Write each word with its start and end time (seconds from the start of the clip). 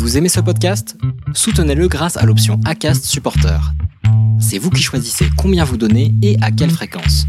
Vous 0.00 0.16
aimez 0.16 0.30
ce 0.30 0.40
podcast? 0.40 0.96
Soutenez-le 1.34 1.86
grâce 1.86 2.16
à 2.16 2.24
l'option 2.24 2.58
ACAST 2.64 3.04
Supporter. 3.04 3.60
C'est 4.40 4.56
vous 4.56 4.70
qui 4.70 4.82
choisissez 4.82 5.26
combien 5.36 5.62
vous 5.62 5.76
donnez 5.76 6.14
et 6.22 6.38
à 6.40 6.50
quelle 6.50 6.70
fréquence. 6.70 7.26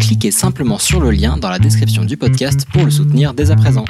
Cliquez 0.00 0.32
simplement 0.32 0.78
sur 0.78 1.00
le 1.00 1.12
lien 1.12 1.36
dans 1.36 1.48
la 1.48 1.60
description 1.60 2.04
du 2.04 2.16
podcast 2.16 2.66
pour 2.72 2.84
le 2.84 2.90
soutenir 2.90 3.32
dès 3.32 3.52
à 3.52 3.56
présent. 3.56 3.84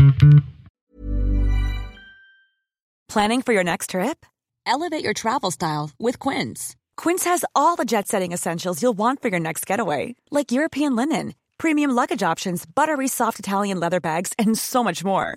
Planning 3.09 3.41
for 3.43 3.55
your 3.55 3.65
next 3.65 3.93
trip? 3.93 4.27
Elevate 4.67 5.03
your 5.03 5.15
travel 5.15 5.51
style 5.51 5.89
with 5.99 6.19
Quince. 6.19 6.77
Quince 6.99 7.25
has 7.25 7.47
all 7.57 7.75
the 7.75 7.87
jet 7.87 8.07
setting 8.07 8.33
essentials 8.33 8.83
you'll 8.83 8.93
want 8.93 9.23
for 9.23 9.31
your 9.31 9.41
next 9.41 9.65
getaway, 9.67 10.15
like 10.31 10.53
European 10.53 10.95
linen, 10.95 11.33
premium 11.57 11.93
luggage 11.93 12.23
options, 12.23 12.67
buttery 12.67 13.09
soft 13.09 13.39
Italian 13.39 13.81
leather 13.81 13.99
bags, 13.99 14.35
and 14.39 14.59
so 14.59 14.85
much 14.85 15.03
more. 15.03 15.37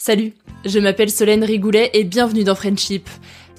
Salut, 0.00 0.32
je 0.64 0.78
m'appelle 0.78 1.10
Solène 1.10 1.42
Rigoulet 1.42 1.90
et 1.92 2.04
bienvenue 2.04 2.44
dans 2.44 2.54
Friendship. 2.54 3.08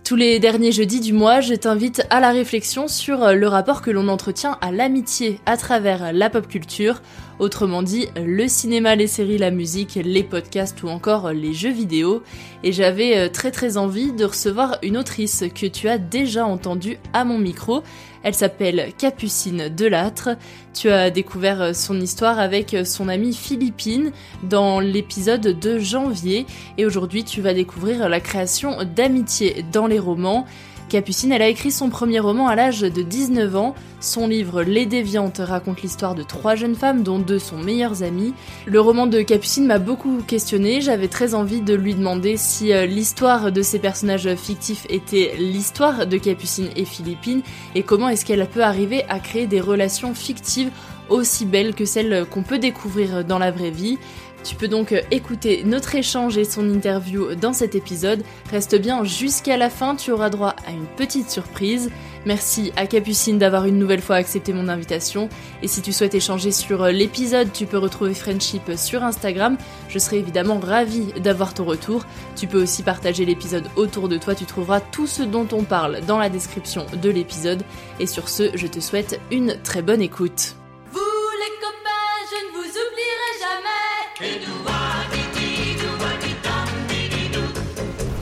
Tous 0.05 0.15
les 0.15 0.39
derniers 0.39 0.71
jeudis 0.71 1.01
du 1.01 1.11
mois, 1.11 1.41
je 1.41 1.53
t'invite 1.53 2.07
à 2.09 2.21
la 2.21 2.31
réflexion 2.31 2.87
sur 2.87 3.33
le 3.33 3.47
rapport 3.49 3.81
que 3.81 3.91
l'on 3.91 4.07
entretient 4.07 4.57
à 4.61 4.71
l'amitié 4.71 5.41
à 5.45 5.57
travers 5.57 6.13
la 6.13 6.29
pop 6.29 6.47
culture, 6.47 7.01
autrement 7.39 7.83
dit 7.83 8.07
le 8.15 8.47
cinéma, 8.47 8.95
les 8.95 9.05
séries, 9.05 9.37
la 9.37 9.51
musique, 9.51 9.99
les 10.01 10.23
podcasts 10.23 10.81
ou 10.81 10.87
encore 10.87 11.33
les 11.33 11.53
jeux 11.53 11.73
vidéo. 11.73 12.23
Et 12.63 12.71
j'avais 12.71 13.29
très 13.29 13.51
très 13.51 13.75
envie 13.75 14.13
de 14.13 14.23
recevoir 14.23 14.77
une 14.81 14.97
autrice 14.97 15.43
que 15.53 15.65
tu 15.65 15.89
as 15.89 15.97
déjà 15.97 16.45
entendue 16.45 16.99
à 17.11 17.25
mon 17.25 17.37
micro. 17.37 17.83
Elle 18.23 18.33
s'appelle 18.33 18.91
Capucine 18.97 19.69
Delattre. 19.69 20.30
Tu 20.73 20.89
as 20.89 21.09
découvert 21.09 21.75
son 21.75 21.99
histoire 21.99 22.39
avec 22.39 22.75
son 22.85 23.07
amie 23.09 23.33
Philippine 23.33 24.11
dans 24.43 24.80
l'épisode 24.80 25.59
de 25.59 25.80
janvier 25.80 26.45
et 26.77 26.85
aujourd'hui 26.85 27.23
tu 27.23 27.41
vas 27.41 27.53
découvrir 27.53 28.09
la 28.09 28.19
création 28.19 28.83
d'amitié 28.83 29.65
dans 29.71 29.87
les 29.87 29.99
romans. 29.99 30.45
Capucine, 30.89 31.32
elle 31.32 31.42
a 31.42 31.48
écrit 31.48 31.72
son 31.72 31.89
premier 31.89 32.20
roman 32.20 32.48
à 32.48 32.55
l'âge 32.55 32.82
de 32.82 33.02
19 33.02 33.55
ans. 33.55 33.76
Son 34.02 34.27
livre 34.27 34.64
Les 34.64 34.86
Déviantes 34.86 35.39
raconte 35.39 35.82
l'histoire 35.82 36.16
de 36.16 36.23
trois 36.23 36.55
jeunes 36.55 36.76
femmes 36.76 37.04
dont 37.04 37.20
deux 37.20 37.39
sont 37.39 37.58
meilleures 37.58 38.04
amies. 38.04 38.33
Le 38.66 38.82
roman 38.82 39.08
de 39.08 39.22
Capucine 39.22 39.67
m'a 39.67 39.80
beaucoup 39.80 40.22
questionné, 40.27 40.82
j'avais 40.82 41.08
très 41.08 41.36
envie 41.36 41.61
de 41.61 41.76
lui 41.76 41.94
demander 41.94 42.36
si 42.38 42.73
l'histoire 42.88 43.52
de 43.52 43.61
ces 43.61 43.80
personnages 43.80 44.36
fictifs 44.36 44.86
était 44.89 45.33
l'histoire 45.38 46.08
de 46.08 46.17
Capucine 46.17 46.70
et 46.76 46.86
Philippine 46.86 47.42
et 47.76 47.83
comment 47.83 48.10
est-ce 48.10 48.26
qu'elle 48.26 48.45
peut 48.48 48.64
arriver 48.64 49.06
à 49.10 49.20
créer 49.20 49.48
des 49.48 49.61
relations 49.61 50.14
fictives 50.16 50.71
aussi 51.10 51.45
belles 51.45 51.76
que 51.76 51.86
celles 51.86 52.26
qu'on 52.30 52.44
peut 52.44 52.60
découvrir 52.60 53.26
dans 53.26 53.39
la 53.39 53.52
vraie 53.52 53.71
vie. 53.71 53.98
Tu 54.44 54.55
peux 54.55 54.67
donc 54.67 54.94
écouter 55.11 55.64
notre 55.66 55.95
échange 55.95 56.38
et 56.38 56.44
son 56.45 56.70
interview 56.70 57.36
dans 57.36 57.54
cet 57.54 57.76
épisode. 57.76 58.23
Reste 58.50 58.80
bien 58.80 59.04
jusqu'à 59.04 59.58
la 59.58 59.70
fin, 59.70 59.95
tu 59.95 60.11
auras 60.11 60.30
droit 60.30 60.55
à 60.66 60.72
une 60.72 60.86
petite 60.86 61.30
surprise. 61.30 61.89
Merci 62.26 62.72
à 62.76 62.88
Capucine 62.88 63.38
d'avoir 63.38 63.66
une 63.66 63.77
nouvelle 63.77 64.02
fois 64.02 64.16
accepté 64.17 64.54
mon 64.54 64.67
invitation. 64.67 65.30
Et 65.61 65.67
si 65.67 65.82
tu 65.82 65.94
souhaites 65.94 66.16
échanger 66.16 66.52
sur 66.52 66.86
l'épisode, 66.86 67.52
tu 67.54 67.66
peux 67.66 67.77
retrouver 67.77 68.14
Friendship 68.14 68.72
sur 68.76 69.04
Instagram. 69.04 69.58
Je 69.88 70.00
serai 70.00 70.17
évidemment 70.17 70.60
ravie 70.60 71.14
d'avoir 71.21 71.54
ton 71.54 71.66
retour. 71.66 72.06
Tu 72.36 72.48
peux 72.48 72.61
aussi 72.61 72.83
partager 72.83 73.26
l'épisode 73.26 73.67
autour 73.76 74.10
de 74.10 74.17
toi. 74.17 74.36
Tu 74.36 74.45
trouveras 74.45 74.82
tout 74.82 75.08
ce 75.08 75.23
dont 75.23 75.48
on 75.52 75.64
parle 75.64 76.00
dans 76.08 76.17
la 76.17 76.30
description 76.30 76.86
de 77.02 77.10
l'épisode. 77.10 77.64
Et 78.00 78.06
sur 78.06 78.30
ce, 78.30 78.52
je 78.56 78.67
te 78.67 78.80
souhaite 78.80 79.20
une 79.32 79.58
très 79.64 79.82
bonne 79.82 80.02
écoute. 80.02 80.58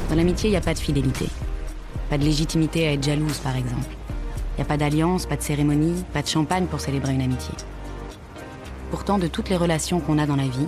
Dans 0.09 0.15
l'amitié, 0.15 0.49
il 0.49 0.51
n'y 0.51 0.57
a 0.57 0.61
pas 0.61 0.75
de 0.75 0.79
fidélité. 0.79 1.25
Pas 2.11 2.19
de 2.19 2.23
légitimité 2.23 2.87
à 2.87 2.93
être 2.93 3.03
jalouse, 3.03 3.39
par 3.39 3.55
exemple. 3.55 3.87
Il 4.53 4.57
n'y 4.57 4.61
a 4.61 4.65
pas 4.65 4.77
d'alliance, 4.77 5.25
pas 5.25 5.37
de 5.37 5.41
cérémonie, 5.41 6.03
pas 6.13 6.21
de 6.21 6.27
champagne 6.27 6.67
pour 6.67 6.81
célébrer 6.81 7.13
une 7.13 7.23
amitié. 7.23 7.55
Pourtant, 8.91 9.17
de 9.17 9.25
toutes 9.25 9.49
les 9.49 9.57
relations 9.57 9.99
qu'on 9.99 10.19
a 10.19 10.27
dans 10.27 10.35
la 10.35 10.47
vie, 10.47 10.67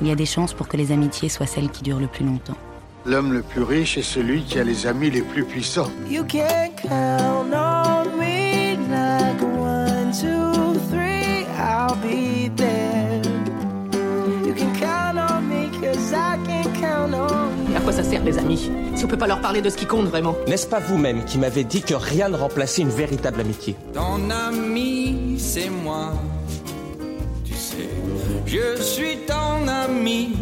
il 0.00 0.06
y 0.06 0.12
a 0.12 0.14
des 0.14 0.26
chances 0.26 0.54
pour 0.54 0.68
que 0.68 0.76
les 0.76 0.92
amitiés 0.92 1.28
soient 1.28 1.46
celles 1.46 1.70
qui 1.70 1.82
durent 1.82 1.98
le 1.98 2.06
plus 2.06 2.24
longtemps. 2.24 2.56
L'homme 3.04 3.32
le 3.32 3.42
plus 3.42 3.62
riche 3.62 3.98
est 3.98 4.02
celui 4.02 4.44
qui 4.44 4.60
a 4.60 4.64
les 4.64 4.86
amis 4.86 5.10
les 5.10 5.22
plus 5.22 5.44
puissants. 5.44 5.90
You 6.08 6.22
can 6.22 6.70
count 6.80 7.52
on 7.52 7.71
sert 18.12 18.24
les 18.24 18.36
amis 18.38 18.70
Si 18.94 19.04
on 19.04 19.08
peut 19.08 19.16
pas 19.16 19.26
leur 19.26 19.40
parler 19.40 19.62
de 19.62 19.70
ce 19.70 19.76
qui 19.76 19.86
compte 19.86 20.06
vraiment 20.06 20.36
N'est-ce 20.46 20.66
pas 20.66 20.80
vous-même 20.80 21.24
qui 21.24 21.38
m'avez 21.38 21.64
dit 21.64 21.80
que 21.80 21.94
rien 21.94 22.28
ne 22.28 22.36
remplaçait 22.36 22.82
une 22.82 22.90
véritable 22.90 23.40
amitié 23.40 23.74
Ton 23.94 24.28
ami, 24.30 25.36
c'est 25.38 25.70
moi. 25.70 26.12
Tu 27.42 27.54
sais, 27.54 27.88
je 28.46 28.82
suis 28.82 29.16
ton 29.26 29.66
ami. 29.66 30.36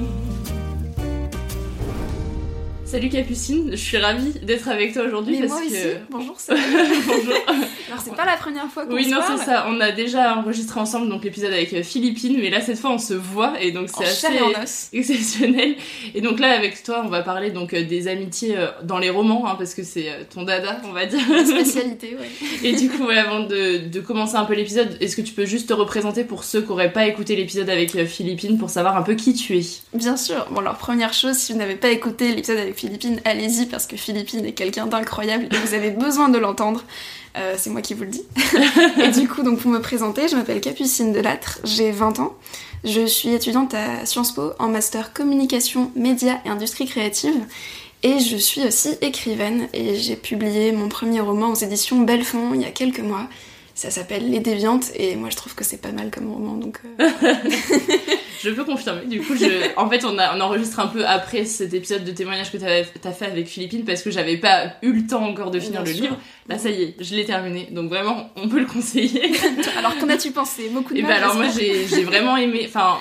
Salut 2.90 3.08
Capucine, 3.08 3.68
je 3.70 3.76
suis 3.76 3.98
ravie 3.98 4.32
d'être 4.42 4.68
avec 4.68 4.92
toi 4.92 5.04
aujourd'hui 5.04 5.38
parce 5.38 5.52
moi 5.52 5.60
aussi. 5.60 5.70
que 5.74 5.96
Bonjour. 6.10 6.34
c'est- 6.38 6.54
bonjour. 7.06 7.34
Alors 7.88 8.02
c'est 8.04 8.16
pas 8.16 8.24
la 8.24 8.36
première 8.36 8.66
fois 8.66 8.84
qu'on 8.84 8.94
Oui, 8.94 9.04
se 9.04 9.10
non, 9.10 9.18
parle. 9.18 9.38
c'est 9.38 9.44
ça. 9.44 9.66
On 9.68 9.80
a 9.80 9.92
déjà 9.92 10.36
enregistré 10.36 10.80
ensemble 10.80 11.08
donc 11.08 11.22
l'épisode 11.22 11.52
avec 11.52 11.72
euh, 11.72 11.84
Philippine, 11.84 12.38
mais 12.40 12.50
là 12.50 12.60
cette 12.60 12.78
fois 12.80 12.90
on 12.90 12.98
se 12.98 13.14
voit 13.14 13.60
et 13.62 13.70
donc 13.70 13.90
c'est 13.96 14.04
assez 14.04 14.40
en 14.40 14.60
os. 14.60 14.88
exceptionnel. 14.92 15.76
Et 16.16 16.20
donc 16.20 16.40
là 16.40 16.50
avec 16.50 16.82
toi, 16.82 17.02
on 17.04 17.08
va 17.08 17.22
parler 17.22 17.50
donc 17.52 17.74
euh, 17.74 17.84
des 17.84 18.08
amitiés 18.08 18.56
euh, 18.58 18.66
dans 18.82 18.98
les 18.98 19.10
romans 19.10 19.46
hein, 19.46 19.54
parce 19.56 19.74
que 19.74 19.84
c'est 19.84 20.08
ton 20.34 20.42
dada, 20.42 20.80
on 20.84 20.90
va 20.92 21.06
dire. 21.06 21.20
La 21.30 21.44
spécialité, 21.44 22.16
ouais. 22.18 22.28
Et 22.68 22.72
du 22.74 22.90
coup, 22.90 23.04
ouais, 23.06 23.18
avant 23.18 23.40
de, 23.40 23.86
de 23.88 24.00
commencer 24.00 24.34
un 24.34 24.44
peu 24.44 24.54
l'épisode, 24.54 24.96
est-ce 25.00 25.14
que 25.14 25.22
tu 25.22 25.32
peux 25.32 25.46
juste 25.46 25.68
te 25.68 25.74
représenter 25.74 26.24
pour 26.24 26.42
ceux 26.42 26.60
qui 26.62 26.70
auraient 26.72 26.92
pas 26.92 27.06
écouté 27.06 27.36
l'épisode 27.36 27.70
avec 27.70 28.04
Philippine 28.06 28.58
pour 28.58 28.68
savoir 28.68 28.96
un 28.96 29.02
peu 29.02 29.14
qui 29.14 29.34
tu 29.34 29.56
es? 29.58 29.62
Bien 29.94 30.16
sûr. 30.16 30.44
Bon, 30.50 30.58
alors 30.60 30.76
première 30.76 31.12
chose, 31.12 31.36
si 31.36 31.52
vous 31.52 31.58
n'avez 31.58 31.76
pas 31.76 31.90
écouté 31.90 32.34
l'épisode 32.34 32.58
avec 32.58 32.79
Philippine, 32.80 33.20
allez-y 33.26 33.66
parce 33.66 33.86
que 33.86 33.98
Philippine 33.98 34.42
est 34.46 34.52
quelqu'un 34.52 34.86
d'incroyable 34.86 35.48
et 35.52 35.56
vous 35.58 35.74
avez 35.74 35.90
besoin 35.90 36.30
de 36.30 36.38
l'entendre. 36.38 36.82
Euh, 37.36 37.54
c'est 37.58 37.68
moi 37.68 37.82
qui 37.82 37.92
vous 37.92 38.04
le 38.04 38.08
dis. 38.08 38.22
et 39.02 39.08
du 39.08 39.28
coup, 39.28 39.42
donc 39.42 39.58
pour 39.58 39.70
me 39.70 39.80
présenter, 39.82 40.28
je 40.28 40.36
m'appelle 40.36 40.62
Capucine 40.62 41.12
Delattre, 41.12 41.58
j'ai 41.62 41.90
20 41.90 42.20
ans. 42.20 42.34
Je 42.84 43.04
suis 43.04 43.34
étudiante 43.34 43.74
à 43.74 44.06
Sciences 44.06 44.32
Po 44.32 44.52
en 44.58 44.68
master 44.68 45.12
communication, 45.12 45.92
médias 45.94 46.38
et 46.46 46.48
industrie 46.48 46.86
créative. 46.86 47.34
Et 48.02 48.18
je 48.18 48.38
suis 48.38 48.64
aussi 48.64 48.96
écrivaine 49.02 49.68
et 49.74 49.96
j'ai 49.96 50.16
publié 50.16 50.72
mon 50.72 50.88
premier 50.88 51.20
roman 51.20 51.50
aux 51.50 51.54
éditions 51.54 52.00
Bellefond 52.00 52.54
il 52.54 52.62
y 52.62 52.64
a 52.64 52.70
quelques 52.70 53.00
mois. 53.00 53.28
Ça 53.80 53.90
s'appelle 53.90 54.30
Les 54.30 54.40
Déviantes 54.40 54.90
et 54.94 55.16
moi 55.16 55.30
je 55.30 55.36
trouve 55.36 55.54
que 55.54 55.64
c'est 55.64 55.80
pas 55.80 55.90
mal 55.90 56.10
comme 56.10 56.30
roman 56.30 56.52
donc. 56.56 56.80
euh, 57.00 57.08
Je 58.42 58.50
peux 58.50 58.64
confirmer. 58.64 59.06
Du 59.06 59.20
coup, 59.20 59.34
je... 59.36 59.74
en 59.78 59.88
fait, 59.88 60.04
on, 60.04 60.18
a, 60.18 60.36
on 60.36 60.40
enregistre 60.42 60.80
un 60.80 60.86
peu 60.86 61.06
après 61.06 61.44
cet 61.46 61.72
épisode 61.74 62.04
de 62.04 62.10
témoignage 62.10 62.50
que 62.52 62.56
t'as 62.58 63.12
fait 63.12 63.24
avec 63.26 63.46
Philippine 63.46 63.84
parce 63.86 64.02
que 64.02 64.10
j'avais 64.10 64.36
pas 64.38 64.74
eu 64.82 64.92
le 64.92 65.06
temps 65.06 65.24
encore 65.24 65.50
de 65.50 65.60
finir 65.60 65.82
Bien 65.82 65.92
le 65.92 65.96
sûr. 65.96 66.04
livre. 66.04 66.16
Là, 66.48 66.58
ça 66.58 66.68
y 66.70 66.82
est, 66.82 66.94
je 67.00 67.14
l'ai 67.14 67.24
terminé. 67.26 67.68
Donc 67.70 67.88
vraiment, 67.90 68.30
on 68.36 68.48
peut 68.48 68.60
le 68.60 68.66
conseiller. 68.66 69.32
Alors 69.78 69.96
qu'en 69.98 70.08
as-tu 70.10 70.30
pensé? 70.30 70.68
Beaucoup 70.70 70.92
de 70.94 70.98
Et 70.98 71.02
mal. 71.02 71.10
bah 71.12 71.16
alors 71.18 71.34
moi 71.36 71.46
j'ai 71.54 72.02
vraiment 72.04 72.36
aimé. 72.38 72.64
Enfin, 72.66 72.98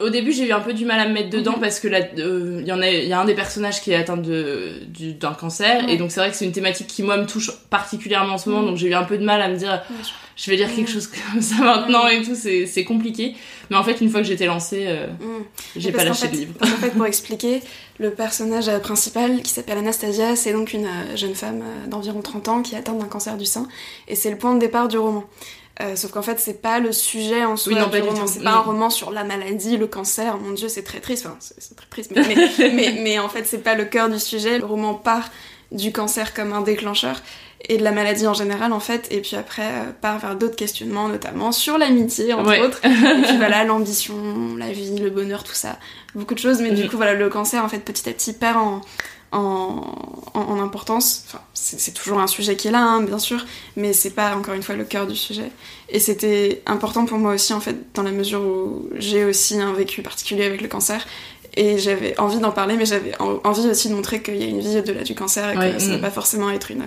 au 0.00 0.08
début 0.10 0.32
j'ai 0.32 0.46
eu 0.48 0.52
un 0.52 0.60
peu 0.60 0.72
du 0.72 0.84
mal 0.84 0.98
à 1.00 1.06
me 1.08 1.12
mettre 1.14 1.30
dedans 1.30 1.52
Mhm. 1.52 1.60
parce 1.60 1.78
que 1.80 1.88
là, 1.88 2.00
euh, 2.18 2.58
il 2.60 2.66
y 2.66 2.72
en 2.72 2.80
a, 2.82 2.88
il 2.90 3.06
y 3.08 3.12
a 3.12 3.20
un 3.20 3.24
des 3.24 3.34
personnages 3.34 3.80
qui 3.80 3.92
est 3.92 3.94
atteint 3.96 4.16
de 4.16 4.80
du- 4.88 5.14
d'un 5.14 5.34
cancer 5.34 5.84
Ouais. 5.84 5.94
et 5.94 5.96
donc 5.96 6.10
c'est 6.10 6.20
vrai 6.20 6.30
que 6.30 6.36
c'est 6.36 6.44
une 6.44 6.52
thématique 6.52 6.86
qui 6.88 7.02
moi 7.02 7.16
me 7.16 7.26
touche 7.26 7.50
particulièrement 7.70 8.34
en 8.34 8.38
ce 8.38 8.48
moment. 8.48 8.62
Mhm. 8.62 8.68
Donc 8.70 8.76
j'ai 8.76 8.88
eu 8.88 8.94
un 8.94 9.04
peu 9.04 9.18
de 9.18 9.24
mal 9.24 9.40
à 9.40 9.48
me 9.48 9.56
dire 9.56 9.70
Ouais, 9.90 9.96
je- 10.02 10.42
je 10.44 10.50
vais 10.50 10.56
lire 10.56 10.74
quelque 10.74 10.90
chose 10.90 11.06
comme 11.32 11.40
ça 11.40 11.56
maintenant 11.62 12.06
et 12.08 12.22
tout. 12.22 12.34
C'est 12.34 12.84
compliqué. 12.84 13.34
Mais 13.70 13.76
en 13.76 13.84
fait 13.84 14.00
une 14.00 14.10
fois 14.10 14.20
que 14.20 14.26
j'étais 14.26 14.46
lancée, 14.46 14.84
euh, 14.88 15.06
j'ai 15.76 15.92
pas 15.92 16.04
lâché 16.04 16.26
le 16.28 16.32
livre. 16.38 16.52
qu'en 16.58 16.66
fait, 16.66 16.90
pour 16.90 17.06
expliquer, 17.06 17.60
le 17.98 18.10
personnage 18.10 18.68
euh, 18.68 18.78
principal 18.80 19.40
qui 19.42 19.52
s'appelle 19.52 19.78
Anastasia, 19.78 20.34
c'est 20.34 20.52
donc 20.52 20.72
une 20.72 20.86
euh, 20.86 21.16
jeune 21.16 21.34
femme 21.36 21.62
euh, 21.62 21.86
d'environ 21.86 22.20
30 22.20 22.48
ans 22.48 22.62
qui 22.62 22.74
est 22.74 22.78
atteinte 22.78 22.98
d'un 22.98 23.06
cancer 23.06 23.36
du 23.36 23.44
sein. 23.46 23.68
Et 24.08 24.16
c'est 24.16 24.30
le 24.30 24.36
point 24.36 24.54
de 24.54 24.58
départ 24.58 24.88
du 24.88 24.98
roman. 24.98 25.24
Euh, 25.82 25.96
sauf 25.96 26.12
qu'en 26.12 26.22
fait, 26.22 26.38
c'est 26.38 26.62
pas 26.62 26.78
le 26.78 26.92
sujet 26.92 27.44
en 27.44 27.56
soi 27.56 27.72
Oui, 27.72 27.78
non, 27.80 27.88
du 27.88 28.00
roman. 28.00 28.26
C'est 28.28 28.44
pas 28.44 28.52
Mm. 28.52 28.54
un 28.54 28.60
roman 28.60 28.90
sur 28.90 29.10
la 29.10 29.24
maladie, 29.24 29.76
le 29.76 29.88
cancer. 29.88 30.38
Mon 30.38 30.52
dieu, 30.52 30.68
c'est 30.68 30.84
très 30.84 31.00
triste. 31.00 31.26
Enfin, 31.26 31.36
c'est 31.40 31.74
très 31.74 31.86
triste. 31.88 32.12
Mais, 32.14 32.22
mais, 32.28 32.70
mais, 32.72 32.94
mais 33.02 33.18
en 33.18 33.28
fait, 33.28 33.44
c'est 33.44 33.58
pas 33.58 33.74
le 33.74 33.84
cœur 33.84 34.08
du 34.08 34.20
sujet. 34.20 34.58
Le 34.60 34.64
roman 34.66 34.94
part 34.94 35.30
du 35.72 35.90
cancer 35.90 36.32
comme 36.32 36.52
un 36.52 36.60
déclencheur 36.60 37.20
et 37.68 37.78
de 37.78 37.82
la 37.82 37.90
maladie 37.90 38.26
en 38.28 38.34
général, 38.34 38.72
en 38.72 38.78
fait. 38.78 39.08
Et 39.10 39.20
puis 39.20 39.34
après, 39.34 39.64
euh, 39.64 39.90
part 40.00 40.18
vers 40.20 40.36
d'autres 40.36 40.54
questionnements, 40.54 41.08
notamment 41.08 41.50
sur 41.50 41.76
l'amitié, 41.76 42.34
entre 42.34 42.50
Ouais. 42.50 42.60
autres. 42.60 42.78
Et 42.84 43.22
puis 43.24 43.36
voilà, 43.38 43.64
l'ambition, 43.64 44.54
la 44.56 44.70
vie, 44.70 44.96
le 44.98 45.10
bonheur, 45.10 45.42
tout 45.42 45.54
ça. 45.54 45.78
Beaucoup 46.14 46.34
de 46.34 46.38
choses. 46.38 46.60
Mais 46.60 46.70
du 46.70 46.84
Mhm. 46.84 46.88
coup, 46.90 46.96
voilà, 46.98 47.14
le 47.14 47.28
cancer, 47.30 47.64
en 47.64 47.68
fait, 47.68 47.78
petit 47.80 48.08
à 48.08 48.12
petit, 48.12 48.32
perd 48.34 48.58
en, 48.58 48.80
en, 49.34 49.94
en, 50.34 50.40
en 50.40 50.60
importance. 50.60 51.24
Enfin, 51.26 51.40
c'est 51.52 51.92
toujours 51.92 52.20
un 52.20 52.26
sujet 52.26 52.56
qui 52.56 52.68
est 52.68 52.70
là, 52.70 52.82
hein, 52.82 53.02
bien 53.02 53.18
sûr, 53.18 53.44
mais 53.76 53.92
c'est 53.92 54.10
pas, 54.10 54.36
encore 54.36 54.54
une 54.54 54.62
fois, 54.62 54.74
le 54.76 54.84
cœur 54.84 55.06
du 55.06 55.16
sujet. 55.16 55.50
Et 55.88 55.98
c'était 55.98 56.62
important 56.66 57.04
pour 57.06 57.18
moi 57.18 57.34
aussi, 57.34 57.52
en 57.52 57.60
fait, 57.60 57.76
dans 57.94 58.02
la 58.02 58.12
mesure 58.12 58.40
où 58.40 58.88
j'ai 58.96 59.24
aussi 59.24 59.60
un 59.60 59.72
vécu 59.72 60.02
particulier 60.02 60.44
avec 60.44 60.60
le 60.62 60.68
cancer. 60.68 61.06
Et 61.56 61.78
j'avais 61.78 62.18
envie 62.18 62.38
d'en 62.38 62.50
parler, 62.50 62.76
mais 62.76 62.84
j'avais 62.86 63.12
en- 63.20 63.38
envie 63.44 63.68
aussi 63.68 63.88
de 63.88 63.94
montrer 63.94 64.22
qu'il 64.22 64.36
y 64.36 64.42
a 64.42 64.46
une 64.46 64.60
vie 64.60 64.78
au-delà 64.78 65.02
du 65.04 65.14
cancer 65.14 65.50
et 65.50 65.54
que 65.54 65.58
Ouais, 65.60 65.78
ça 65.78 65.86
ne 65.86 65.92
mm. 65.92 66.00
va 66.00 66.08
pas 66.08 66.10
forcément 66.10 66.50
être 66.50 66.70
une, 66.72 66.84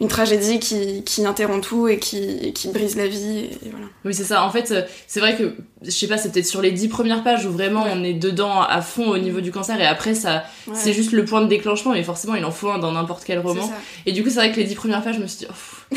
une 0.00 0.08
tragédie 0.08 0.58
qui, 0.58 1.02
qui 1.04 1.24
interrompt 1.24 1.62
tout 1.64 1.86
et 1.88 1.98
qui, 1.98 2.52
qui 2.52 2.68
brise 2.68 2.96
la 2.96 3.06
vie. 3.06 3.48
Et 3.64 3.70
voilà. 3.70 3.86
Oui, 4.04 4.14
c'est 4.14 4.24
ça. 4.24 4.44
En 4.44 4.50
fait, 4.50 4.70
euh, 4.72 4.82
c'est 5.06 5.20
vrai 5.20 5.36
que, 5.36 5.54
je 5.82 5.90
sais 5.90 6.08
pas, 6.08 6.18
c'est 6.18 6.32
peut-être 6.32 6.46
sur 6.46 6.60
les 6.60 6.72
dix 6.72 6.88
premières 6.88 7.22
pages 7.22 7.46
où 7.46 7.50
vraiment 7.52 7.84
on 7.92 8.02
est 8.02 8.14
dedans 8.14 8.60
à 8.62 8.82
fond 8.82 9.06
au 9.10 9.18
niveau 9.18 9.40
du 9.40 9.52
cancer 9.52 9.80
et 9.80 9.86
après, 9.86 10.14
ça, 10.14 10.44
Ouais. 10.66 10.74
c'est 10.76 10.92
juste 10.92 11.12
le 11.12 11.24
point 11.24 11.40
de 11.42 11.46
déclenchement, 11.48 11.92
mais 11.92 12.02
forcément, 12.02 12.34
il 12.34 12.44
en 12.44 12.50
faut 12.50 12.68
un 12.70 12.78
dans 12.78 12.92
n'importe 12.92 13.22
quel 13.24 13.38
roman. 13.38 13.70
Et 14.06 14.12
du 14.12 14.22
coup, 14.24 14.28
c'est 14.30 14.36
vrai 14.36 14.50
que 14.52 14.56
les 14.56 14.64
dix 14.64 14.74
premières 14.74 15.02
pages, 15.02 15.16
je 15.16 15.20
me 15.20 15.26
suis 15.26 15.40
dit, 15.40 15.46
oh. 15.50 15.96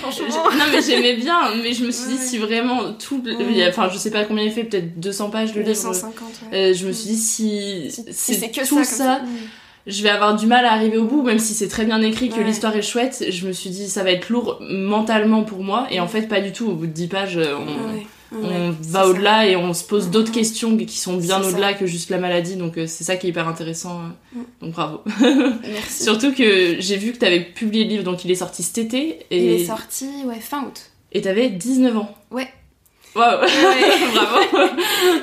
Franchement. 0.00 0.26
Non, 0.56 0.64
mais 0.72 0.80
j'aimais 0.82 1.16
bien, 1.16 1.54
mais 1.62 1.72
je 1.72 1.84
me 1.84 1.90
suis 1.90 2.06
dit, 2.06 2.14
Ouais. 2.14 2.20
si 2.24 2.38
vraiment 2.38 2.92
tout. 2.94 3.22
Enfin, 3.68 3.88
je 3.92 3.98
sais 3.98 4.10
pas 4.10 4.24
combien 4.24 4.44
il 4.44 4.52
fait, 4.52 4.64
peut-être 4.64 4.98
200 5.00 5.30
pages 5.30 5.54
le 5.54 5.62
livre. 5.62 5.74
250, 5.74 6.12
ouais. 6.52 6.56
Euh, 6.70 6.74
je 6.74 6.86
me 6.86 6.92
suis 6.92 7.08
dit, 7.10 7.16
si, 7.16 7.90
Si- 7.90 8.02
si 8.02 8.12
c'est 8.12 8.34
c'est 8.34 8.50
que 8.50 8.66
tout 8.66 8.84
ça. 8.84 9.20
Je 9.86 10.02
vais 10.02 10.08
avoir 10.08 10.34
du 10.36 10.46
mal 10.46 10.64
à 10.64 10.72
arriver 10.72 10.96
au 10.98 11.04
bout, 11.04 11.22
même 11.22 11.38
si 11.38 11.54
c'est 11.54 11.68
très 11.68 11.84
bien 11.84 12.00
écrit, 12.02 12.28
que 12.28 12.36
Ouais. 12.36 12.44
l'histoire 12.44 12.74
est 12.76 12.82
chouette. 12.82 13.24
Je 13.28 13.46
me 13.46 13.52
suis 13.52 13.70
dit, 13.70 13.88
ça 13.88 14.02
va 14.02 14.10
être 14.10 14.28
lourd 14.30 14.58
mentalement 14.60 15.44
pour 15.44 15.62
moi. 15.62 15.86
Et 15.90 16.00
en 16.00 16.08
fait, 16.08 16.22
pas 16.22 16.40
du 16.40 16.52
tout. 16.52 16.66
Au 16.68 16.74
bout 16.74 16.86
de 16.86 16.92
10 16.92 17.06
pages, 17.08 17.36
euh, 17.36 17.54
on, 17.56 17.66
Ouais, 17.94 18.06
on 18.32 18.68
ouais, 18.70 18.74
va 18.82 19.06
au-delà 19.06 19.46
et 19.46 19.54
on 19.54 19.72
se 19.72 19.84
pose 19.84 20.10
d'autres 20.10 20.30
Mhm. 20.30 20.34
questions 20.34 20.76
qui 20.76 20.98
sont 20.98 21.16
bien 21.16 21.40
au-delà 21.40 21.74
que 21.74 21.86
juste 21.86 22.10
la 22.10 22.18
maladie. 22.18 22.56
Donc, 22.56 22.76
euh, 22.76 22.86
c'est 22.88 23.04
ça 23.04 23.16
qui 23.16 23.28
est 23.28 23.30
hyper 23.30 23.46
intéressant. 23.46 24.00
euh. 24.00 24.38
Mm. 24.40 24.44
Donc, 24.62 24.72
bravo. 24.72 25.00
Merci. 25.62 26.02
Surtout 26.02 26.32
que 26.34 26.76
j'ai 26.80 26.96
vu 26.96 27.12
que 27.12 27.18
t'avais 27.18 27.40
publié 27.40 27.84
le 27.84 27.90
livre, 27.90 28.02
donc 28.04 28.24
il 28.24 28.30
est 28.32 28.34
sorti 28.36 28.62
cet 28.64 28.78
été. 28.78 29.20
Et 29.30 29.44
Il 29.46 29.52
est 29.60 29.64
sorti, 29.66 30.06
ouais, 30.26 30.40
fin 30.40 30.64
août. 30.64 30.90
et 31.12 31.20
t'avais 31.20 31.48
19 31.48 31.96
ans. 31.96 32.12
Ouais. 32.32 32.48
Waouh 33.16 33.40
Ouais. 33.40 33.46
Bravo 34.14 34.66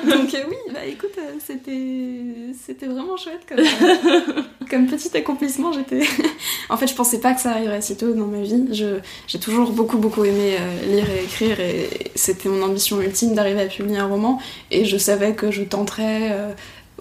Donc 0.04 0.34
euh, 0.34 0.42
oui, 0.48 0.56
bah 0.72 0.84
écoute, 0.84 1.12
euh, 1.18 1.34
c'était 1.44 2.52
c'était 2.66 2.86
vraiment 2.86 3.16
chouette 3.16 3.42
comme, 3.48 3.60
euh, 3.60 4.42
comme 4.68 4.86
petit 4.86 5.16
accomplissement. 5.16 5.72
J'étais, 5.72 6.00
en 6.68 6.76
fait, 6.76 6.88
je 6.88 6.94
pensais 6.94 7.20
pas 7.20 7.34
que 7.34 7.40
ça 7.40 7.52
arriverait 7.52 7.80
si 7.82 7.96
tôt 7.96 8.12
dans 8.12 8.26
ma 8.26 8.42
vie. 8.42 8.66
Je 8.72 8.98
j'ai 9.28 9.38
toujours 9.38 9.70
beaucoup 9.70 9.98
beaucoup 9.98 10.24
aimé 10.24 10.56
lire 10.88 11.06
et 11.08 11.24
écrire 11.24 11.60
et 11.60 11.88
c'était 12.16 12.48
mon 12.48 12.62
ambition 12.62 13.00
ultime 13.00 13.34
d'arriver 13.34 13.62
à 13.62 13.66
publier 13.66 13.98
un 13.98 14.08
roman. 14.08 14.40
Et 14.72 14.84
je 14.84 14.96
savais 14.96 15.34
que 15.34 15.52
je 15.52 15.62
tenterais 15.62 16.36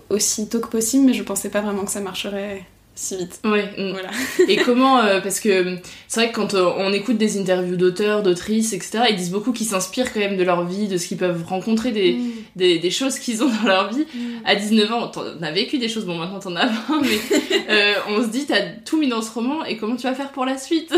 aussi 0.10 0.48
tôt 0.48 0.60
que 0.60 0.68
possible, 0.68 1.06
mais 1.06 1.14
je 1.14 1.24
pensais 1.24 1.50
pas 1.50 1.62
vraiment 1.62 1.86
que 1.86 1.92
ça 1.92 2.02
marcherait 2.02 2.66
si 2.96 3.18
vite. 3.18 3.40
Ouais. 3.44 3.66
mm. 3.78 3.92
Voilà. 3.92 4.10
Et 4.48 4.56
comment, 4.58 5.00
euh, 5.00 5.20
parce 5.22 5.40
que 5.40 5.78
c'est 6.08 6.20
vrai 6.22 6.32
que 6.32 6.36
quand 6.36 6.54
euh, 6.54 6.70
on 6.78 6.94
écoute 6.94 7.18
des 7.18 7.40
interviews 7.40 7.76
d'auteurs, 7.76 8.22
d'autrices, 8.24 8.74
etc., 8.74 9.06
ils 9.10 9.16
disent 9.16 9.32
beaucoup 9.32 9.52
qu'ils 9.52 9.66
s'inspirent 9.68 10.14
quand 10.14 10.20
même 10.20 10.38
de 10.38 10.44
leur 10.44 10.64
vie, 10.66 10.88
de 10.88 10.98
ce 10.98 11.08
qu'ils 11.08 11.18
peuvent 11.18 11.44
rencontrer, 11.46 11.92
des, 11.92 12.14
Mm. 12.14 12.32
des, 12.56 12.80
des 12.80 12.92
choses 12.92 13.18
qu'ils 13.20 13.44
ont 13.44 13.50
dans 13.50 13.68
leur 13.68 13.92
vie. 13.94 14.06
Mm. 14.14 14.20
À 14.46 14.56
19 14.56 14.92
ans, 14.92 15.08
t'en 15.08 15.22
as 15.42 15.52
vécu 15.52 15.78
des 15.80 15.90
choses, 15.90 16.06
bon 16.06 16.16
maintenant 16.18 16.40
t'en 16.40 16.56
as 16.56 16.68
20, 16.68 17.02
mais 17.02 17.18
euh, 17.70 17.94
on 18.10 18.22
se 18.22 18.28
dit 18.28 18.46
t'as 18.46 18.62
tout 18.86 18.98
mis 19.00 19.08
dans 19.08 19.22
ce 19.22 19.32
roman 19.32 19.64
et 19.66 19.78
comment 19.78 19.96
tu 19.96 20.04
vas 20.04 20.14
faire 20.14 20.32
pour 20.32 20.46
la 20.46 20.58
suite? 20.58 20.94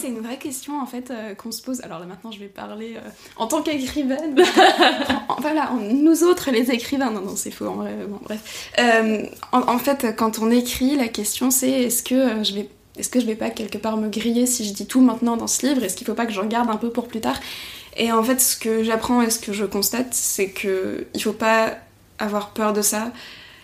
C'est 0.00 0.08
une 0.08 0.20
vraie 0.20 0.38
question 0.38 0.80
en 0.80 0.86
fait 0.86 1.10
euh, 1.10 1.34
qu'on 1.34 1.52
se 1.52 1.60
pose? 1.62 1.80
Alors 1.82 1.98
là, 1.98 2.06
maintenant, 2.06 2.30
je 2.30 2.38
vais 2.38 2.46
parler 2.46 2.94
euh, 2.96 3.08
en 3.36 3.46
tant 3.46 3.62
qu'écrivaine. 3.62 4.34
Voilà, 5.40 5.72
en- 5.72 5.76
nous 5.76 6.24
autres, 6.24 6.50
les 6.50 6.70
écrivains. 6.70 7.10
Non, 7.10 7.20
non, 7.20 7.36
c'est 7.36 7.50
faux 7.50 7.66
en 7.66 7.74
vrai. 7.74 7.92
Bon, 8.08 8.18
bref. 8.22 8.70
Euh, 8.78 9.24
en, 9.52 9.60
en 9.68 9.78
fait, 9.78 10.14
quand 10.16 10.38
on 10.38 10.50
écrit, 10.50 10.96
la 10.96 11.08
question 11.08 11.33
c'est 11.50 11.70
est-ce 11.70 12.02
que 12.02 12.14
euh, 12.14 12.44
je 12.44 12.54
vais. 12.54 12.68
Est-ce 12.96 13.08
que 13.08 13.18
je 13.18 13.26
vais 13.26 13.34
pas 13.34 13.50
quelque 13.50 13.76
part 13.76 13.96
me 13.96 14.08
griller 14.08 14.46
si 14.46 14.64
je 14.64 14.72
dis 14.72 14.86
tout 14.86 15.00
maintenant 15.00 15.36
dans 15.36 15.48
ce 15.48 15.66
livre? 15.66 15.82
Est-ce 15.82 15.96
qu'il 15.96 16.06
faut 16.06 16.14
pas 16.14 16.26
que 16.26 16.32
j'en 16.32 16.46
garde 16.46 16.70
un 16.70 16.76
peu 16.76 16.90
pour 16.90 17.08
plus 17.08 17.20
tard? 17.20 17.40
Et 17.96 18.12
en 18.12 18.22
fait, 18.22 18.40
ce 18.40 18.56
que 18.56 18.84
j'apprends 18.84 19.20
et 19.20 19.30
ce 19.30 19.40
que 19.40 19.52
je 19.52 19.64
constate, 19.64 20.08
c'est 20.12 20.50
que 20.50 21.06
il 21.12 21.20
faut 21.20 21.32
pas 21.32 21.74
avoir 22.20 22.50
peur 22.50 22.72
de 22.72 22.82
ça. 22.82 23.12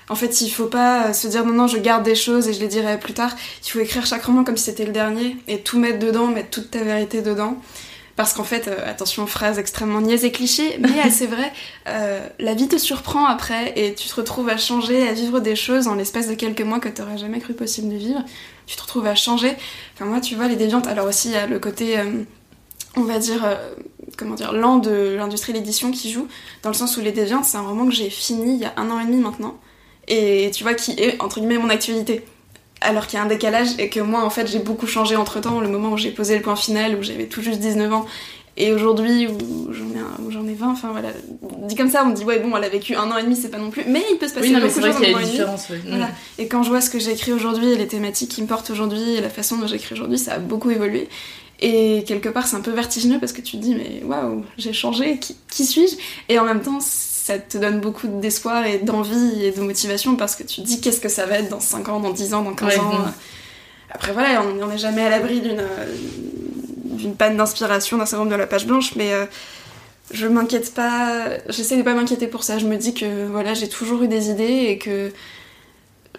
En 0.08 0.16
fait, 0.16 0.40
il 0.40 0.50
faut 0.50 0.66
pas 0.66 1.12
se 1.12 1.28
dire 1.28 1.46
non, 1.46 1.52
non, 1.52 1.66
je 1.68 1.78
garde 1.78 2.02
des 2.02 2.16
choses 2.16 2.48
et 2.48 2.52
je 2.52 2.58
les 2.58 2.66
dirai 2.66 2.98
plus 2.98 3.14
tard. 3.14 3.36
Il 3.64 3.70
faut 3.70 3.78
écrire 3.78 4.04
chaque 4.04 4.24
roman 4.24 4.42
comme 4.42 4.56
si 4.56 4.64
c'était 4.64 4.84
le 4.84 4.92
dernier 4.92 5.36
et 5.46 5.60
tout 5.60 5.78
mettre 5.78 6.00
dedans, 6.00 6.26
mettre 6.26 6.50
toute 6.50 6.72
ta 6.72 6.82
vérité 6.82 7.22
dedans. 7.22 7.56
Parce 8.20 8.34
qu'en 8.34 8.44
fait, 8.44 8.68
euh, 8.68 8.76
attention, 8.86 9.26
phrase 9.26 9.58
extrêmement 9.58 10.02
niaise 10.02 10.26
et 10.26 10.30
cliché, 10.30 10.76
mais 10.78 11.00
assez 11.02 11.26
vrai, 11.26 11.50
euh, 11.88 12.20
la 12.38 12.52
vie 12.52 12.68
te 12.68 12.76
surprend 12.76 13.24
après 13.24 13.72
et 13.76 13.94
tu 13.94 14.08
te 14.08 14.14
retrouves 14.14 14.50
à 14.50 14.58
changer, 14.58 15.08
à 15.08 15.14
vivre 15.14 15.40
des 15.40 15.56
choses 15.56 15.88
en 15.88 15.94
l'espace 15.94 16.28
de 16.28 16.34
quelques 16.34 16.60
mois 16.60 16.80
que 16.80 16.90
t'aurais 16.90 17.16
jamais 17.16 17.40
cru 17.40 17.54
possible 17.54 17.88
de 17.88 17.96
vivre. 17.96 18.22
Tu 18.66 18.76
te 18.76 18.82
retrouves 18.82 19.06
à 19.06 19.14
changer. 19.14 19.56
Enfin, 19.94 20.04
moi, 20.04 20.20
tu 20.20 20.34
vois, 20.34 20.48
les 20.48 20.56
déviantes, 20.56 20.86
alors 20.86 21.06
aussi, 21.06 21.28
il 21.28 21.32
y 21.32 21.36
a 21.36 21.46
le 21.46 21.58
côté, 21.58 21.98
euh, 21.98 22.24
on 22.94 23.04
va 23.04 23.18
dire, 23.18 23.40
comment 24.18 24.34
dire, 24.34 24.52
lent 24.52 24.76
de 24.76 25.14
l'industrie 25.16 25.54
de 25.54 25.56
l'édition 25.56 25.90
qui 25.90 26.12
joue, 26.12 26.28
dans 26.62 26.68
le 26.68 26.76
sens 26.76 26.98
où 26.98 27.00
Les 27.00 27.12
Déviantes, 27.12 27.46
c'est 27.46 27.56
un 27.56 27.66
roman 27.66 27.86
que 27.86 27.94
j'ai 27.94 28.10
fini 28.10 28.56
il 28.56 28.60
y 28.60 28.66
a 28.66 28.74
un 28.76 28.90
an 28.90 29.00
et 29.00 29.06
demi 29.06 29.16
maintenant, 29.16 29.58
et 30.08 30.50
tu 30.52 30.62
vois, 30.62 30.74
qui 30.74 30.92
est, 30.98 31.18
entre 31.22 31.38
guillemets, 31.38 31.56
mon 31.56 31.70
actualité 31.70 32.22
alors 32.80 33.06
qu'il 33.06 33.18
y 33.18 33.22
a 33.22 33.24
un 33.24 33.28
décalage 33.28 33.68
et 33.78 33.88
que 33.88 34.00
moi 34.00 34.24
en 34.24 34.30
fait 34.30 34.46
j'ai 34.46 34.58
beaucoup 34.58 34.86
changé 34.86 35.16
entre 35.16 35.40
temps, 35.40 35.60
le 35.60 35.68
moment 35.68 35.92
où 35.92 35.96
j'ai 35.96 36.10
posé 36.10 36.36
le 36.36 36.42
point 36.42 36.56
final, 36.56 36.96
où 36.96 37.02
j'avais 37.02 37.26
tout 37.26 37.42
juste 37.42 37.60
19 37.60 37.92
ans, 37.92 38.06
et 38.56 38.72
aujourd'hui 38.72 39.26
où 39.26 39.70
j'en 40.30 40.46
ai, 40.46 40.50
ai 40.50 40.54
20, 40.54 40.68
enfin 40.70 40.90
voilà, 40.90 41.10
dit 41.66 41.76
comme 41.76 41.90
ça 41.90 42.02
on 42.04 42.08
me 42.10 42.14
dit 42.14 42.24
ouais 42.24 42.38
bon 42.38 42.56
elle 42.56 42.64
a 42.64 42.68
vécu 42.68 42.94
un 42.94 43.10
an 43.10 43.16
et 43.16 43.22
demi 43.22 43.36
c'est 43.36 43.50
pas 43.50 43.58
non 43.58 43.70
plus, 43.70 43.84
mais 43.86 44.02
il 44.10 44.18
peut 44.18 44.28
se 44.28 44.34
passer 44.34 44.48
Oui, 44.48 44.52
non, 44.52 44.60
beaucoup 44.60 44.72
c'est 44.72 44.80
de 44.80 44.86
vrai 44.86 44.92
choses 44.92 45.00
qu'il 45.00 45.10
y 45.10 45.42
en 45.42 45.48
a 45.48 45.50
un 45.50 45.54
an 45.54 45.58
une 45.68 45.74
et 45.74 45.78
demi. 45.78 45.88
Voilà. 45.90 46.10
Et 46.38 46.48
quand 46.48 46.62
je 46.62 46.70
vois 46.70 46.80
ce 46.80 46.90
que 46.90 46.98
j'écris 46.98 47.32
aujourd'hui 47.32 47.70
et 47.72 47.76
les 47.76 47.86
thématiques 47.86 48.30
qui 48.30 48.42
me 48.42 48.46
portent 48.46 48.70
aujourd'hui 48.70 49.14
et 49.14 49.20
la 49.20 49.30
façon 49.30 49.56
dont 49.56 49.66
j'écris 49.66 49.94
aujourd'hui, 49.94 50.18
ça 50.18 50.34
a 50.34 50.38
beaucoup 50.38 50.70
évolué. 50.70 51.08
Et 51.62 52.04
quelque 52.06 52.30
part, 52.30 52.46
c'est 52.46 52.56
un 52.56 52.62
peu 52.62 52.70
vertigineux 52.70 53.18
parce 53.18 53.32
que 53.32 53.42
tu 53.42 53.58
te 53.58 53.62
dis, 53.62 53.74
mais 53.74 54.02
waouh, 54.04 54.44
j'ai 54.56 54.72
changé, 54.72 55.18
qui, 55.18 55.36
qui 55.50 55.66
suis-je? 55.66 55.96
Et 56.30 56.38
en 56.38 56.44
même 56.44 56.62
temps, 56.62 56.80
ça 57.30 57.38
te 57.38 57.58
donne 57.58 57.80
beaucoup 57.80 58.08
d'espoir 58.08 58.66
et 58.66 58.78
d'envie 58.78 59.44
et 59.44 59.52
de 59.52 59.60
motivation 59.60 60.16
parce 60.16 60.34
que 60.36 60.42
tu 60.42 60.62
te 60.62 60.66
dis, 60.66 60.80
qu'est-ce 60.80 61.00
que 61.00 61.08
ça 61.08 61.26
va 61.26 61.38
être 61.38 61.48
dans 61.48 61.60
5 61.60 61.88
ans, 61.88 62.00
dans 62.00 62.10
10 62.12 62.34
ans, 62.34 62.42
dans 62.42 62.54
15 62.54 62.68
Ouais, 62.68 62.78
ans 62.78 62.98
mm. 62.98 63.12
Après, 63.90 64.12
voilà, 64.12 64.42
on 64.42 64.66
n'est 64.68 64.78
jamais 64.78 65.02
à 65.02 65.10
l'abri 65.10 65.40
d'une 65.40 65.62
d'une 66.98 67.16
panne 67.16 67.36
d'inspiration, 67.36 67.96
d'un 67.98 68.06
syndrome 68.06 68.28
de 68.30 68.34
la 68.36 68.46
page 68.46 68.66
blanche, 68.66 68.94
mais. 68.96 69.12
euh, 69.12 69.26
je 70.12 70.26
m'inquiète 70.26 70.74
pas, 70.74 71.28
j'essaie 71.48 71.76
de 71.76 71.82
pas 71.82 71.94
m'inquiéter 71.94 72.26
pour 72.26 72.42
ça. 72.42 72.58
Je 72.58 72.66
me 72.66 72.76
dis 72.76 72.94
que 72.94 73.26
voilà, 73.28 73.54
j'ai 73.54 73.68
toujours 73.68 74.02
eu 74.02 74.08
des 74.08 74.30
idées 74.30 74.66
et 74.68 74.78
que 74.78 75.12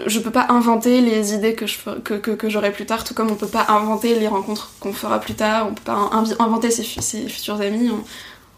je 0.06 0.20
peux 0.20 0.32
pas 0.32 0.48
inventer 0.50 1.02
les 1.02 1.34
idées 1.34 1.56
que 1.56 1.68
je 1.68 1.78
que, 2.04 2.14
que, 2.16 2.32
que 2.32 2.50
j'aurai 2.50 2.72
plus 2.72 2.86
tard, 2.86 3.04
tout 3.04 3.14
comme 3.14 3.30
on 3.32 3.36
peut 3.36 3.48
pas 3.48 3.66
inventer 3.70 4.18
les 4.18 4.28
rencontres 4.28 4.72
qu'on 4.80 4.94
fera 4.94 5.20
plus 5.20 5.36
tard, 5.36 5.68
on 5.70 5.74
peut 5.74 5.84
pas 5.84 6.10
inventer 6.40 6.72
ses 6.72 6.84
futurs 7.28 7.60
amis. 7.62 7.92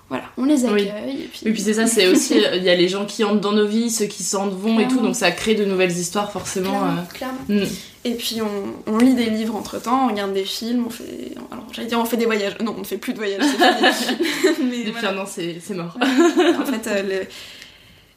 Voilà, 0.09 0.25
on 0.37 0.45
les 0.45 0.63
Oui. 0.65 0.89
accueille. 0.89 1.21
Et 1.23 1.27
puis... 1.31 1.39
Et 1.45 1.51
puis 1.51 1.61
c'est 1.61 1.73
ça, 1.73 1.87
c'est 1.87 2.07
aussi, 2.07 2.35
euh, 2.43 2.55
il 2.57 2.63
y 2.63 2.69
a 2.69 2.75
les 2.75 2.87
gens 2.87 3.05
qui 3.05 3.23
entrent 3.23 3.39
dans 3.41 3.51
nos 3.53 3.65
vies, 3.65 3.89
ceux 3.89 4.05
qui 4.05 4.21
s'en 4.23 4.47
vont 4.49 4.79
et 4.79 4.87
tout, 4.87 4.99
donc 4.99 5.15
ça 5.15 5.31
crée 5.31 5.55
de 5.55 5.65
nouvelles 5.65 5.91
histoires 5.91 6.31
forcément. 6.31 6.69
Clairement, 6.69 6.97
euh. 6.99 7.13
clairement. 7.13 7.39
Mm. 7.65 7.67
Et 8.05 8.15
puis 8.15 8.39
on, 8.41 8.91
on 8.93 8.97
lit 8.97 9.13
des 9.15 9.29
livres 9.29 9.55
entre 9.55 9.81
temps, 9.81 10.05
on 10.05 10.11
regarde 10.11 10.33
des 10.33 10.43
films, 10.43 10.83
on 10.87 10.89
fait. 10.89 11.31
Alors 11.51 11.65
j'allais 11.71 11.87
dire 11.87 11.99
on 11.99 12.05
fait 12.05 12.17
des 12.17 12.25
voyages. 12.25 12.57
Non, 12.61 12.75
on 12.77 12.81
ne 12.81 12.85
fait 12.85 12.97
plus 12.97 13.13
de 13.13 13.17
voyages. 13.17 13.41
Mais 14.61 14.83
Depuis 14.83 15.05
un 15.05 15.17
an, 15.17 15.25
c'est 15.25 15.57
mort. 15.73 15.97
en 16.01 16.65
fait, 16.65 16.87
euh, 16.87 17.01
le- 17.21 17.27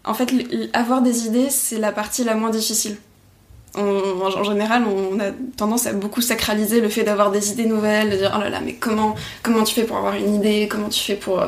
en 0.04 0.12
fait 0.14 0.32
le- 0.32 0.68
avoir 0.72 1.02
des 1.02 1.26
idées, 1.26 1.50
c'est 1.50 1.78
la 1.78 1.92
partie 1.92 2.24
la 2.24 2.34
moins 2.34 2.50
difficile. 2.50 2.96
On- 3.76 4.22
en, 4.22 4.42
général, 4.44 4.84
on 4.86 5.20
a 5.20 5.30
tendance 5.56 5.86
à 5.86 5.92
beaucoup 5.92 6.20
sacraliser 6.20 6.80
le 6.80 6.88
fait 6.88 7.04
d'avoir 7.04 7.30
des 7.30 7.52
idées 7.52 7.66
nouvelles, 7.66 8.10
de 8.10 8.16
dire 8.16 8.32
oh 8.36 8.40
là 8.40 8.48
là, 8.50 8.60
mais 8.64 8.74
comment, 8.74 9.14
comment 9.42 9.62
tu 9.64 9.74
fais 9.74 9.84
pour 9.84 9.98
avoir 9.98 10.14
une 10.16 10.34
idée, 10.34 10.66
comment 10.68 10.88
tu 10.88 11.00
fais 11.00 11.14
pour, 11.16 11.42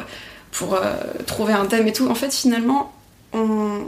pour 0.59 0.75
euh, 0.75 0.93
trouver 1.25 1.53
un 1.53 1.67
thème 1.67 1.87
et 1.87 1.93
tout. 1.93 2.09
En 2.09 2.17
fait, 2.17 2.35
finalement, 2.35 2.93
on, 3.33 3.85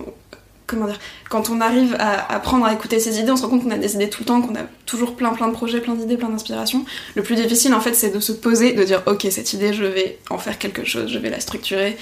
comment 0.68 0.86
dire, 0.86 1.00
quand 1.28 1.50
on 1.50 1.60
arrive 1.60 1.96
à 1.98 2.32
apprendre 2.32 2.64
à 2.64 2.72
écouter 2.72 3.00
ses 3.00 3.18
idées, 3.18 3.32
on 3.32 3.36
se 3.36 3.42
rend 3.42 3.48
compte 3.48 3.64
qu'on 3.64 3.72
a 3.72 3.76
des 3.76 3.96
idées 3.96 4.08
tout 4.08 4.22
le 4.22 4.26
temps, 4.26 4.40
qu'on 4.40 4.54
a 4.54 4.62
toujours 4.86 5.16
plein 5.16 5.32
plein 5.32 5.48
de 5.48 5.52
projets, 5.52 5.80
plein 5.80 5.96
d'idées, 5.96 6.16
plein 6.16 6.28
d'inspirations. 6.28 6.84
Le 7.16 7.24
plus 7.24 7.34
difficile, 7.34 7.74
en 7.74 7.80
fait, 7.80 7.94
c'est 7.94 8.10
de 8.10 8.20
se 8.20 8.30
poser, 8.30 8.72
de 8.72 8.84
dire 8.84 9.02
ok, 9.06 9.26
cette 9.30 9.52
idée, 9.52 9.72
je 9.72 9.84
vais 9.84 10.20
en 10.30 10.38
faire 10.38 10.58
quelque 10.58 10.84
chose, 10.84 11.10
je 11.10 11.18
vais 11.18 11.28
la 11.28 11.40
structurer. 11.40 11.96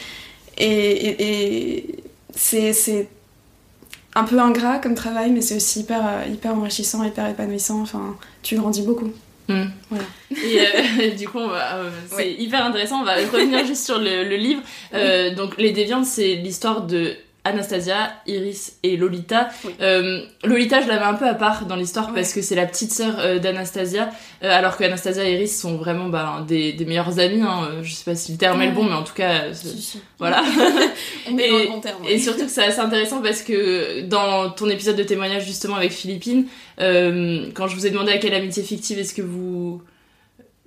Et, 0.58 1.86
c'est 2.34 3.08
un 4.14 4.24
peu 4.24 4.38
ingrat 4.38 4.78
comme 4.80 4.94
travail, 4.94 5.30
mais 5.30 5.40
c'est 5.40 5.56
aussi 5.56 5.80
hyper, 5.80 6.06
euh, 6.06 6.24
hyper 6.30 6.54
enrichissant, 6.54 7.02
hyper 7.04 7.26
épanouissant. 7.26 7.80
Enfin, 7.80 8.16
tu 8.42 8.56
grandis 8.56 8.82
beaucoup. 8.82 9.12
Mm. 9.48 9.64
Voilà. 9.90 10.04
Et 10.30 10.60
euh, 10.60 11.10
du 11.18 11.26
coup, 11.28 11.38
on 11.38 11.48
va, 11.48 11.76
euh, 11.76 11.90
c'est 12.10 12.32
hyper 12.32 12.64
intéressant. 12.64 13.00
On 13.00 13.04
va 13.04 13.14
revenir 13.14 13.64
juste 13.66 13.84
sur 13.84 13.98
le, 13.98 14.24
le 14.24 14.36
livre. 14.36 14.62
Euh, 14.94 15.34
donc, 15.34 15.56
Les 15.58 15.72
Déviantes, 15.72 16.04
c'est 16.04 16.34
l'histoire 16.34 16.82
de 16.82 17.16
Anastasia, 17.48 18.12
Iris 18.26 18.78
et 18.82 18.96
Lolita. 18.96 19.48
Euh, 19.80 20.20
Lolita, 20.44 20.80
je 20.80 20.88
la 20.88 20.96
mets 20.98 21.04
un 21.06 21.14
peu 21.14 21.26
à 21.26 21.34
part 21.34 21.66
dans 21.66 21.76
l'histoire 21.76 22.12
parce 22.14 22.32
que 22.32 22.40
c'est 22.42 22.54
la 22.54 22.66
petite 22.66 22.92
sœur 22.92 23.16
euh, 23.18 23.38
d'Anastasia, 23.38 24.10
euh, 24.42 24.50
alors 24.50 24.76
que 24.76 24.84
Anastasia 24.84 25.24
et 25.28 25.34
Iris 25.34 25.60
sont 25.60 25.76
vraiment 25.76 26.08
bah, 26.08 26.44
des, 26.46 26.72
des 26.72 26.84
meilleurs 26.84 27.18
amis. 27.18 27.42
Hein. 27.42 27.68
Je 27.82 27.92
sais 27.92 28.04
pas 28.04 28.14
si 28.14 28.32
le 28.32 28.38
terme 28.38 28.62
est 28.62 28.68
le 28.68 28.72
bon, 28.72 28.84
mais 28.84 28.94
en 28.94 29.02
tout 29.04 29.14
cas, 29.14 29.52
c'est- 29.52 29.68
Si, 29.68 29.82
si. 29.82 30.00
voilà. 30.18 30.42
On 31.30 31.36
est 31.38 31.48
dans 31.50 31.58
et, 31.58 31.62
le 31.64 31.68
bon 31.70 31.80
terme, 31.80 32.02
ouais. 32.04 32.12
et 32.14 32.18
surtout 32.18 32.44
que 32.44 32.50
c'est 32.50 32.64
assez 32.64 32.80
intéressant 32.80 33.20
parce 33.22 33.42
que 33.42 34.02
dans 34.02 34.50
ton 34.50 34.68
épisode 34.68 34.96
de 34.96 35.02
témoignage 35.02 35.44
justement 35.44 35.76
avec 35.76 35.92
Philippine, 35.92 36.46
quand 36.78 37.66
je 37.68 37.74
vous 37.74 37.86
ai 37.86 37.90
demandé 37.90 38.12
à 38.12 38.18
quelle 38.18 38.34
amitié 38.34 38.62
fictive 38.62 38.98
est-ce 38.98 39.14
que 39.14 39.22
vous 39.22 39.82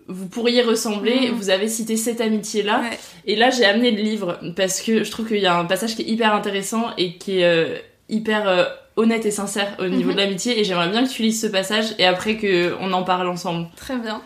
vous 0.07 0.27
pourriez 0.27 0.61
ressembler, 0.61 1.29
Mhm. 1.29 1.35
vous 1.35 1.49
avez 1.49 1.67
cité 1.67 1.97
cette 1.97 2.21
amitié-là. 2.21 2.81
Et 3.25 3.35
là, 3.35 3.49
j'ai 3.49 3.65
amené 3.65 3.91
le 3.91 4.01
livre 4.01 4.39
parce 4.55 4.81
que 4.81 5.03
je 5.03 5.11
trouve 5.11 5.27
qu'il 5.27 5.39
y 5.39 5.45
a 5.47 5.57
un 5.57 5.65
passage 5.65 5.95
qui 5.95 6.01
est 6.03 6.07
hyper 6.09 6.33
intéressant 6.33 6.85
et 6.97 7.17
qui 7.17 7.39
est 7.39 7.45
euh, 7.45 7.77
hyper 8.09 8.47
euh, 8.47 8.65
honnête 8.97 9.25
et 9.25 9.31
sincère 9.31 9.75
au 9.79 9.87
niveau 9.87 10.11
de 10.11 10.17
l'amitié. 10.17 10.59
Et 10.59 10.63
j'aimerais 10.63 10.89
bien 10.89 11.05
que 11.05 11.09
tu 11.09 11.21
lises 11.21 11.41
ce 11.41 11.47
passage 11.47 11.95
et 11.97 12.05
après 12.05 12.37
qu'on 12.37 12.91
en 12.91 13.03
parle 13.03 13.27
ensemble. 13.29 13.67
Très 13.77 13.97
bien. 13.97 14.21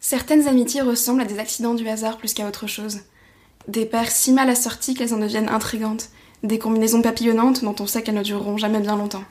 Certaines 0.00 0.46
amitiés 0.46 0.82
ressemblent 0.82 1.22
à 1.22 1.24
des 1.24 1.38
accidents 1.38 1.74
du 1.74 1.88
hasard 1.88 2.16
plus 2.18 2.32
qu'à 2.34 2.46
autre 2.46 2.66
chose. 2.66 2.98
Des 3.66 3.84
paires 3.86 4.10
si 4.10 4.32
mal 4.32 4.48
assorties 4.48 4.94
qu'elles 4.94 5.12
en 5.14 5.18
deviennent 5.18 5.48
intrigantes. 5.48 6.10
Des 6.44 6.58
combinaisons 6.58 7.02
papillonnantes 7.02 7.64
dont 7.64 7.74
on 7.80 7.86
sait 7.86 8.02
qu'elles 8.02 8.14
ne 8.14 8.22
dureront 8.22 8.58
jamais 8.58 8.78
bien 8.78 8.96
longtemps. 8.96 9.24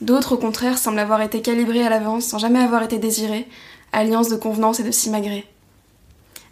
D'autres, 0.00 0.32
au 0.32 0.36
contraire, 0.38 0.78
semblent 0.78 0.98
avoir 0.98 1.20
été 1.22 1.40
calibrées 1.42 1.84
à 1.84 1.90
l'avance 1.90 2.24
sans 2.24 2.38
jamais 2.38 2.60
avoir 2.60 2.82
été 2.82 2.98
désirées, 2.98 3.46
alliance 3.92 4.28
de 4.28 4.36
convenance 4.36 4.80
et 4.80 4.84
de 4.84 4.90
simagrée. 4.90 5.46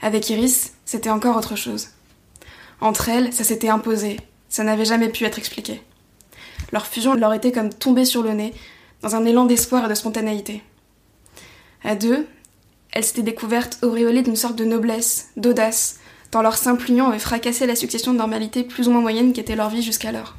Avec 0.03 0.29
Iris, 0.31 0.73
c'était 0.85 1.11
encore 1.11 1.37
autre 1.37 1.57
chose. 1.57 1.89
Entre 2.81 3.09
elles, 3.09 3.33
ça 3.33 3.45
s'était 3.45 3.69
imposé, 3.69 4.19
ça 4.49 4.65
n'avait 4.65 4.85
jamais 4.85 5.09
pu 5.09 5.25
être 5.25 5.39
expliqué. 5.39 5.83
Leur 6.73 6.87
fusion 6.87 7.15
leur 7.15 7.33
était 7.35 7.53
comme 7.53 7.73
tombée 7.73 8.05
sur 8.05 8.23
le 8.23 8.33
nez, 8.33 8.53
dans 9.03 9.15
un 9.15 9.25
élan 9.25 9.45
d'espoir 9.45 9.85
et 9.85 9.89
de 9.89 9.95
spontanéité. 9.95 10.63
À 11.83 11.95
deux, 11.95 12.27
elles 12.93 13.05
s'étaient 13.05 13.23
découvertes 13.23 13.79
auréolées 13.83 14.23
d'une 14.23 14.37
sorte 14.37 14.57
de 14.57 14.65
noblesse, 14.65 15.29
d'audace, 15.37 15.99
tant 16.31 16.43
leur 16.43 16.57
simple 16.57 16.91
union 16.91 17.09
avait 17.09 17.19
fracassé 17.19 17.67
la 17.67 17.77
succession 17.77 18.13
de 18.13 18.19
normalités 18.19 18.65
plus 18.65 18.89
ou 18.89 18.93
moins 18.93 19.03
moyennes 19.03 19.33
qu'était 19.33 19.57
leur 19.57 19.69
vie 19.69 19.83
jusqu'alors. 19.83 20.37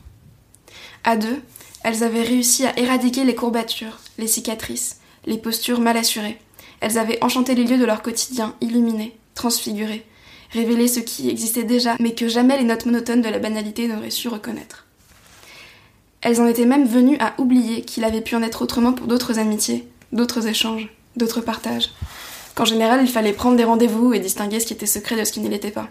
À 1.03 1.17
deux, 1.17 1.41
elles 1.83 2.03
avaient 2.03 2.23
réussi 2.23 2.65
à 2.65 2.77
éradiquer 2.79 3.23
les 3.23 3.35
courbatures, 3.35 3.99
les 4.17 4.27
cicatrices, 4.27 4.99
les 5.25 5.37
postures 5.37 5.79
mal 5.79 5.97
assurées. 5.97 6.39
Elles 6.85 6.99
avaient 6.99 7.17
enchanté 7.23 7.55
les 7.55 7.63
lieux 7.63 7.79
de 7.79 7.83
leur 7.83 8.03
quotidien, 8.03 8.53
illuminés, 8.61 9.17
transfigurés, 9.33 10.05
révélé 10.51 10.87
ce 10.87 10.99
qui 10.99 11.31
existait 11.31 11.63
déjà, 11.63 11.95
mais 11.99 12.13
que 12.13 12.27
jamais 12.27 12.59
les 12.59 12.63
notes 12.63 12.85
monotones 12.85 13.23
de 13.23 13.29
la 13.29 13.39
banalité 13.39 13.87
n'auraient 13.87 14.11
su 14.11 14.27
reconnaître. 14.27 14.85
Elles 16.21 16.39
en 16.39 16.45
étaient 16.45 16.67
même 16.67 16.85
venues 16.85 17.17
à 17.19 17.33
oublier 17.39 17.81
qu'il 17.81 18.03
avait 18.03 18.21
pu 18.21 18.35
en 18.35 18.43
être 18.43 18.61
autrement 18.61 18.93
pour 18.93 19.07
d'autres 19.07 19.39
amitiés, 19.39 19.87
d'autres 20.11 20.45
échanges, 20.45 20.87
d'autres 21.15 21.41
partages. 21.41 21.89
Qu'en 22.53 22.65
général, 22.65 22.99
il 23.01 23.09
fallait 23.09 23.33
prendre 23.33 23.57
des 23.57 23.63
rendez-vous 23.63 24.13
et 24.13 24.19
distinguer 24.19 24.59
ce 24.59 24.67
qui 24.67 24.73
était 24.73 24.85
secret 24.85 25.17
de 25.17 25.23
ce 25.23 25.31
qui 25.31 25.39
ne 25.39 25.49
l'était 25.49 25.71
pas. 25.71 25.89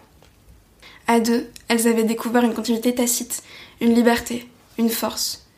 À 1.09 1.19
deux, 1.19 1.51
elles 1.67 1.89
avaient 1.89 2.05
découvert 2.05 2.45
une 2.45 2.55
continuité 2.55 2.95
tacite, 2.95 3.43
une 3.81 3.97
liberté, 3.97 4.49
une 4.79 4.91
force, 4.91 5.49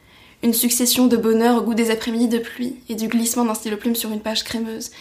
une 0.43 0.55
succession 0.55 1.07
de 1.07 1.19
bonheur 1.19 1.59
au 1.59 1.61
goût 1.61 1.75
des 1.75 1.91
après-midi 1.91 2.29
de 2.29 2.39
pluie 2.39 2.77
et 2.89 2.95
du 2.95 3.09
glissement 3.09 3.45
d'un 3.45 3.53
stylo 3.53 3.77
plume 3.77 3.97
sur 3.97 4.13
une 4.13 4.21
page 4.21 4.43
crémeuse, 4.43 4.93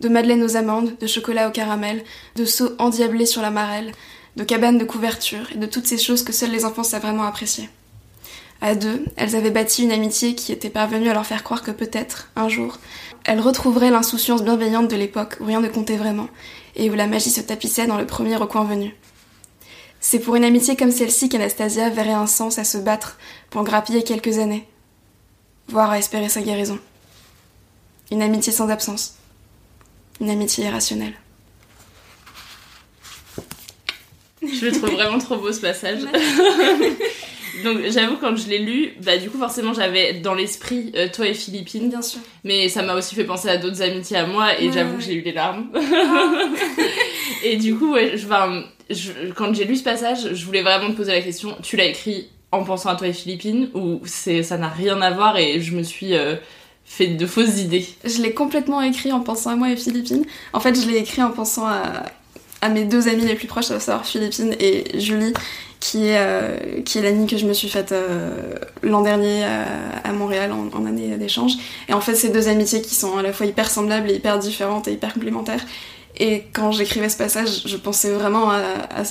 de 0.00 0.08
madeleine 0.08 0.42
aux 0.42 0.56
amandes, 0.56 0.96
de 0.98 1.06
chocolat 1.06 1.48
au 1.48 1.50
caramel, 1.50 2.04
de 2.36 2.44
seaux 2.44 2.72
endiablés 2.78 3.26
sur 3.26 3.42
la 3.42 3.50
marelle, 3.50 3.92
de 4.36 4.44
cabanes 4.44 4.78
de 4.78 4.84
couverture 4.84 5.50
et 5.54 5.58
de 5.58 5.66
toutes 5.66 5.86
ces 5.86 5.98
choses 5.98 6.22
que 6.22 6.32
seuls 6.32 6.50
les 6.50 6.64
enfants 6.64 6.82
savent 6.82 7.02
vraiment 7.02 7.24
apprécier. 7.24 7.68
À 8.62 8.74
deux, 8.74 9.04
elles 9.16 9.36
avaient 9.36 9.50
bâti 9.50 9.82
une 9.82 9.92
amitié 9.92 10.34
qui 10.34 10.52
était 10.52 10.68
parvenue 10.68 11.08
à 11.08 11.14
leur 11.14 11.24
faire 11.24 11.44
croire 11.44 11.62
que 11.62 11.70
peut-être, 11.70 12.28
un 12.36 12.48
jour, 12.48 12.78
elles 13.24 13.40
retrouveraient 13.40 13.90
l'insouciance 13.90 14.42
bienveillante 14.42 14.88
de 14.88 14.96
l'époque 14.96 15.36
où 15.40 15.44
rien 15.44 15.60
ne 15.60 15.68
comptait 15.68 15.96
vraiment 15.96 16.28
et 16.76 16.90
où 16.90 16.94
la 16.94 17.06
magie 17.06 17.30
se 17.30 17.40
tapissait 17.40 17.86
dans 17.86 17.98
le 17.98 18.06
premier 18.06 18.36
recoin 18.36 18.64
venu. 18.64 18.94
C'est 20.00 20.18
pour 20.18 20.36
une 20.36 20.44
amitié 20.44 20.76
comme 20.76 20.90
celle-ci 20.90 21.28
qu'Anastasia 21.28 21.90
verrait 21.90 22.12
un 22.12 22.26
sens 22.26 22.58
à 22.58 22.64
se 22.64 22.78
battre 22.78 23.18
pour 23.50 23.64
grappiller 23.64 24.02
quelques 24.02 24.38
années, 24.38 24.66
voire 25.68 25.90
à 25.90 25.98
espérer 25.98 26.28
sa 26.28 26.40
guérison. 26.40 26.78
Une 28.10 28.22
amitié 28.22 28.52
sans 28.52 28.68
absence. 28.70 29.19
Une 30.20 30.30
amitié 30.30 30.64
irrationnelle. 30.66 31.14
Je 34.42 34.66
le 34.66 34.72
trouve 34.72 34.90
vraiment 34.92 35.18
trop 35.18 35.36
beau 35.36 35.52
ce 35.52 35.60
passage. 35.60 36.00
Donc 37.64 37.78
j'avoue 37.90 38.16
quand 38.16 38.36
je 38.36 38.48
l'ai 38.48 38.58
lu, 38.58 38.92
bah 39.04 39.18
du 39.18 39.28
coup 39.28 39.36
forcément 39.38 39.74
j'avais 39.74 40.14
dans 40.14 40.34
l'esprit 40.34 40.92
euh, 40.94 41.08
toi 41.12 41.26
et 41.26 41.34
Philippine. 41.34 41.88
Bien 41.90 42.00
sûr. 42.00 42.20
Mais 42.44 42.68
ça 42.68 42.82
m'a 42.82 42.94
aussi 42.94 43.14
fait 43.14 43.24
penser 43.24 43.48
à 43.48 43.58
d'autres 43.58 43.82
amitiés 43.82 44.16
à 44.16 44.26
moi 44.26 44.58
et 44.58 44.68
Ouais, 44.68 44.72
j'avoue 44.72 44.92
ouais. 44.92 44.98
que 44.98 45.02
j'ai 45.04 45.14
eu 45.14 45.20
les 45.20 45.32
larmes. 45.32 45.68
et 47.44 47.56
du 47.56 47.74
coup 47.74 47.92
ouais, 47.92 48.14
je- 48.16 49.30
quand 49.34 49.52
j'ai 49.54 49.64
lu 49.64 49.76
ce 49.76 49.82
passage, 49.82 50.32
je 50.32 50.46
voulais 50.46 50.62
vraiment 50.62 50.90
te 50.90 50.96
poser 50.96 51.12
la 51.12 51.20
question, 51.20 51.54
tu 51.62 51.76
l'as 51.76 51.84
écrit 51.86 52.28
en 52.52 52.64
pensant 52.64 52.88
à 52.90 52.96
toi 52.96 53.08
et 53.08 53.12
Philippine 53.12 53.68
ou 53.74 54.00
c'est 54.06 54.42
ça 54.42 54.56
n'a 54.56 54.68
rien 54.68 55.00
à 55.02 55.10
voir 55.10 55.36
et 55.36 55.60
je 55.60 55.74
me 55.74 55.82
suis 55.82 56.14
euh, 56.14 56.36
fait 56.90 57.06
de 57.06 57.24
fausses 57.24 57.60
idées. 57.60 57.86
Je 58.04 58.20
l'ai 58.20 58.32
complètement 58.34 58.82
écrit 58.82 59.12
en 59.12 59.20
pensant 59.20 59.50
à 59.50 59.54
moi 59.56 59.70
et 59.70 59.76
Philippine. 59.76 60.24
En 60.52 60.58
fait, 60.58 60.74
je 60.74 60.88
l'ai 60.88 60.98
écrit 60.98 61.22
en 61.22 61.30
pensant 61.30 61.64
à, 61.66 62.68
mes 62.68 62.84
deux 62.84 63.06
amies 63.06 63.24
les 63.24 63.36
plus 63.36 63.46
proches, 63.46 63.70
à 63.70 63.78
savoir 63.78 64.04
Philippine 64.04 64.56
et 64.58 64.98
Julie, 64.98 65.32
qui 65.78 66.08
est, 66.08 66.18
euh, 66.18 66.58
est 66.84 67.00
l'amie 67.00 67.28
que 67.28 67.38
je 67.38 67.46
me 67.46 67.52
suis 67.52 67.68
faite 67.68 67.92
euh, 67.92 68.54
l'an 68.82 69.02
dernier 69.02 69.44
à, 69.44 69.66
à 70.02 70.12
Montréal 70.12 70.50
en, 70.52 70.84
année 70.84 71.16
d'échange. 71.16 71.52
Et 71.88 71.94
en 71.94 72.00
fait, 72.00 72.16
c'est 72.16 72.30
deux 72.30 72.48
amitiés 72.48 72.82
qui 72.82 72.96
sont 72.96 73.16
à 73.16 73.22
la 73.22 73.32
fois 73.32 73.46
hyper 73.46 73.70
semblables 73.70 74.10
et 74.10 74.14
hyper 74.16 74.40
différentes 74.40 74.88
et 74.88 74.92
hyper 74.92 75.14
complémentaires. 75.14 75.64
Et 76.18 76.44
quand 76.52 76.72
j'écrivais 76.72 77.08
ce 77.08 77.16
passage, 77.16 77.62
je 77.66 77.76
pensais 77.76 78.10
vraiment 78.10 78.50
à, 78.50 78.60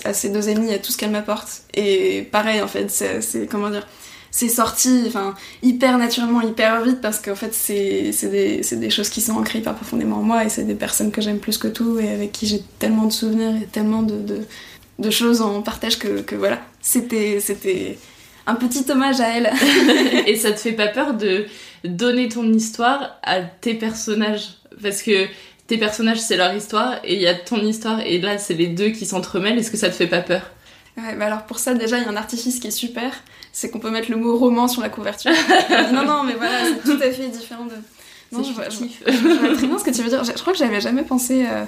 à- 0.04 0.14
ces 0.14 0.30
deux 0.30 0.50
amies, 0.50 0.74
à 0.74 0.80
tout 0.80 0.92
ce 0.92 0.98
qu'elles 0.98 1.10
m'apportent. 1.12 1.62
Et 1.74 2.24
pareil, 2.30 2.62
en 2.62 2.68
fait, 2.68 2.92
c'est- 2.92 3.48
comment 3.50 3.70
dire, 3.70 3.88
c'est 4.32 4.50
sorti, 4.50 5.04
enfin, 5.08 5.36
hyper 5.64 5.98
naturellement, 5.98 6.42
hyper 6.42 6.84
vite, 6.84 7.02
parce 7.02 7.20
qu'en 7.20 7.36
fait, 7.36 7.54
c'est 7.54 8.12
des, 8.24 8.62
des 8.72 8.90
choses 8.90 9.10
qui 9.10 9.22
sont 9.22 9.34
ancrées 9.34 9.60
hyper 9.60 9.76
profondément 9.76 10.18
en 10.18 10.24
moi, 10.24 10.46
et 10.46 10.50
c'est 10.50 10.64
des 10.64 10.76
personnes 10.76 11.12
que 11.12 11.22
j'aime 11.22 11.40
plus 11.40 11.58
que 11.58 11.68
tout, 11.68 12.00
et 12.00 12.10
avec 12.10 12.32
qui 12.32 12.46
j'ai 12.48 12.62
tellement 12.78 13.06
de 13.06 13.12
souvenirs 13.12 13.56
et 13.62 13.66
tellement 13.66 14.04
de, 14.04 14.44
de, 15.00 15.10
choses 15.10 15.42
en 15.42 15.62
partage 15.62 15.98
que, 15.98 16.22
que 16.22 16.36
voilà, 16.36 16.62
c'était 16.82 17.40
c'était 17.40 17.98
un 18.46 18.56
petit 18.56 18.86
hommage 18.90 19.20
à 19.20 19.30
elle. 19.30 19.52
et 20.28 20.36
ça 20.36 20.52
te 20.52 20.60
fait 20.60 20.74
pas 20.74 20.88
peur 20.88 21.14
de 21.14 21.46
donner 21.84 22.30
ton 22.30 22.52
histoire 22.52 23.20
à 23.24 23.42
tes 23.42 23.74
personnages? 23.74 24.58
Parce 24.82 25.02
que 25.02 25.28
tes 25.68 25.78
personnages, 25.78 26.20
c'est 26.20 26.38
leur 26.38 26.54
histoire, 26.54 27.00
et 27.04 27.16
il 27.16 27.22
y 27.22 27.28
a 27.28 27.36
ton 27.36 27.62
histoire, 27.62 28.02
et 28.02 28.20
là, 28.20 28.38
c'est 28.38 28.56
les 28.56 28.68
deux 28.68 28.90
qui 28.90 29.06
s'entremêlent. 29.06 29.60
Est-ce 29.60 29.72
que 29.72 29.78
ça 29.78 29.90
te 29.90 29.96
fait 29.96 30.08
pas 30.08 30.22
peur? 30.22 30.52
Ouais, 31.00 31.24
alors 31.24 31.44
pour 31.44 31.60
ça, 31.60 31.74
déjà, 31.74 31.98
il 31.98 32.04
y 32.04 32.06
a 32.06 32.10
un 32.10 32.16
artifice 32.16 32.60
qui 32.60 32.68
est 32.68 32.72
super, 32.72 33.12
c'est 33.52 33.70
qu'on 33.70 33.80
peut 33.80 33.92
mettre 33.92 34.10
le 34.10 34.18
mot 34.18 34.38
roman 34.38 34.68
sur 34.68 34.82
la 34.82 34.90
couverture. 34.90 35.32
non, 35.94 36.06
non, 36.06 36.24
mais 36.24 36.34
voilà, 36.34 36.66
c'est 36.66 36.92
tout 36.92 37.02
à 37.02 37.12
fait 37.12 37.28
différent 37.28 37.66
de. 37.66 37.76
Non, 38.32 38.44
je 38.44 38.54
vois, 38.54 38.70
je, 38.70 38.78
je 39.12 39.18
vois 39.18 39.56
très 39.56 39.68
bien 39.68 39.80
ce 39.80 39.84
que 39.84 39.90
tu 39.90 40.04
veux 40.04 40.10
dire. 40.10 40.24
Je, 40.24 40.32
crois 40.34 40.54
que 40.54 40.60
j'avais 40.60 40.82
jamais 40.82 41.02
pensé 41.04 41.46
euh, 41.48 41.66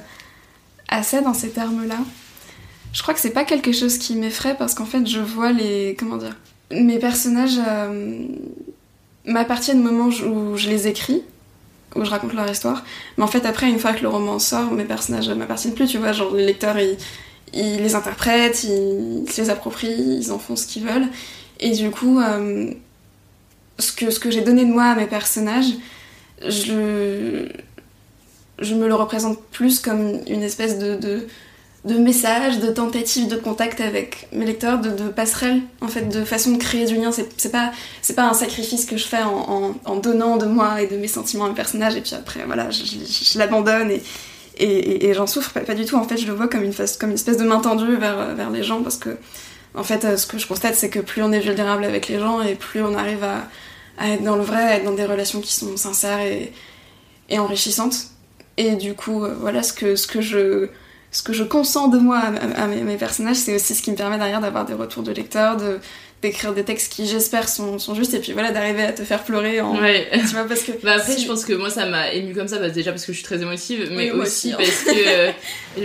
à 0.90 1.02
ça 1.02 1.22
dans 1.22 1.34
ces 1.34 1.50
termes-là. 1.50 1.98
Je 2.94 3.02
crois 3.02 3.14
que 3.14 3.20
c'est 3.20 3.32
pas 3.32 3.46
quelque 3.46 3.72
chose 3.72 3.98
qui 3.98 4.16
m'effraie 4.16 4.56
parce 4.56 4.76
qu'en 4.76 4.86
fait, 4.86 5.08
je 5.08 5.20
vois 5.20 5.52
les. 5.52 5.96
Comment 5.98 6.18
dire 6.18 6.36
Mes 6.72 7.00
personnages 7.00 7.60
euh, 7.68 8.28
m'appartiennent 9.26 9.80
au 9.80 9.92
moment 9.92 10.10
où 10.10 10.56
je 10.56 10.70
les 10.70 10.88
écris, 10.88 11.24
où 11.96 12.06
je 12.06 12.10
raconte 12.10 12.34
leur 12.34 12.50
histoire. 12.50 12.84
Mais 13.18 13.24
en 13.24 13.28
fait, 13.28 13.46
après, 13.46 13.68
une 13.68 13.80
fois 13.80 13.94
que 13.94 14.02
le 14.02 14.10
roman 14.10 14.38
sort, 14.38 14.72
mes 14.72 14.86
personnages 14.86 15.30
m'appartiennent 15.30 15.74
plus, 15.74 15.88
tu 15.88 15.98
vois. 15.98 16.12
Genre, 16.12 16.34
les 16.36 16.46
lecteurs, 16.46 16.78
ils, 16.78 16.98
ils 17.54 17.82
les 17.82 17.96
interprètent, 17.96 18.64
ils, 18.64 19.26
se 19.30 19.42
les 19.42 19.50
approprient, 19.50 20.20
ils 20.20 20.32
en 20.32 20.40
font 20.40 20.56
ce 20.56 20.66
qu'ils 20.66 20.86
veulent. 20.86 21.08
Et 21.60 21.72
du 21.72 21.92
coup, 21.92 22.20
euh, 22.20 22.72
ce 23.80 24.20
que, 24.20 24.32
j'ai 24.32 24.42
donné 24.42 24.66
de 24.66 24.72
moi 24.72 24.86
à 24.86 24.96
mes 24.96 25.08
personnages, 25.08 25.74
je, 26.48 27.46
me 28.74 28.88
le 28.88 28.96
représente 28.96 29.42
plus 29.52 29.80
comme 29.80 30.20
une 30.28 30.44
espèce 30.44 30.80
de, 30.80 31.28
message, 31.86 32.60
de 32.60 32.72
tentative 32.72 33.28
de 33.28 33.36
contact 33.36 33.82
avec 33.82 34.28
mes 34.32 34.46
lecteurs, 34.46 34.80
de, 34.80 35.10
passerelle, 35.10 35.62
en 35.82 35.88
fait, 35.88 36.10
de 36.10 36.24
façon 36.24 36.52
de 36.52 36.58
créer 36.58 36.86
du 36.86 36.96
lien. 36.96 37.12
C'est 37.12 37.52
pas, 37.52 37.72
pas 38.16 38.24
un 38.24 38.34
sacrifice 38.34 38.86
que 38.86 38.98
je 38.98 39.06
fais 39.06 39.22
en, 39.24 39.96
donnant 39.98 40.38
de 40.38 40.46
moi 40.46 40.82
et 40.82 40.88
de 40.88 40.98
mes 40.98 41.08
sentiments 41.08 41.46
à 41.46 41.50
mes 41.50 41.56
personnages, 41.56 41.96
et 41.96 42.02
puis 42.02 42.16
après, 42.16 42.44
voilà, 42.46 42.70
je, 42.72 43.38
l'abandonne 43.38 43.92
et, 44.62 45.14
j'en 45.14 45.28
souffre 45.28 45.60
pas, 45.60 45.74
du 45.74 45.86
tout. 45.86 45.96
En 45.96 46.04
fait, 46.04 46.18
je 46.18 46.28
le 46.28 46.34
vois 46.34 46.48
comme 46.48 46.64
une, 46.64 46.70
espèce 46.70 47.38
de 47.38 47.44
main 47.44 47.60
tendue 47.60 47.96
vers, 47.96 48.50
les 48.52 48.64
gens, 48.64 48.84
parce 48.84 48.98
que, 48.98 49.18
en 49.76 49.84
fait, 49.84 50.18
ce 50.18 50.28
que 50.28 50.38
je 50.38 50.48
constate, 50.48 50.76
c'est 50.76 50.90
que 50.90 51.00
plus 51.00 51.24
on 51.24 51.32
est 51.32 51.40
vulnérable 51.40 51.84
avec 51.84 52.08
les 52.08 52.20
gens, 52.20 52.42
et 52.42 52.56
plus 52.56 52.84
on 52.84 52.96
arrive 52.96 53.24
à, 53.24 53.48
être 54.08 54.24
dans 54.24 54.36
le 54.36 54.44
vrai, 54.44 54.64
à 54.64 54.76
être 54.78 54.86
dans 54.86 54.94
des 54.94 55.06
relations 55.06 55.42
qui 55.42 55.54
sont 55.54 55.78
sincères 55.78 56.20
et, 56.20 56.52
enrichissantes. 57.38 58.08
Et 58.58 58.76
du 58.76 58.94
coup, 58.94 59.24
euh, 59.24 59.34
voilà 59.40 59.64
ce 59.64 59.74
que, 59.74 59.96
je 60.22 61.44
consens 61.44 61.88
de 61.88 61.98
moi 61.98 62.20
à, 62.20 62.68
mes, 62.68 62.98
personnages, 62.98 63.38
c'est 63.38 63.56
aussi 63.56 63.74
ce 63.74 63.82
qui 63.82 63.92
me 63.92 63.96
permet 63.96 64.18
derrière 64.18 64.42
d'avoir 64.42 64.66
des 64.66 64.74
retours 64.74 65.04
de 65.04 65.12
lecteurs, 65.12 65.58
d'écrire 66.22 66.54
des 66.54 66.64
textes 66.64 66.94
qui 66.94 67.08
j'espère 67.08 67.50
sont, 67.50 67.80
sont, 67.80 67.96
justes 67.96 68.14
et 68.14 68.20
puis 68.20 68.32
voilà 68.34 68.52
d'arriver 68.52 68.84
à 68.84 68.92
te 68.92 69.04
faire 69.04 69.24
pleurer 69.24 69.60
en 69.60 69.80
ouais. 69.80 70.08
tu 70.14 70.28
vois 70.28 70.44
parce 70.48 70.62
que 70.62 70.72
bah 70.84 70.94
après 70.98 71.18
je 71.18 71.26
pense 71.26 71.46
que 71.46 71.54
moi 71.54 71.70
ça 71.70 71.88
m'a 71.88 72.12
ému 72.12 72.34
comme 72.34 72.48
ça 72.48 72.60
bah, 72.60 72.70
déjà 72.70 72.92
parce 72.92 73.06
que 73.06 73.12
je 73.12 73.18
suis 73.18 73.26
très 73.26 73.42
émotive 73.42 73.90
mais 73.92 74.12
aussi, 74.12 74.54
hein. 74.54 74.58
parce 74.58 74.84
que 74.84 74.92
euh, 75.08 75.32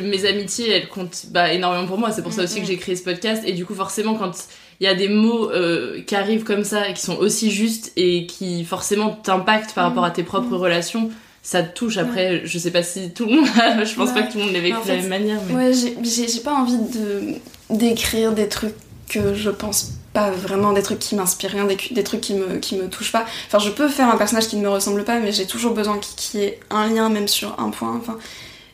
mes 0.02 0.26
amitiés 0.26 0.70
elles 0.70 0.88
comptent 0.88 1.26
bah, 1.30 1.52
énormément 1.52 1.86
pour 1.86 1.98
moi 1.98 2.12
c'est 2.12 2.22
pour 2.22 2.32
ça 2.32 2.42
aussi 2.42 2.60
que 2.60 2.66
j'ai 2.66 2.76
créé 2.76 2.96
ce 2.96 3.02
podcast 3.02 3.42
et 3.46 3.52
du 3.52 3.64
coup 3.64 3.74
forcément 3.74 4.14
quand 4.14 4.32
il 4.80 4.84
y 4.84 4.88
a 4.88 4.94
des 4.94 5.08
mots 5.08 5.50
euh, 5.50 6.02
qui 6.02 6.14
arrivent 6.14 6.44
comme 6.44 6.64
ça 6.64 6.92
qui 6.92 7.00
sont 7.00 7.16
aussi 7.16 7.50
justes 7.50 7.92
et 7.96 8.26
qui 8.26 8.64
forcément 8.64 9.10
t'impactent 9.10 9.74
par 9.74 9.84
rapport 9.84 10.04
à 10.04 10.10
tes 10.10 10.22
propres 10.22 10.56
mm. 10.56 10.60
relations 10.60 11.10
ça 11.42 11.62
te 11.62 11.78
touche. 11.78 11.96
Après, 11.96 12.42
je 12.44 12.58
sais 12.58 12.72
pas 12.72 12.82
si 12.82 13.12
tout 13.12 13.26
le 13.26 13.36
monde, 13.36 13.46
je 13.84 13.94
pense 13.94 14.10
pas 14.10 14.22
que 14.22 14.32
tout 14.32 14.38
le 14.38 14.44
monde 14.46 14.52
l'ait 14.52 14.60
vécu 14.60 14.78
de 14.82 14.88
la 14.88 14.96
même 14.96 15.06
manière. 15.06 15.38
Mais... 15.48 15.54
Ouais, 15.54 15.72
j'ai 15.72 16.40
pas 16.40 16.52
envie 16.52 16.76
de 16.76 17.34
d'écrire 17.70 18.32
des 18.32 18.48
trucs 18.48 18.74
que 19.08 19.32
je 19.34 19.50
pense 19.50 19.92
pas 20.16 20.30
vraiment, 20.30 20.72
des 20.72 20.82
trucs 20.82 20.98
qui 20.98 21.14
m'inspirent 21.14 21.50
rien, 21.50 21.66
des, 21.66 22.02
trucs 22.02 22.22
qui 22.22 22.32
me, 22.32 22.56
qui 22.56 22.78
touchent 22.88 23.12
pas. 23.12 23.26
Enfin, 23.48 23.58
je 23.58 23.68
peux 23.68 23.86
faire 23.86 24.08
un 24.08 24.16
personnage 24.16 24.48
qui 24.48 24.56
ne 24.56 24.62
me 24.62 24.70
ressemble 24.70 25.04
pas, 25.04 25.18
mais 25.18 25.30
j'ai 25.30 25.46
toujours 25.46 25.74
besoin 25.74 25.98
qu'il 25.98 26.40
y 26.40 26.44
ait 26.44 26.58
un 26.70 26.88
lien, 26.88 27.10
même 27.10 27.28
sur 27.28 27.60
un 27.60 27.68
point. 27.68 27.94
Enfin, 28.00 28.16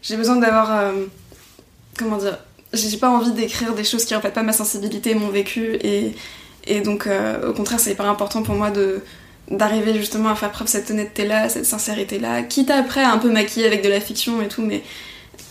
j'ai 0.03 0.17
besoin 0.17 0.37
d'avoir. 0.37 0.71
Euh, 0.71 0.93
comment 1.99 2.17
dire 2.17 2.39
J'ai 2.73 2.97
pas 2.97 3.11
envie 3.11 3.33
d'écrire 3.33 3.75
des 3.75 3.83
choses 3.83 4.05
qui 4.05 4.15
reflètent 4.15 4.35
pas 4.35 4.45
ma 4.45 4.53
sensibilité, 4.53 5.17
mon 5.17 5.31
vécu, 5.31 5.75
et, 5.83 6.15
et 6.69 6.81
donc, 6.81 7.09
euh, 7.09 7.51
au 7.51 7.55
contraire, 7.55 7.81
c'est 7.81 7.91
hyper 7.91 8.09
important 8.09 8.45
pour 8.45 8.55
moi 8.55 8.71
d'arriver 9.51 9.95
justement 9.95 10.29
à 10.29 10.37
faire 10.37 10.53
preuve 10.53 10.69
cette 10.69 10.93
honnêteté-là, 10.93 11.49
cette 11.49 11.67
sincérité-là, 11.67 12.45
quitte 12.45 12.71
après 12.71 13.03
un 13.03 13.19
peu 13.19 13.33
maquiller 13.33 13.67
avec 13.67 13.83
de 13.83 13.89
la 13.89 14.01
fiction 14.01 14.41
et 14.43 14.47
tout, 14.47 14.63
mais 14.63 14.85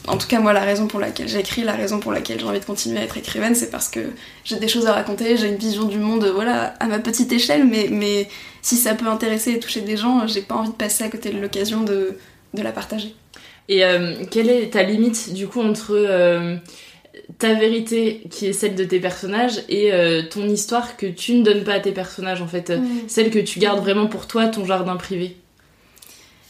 en 0.08 0.17
tout 0.17 0.27
cas, 0.27 0.39
moi, 0.39 0.53
la 0.53 0.62
raison 0.62 0.88
pour 0.88 1.00
laquelle 1.00 1.27
j'écris, 1.27 1.63
la 1.63 1.74
raison 1.74 2.00
pour 2.00 2.12
laquelle 2.12 2.39
j'ai 2.39 2.46
envie 2.46 2.60
de 2.60 2.65
continuer 2.65 3.00
à 3.00 3.03
être 3.03 3.17
écrivaine, 3.17 3.55
c'est 3.55 3.70
parce 3.70 3.88
que 3.88 4.00
j'ai 4.43 4.58
des 4.58 4.67
choses 4.67 4.88
à 4.88 4.93
raconter, 4.93 5.38
j'ai 5.38 5.48
une 5.48 5.58
vision 5.58 5.86
du 5.86 6.00
monde, 6.00 6.25
voilà, 6.34 6.74
à 6.79 6.88
ma 6.88 7.00
petite 7.00 7.31
échelle, 7.31 7.65
mais, 7.65 7.88
mais 7.91 8.27
si 8.62 8.77
ça 8.77 8.96
peut 8.96 9.08
intéresser 9.08 9.51
et 9.51 9.60
toucher 9.60 9.81
des 9.81 9.98
gens, 9.98 10.27
j'ai 10.27 10.41
pas 10.41 10.55
envie 10.55 10.70
de 10.70 10.75
passer 10.75 11.03
à 11.03 11.10
côté 11.10 11.29
de 11.29 11.39
l'occasion 11.39 11.81
de, 11.81 12.17
de 12.53 12.62
la 12.62 12.72
partager. 12.72 13.13
Et 13.70 13.86
euh, 13.86 14.25
quelle 14.29 14.50
est 14.50 14.72
ta 14.72 14.84
limite, 14.84 15.34
du 15.34 15.48
coup, 15.48 15.62
entre... 15.62 15.93
Euh, 15.93 16.58
ta 17.38 17.53
vérité 17.53 18.22
qui 18.29 18.48
est 18.48 18.53
celle 18.53 18.75
de 18.75 18.84
tes 18.84 19.00
personnages 19.00 19.63
et 19.67 19.91
euh, 19.91 20.24
ton 20.29 20.48
histoire 20.48 20.96
que 20.96 21.05
tu 21.05 21.34
ne 21.36 21.43
donnes 21.43 21.63
pas 21.63 21.74
à 21.74 21.79
tes 21.79 21.91
personnages 21.91 22.41
en 22.41 22.48
fait, 22.48 22.70
euh, 22.70 22.79
celle 23.08 23.31
que 23.31 23.39
tu 23.39 23.60
gardes 23.60 23.79
vraiment 23.79 24.08
pour 24.08 24.28
toi, 24.28 24.47
ton 24.47 24.65
jardin 24.65 24.95
privé? 24.95 25.38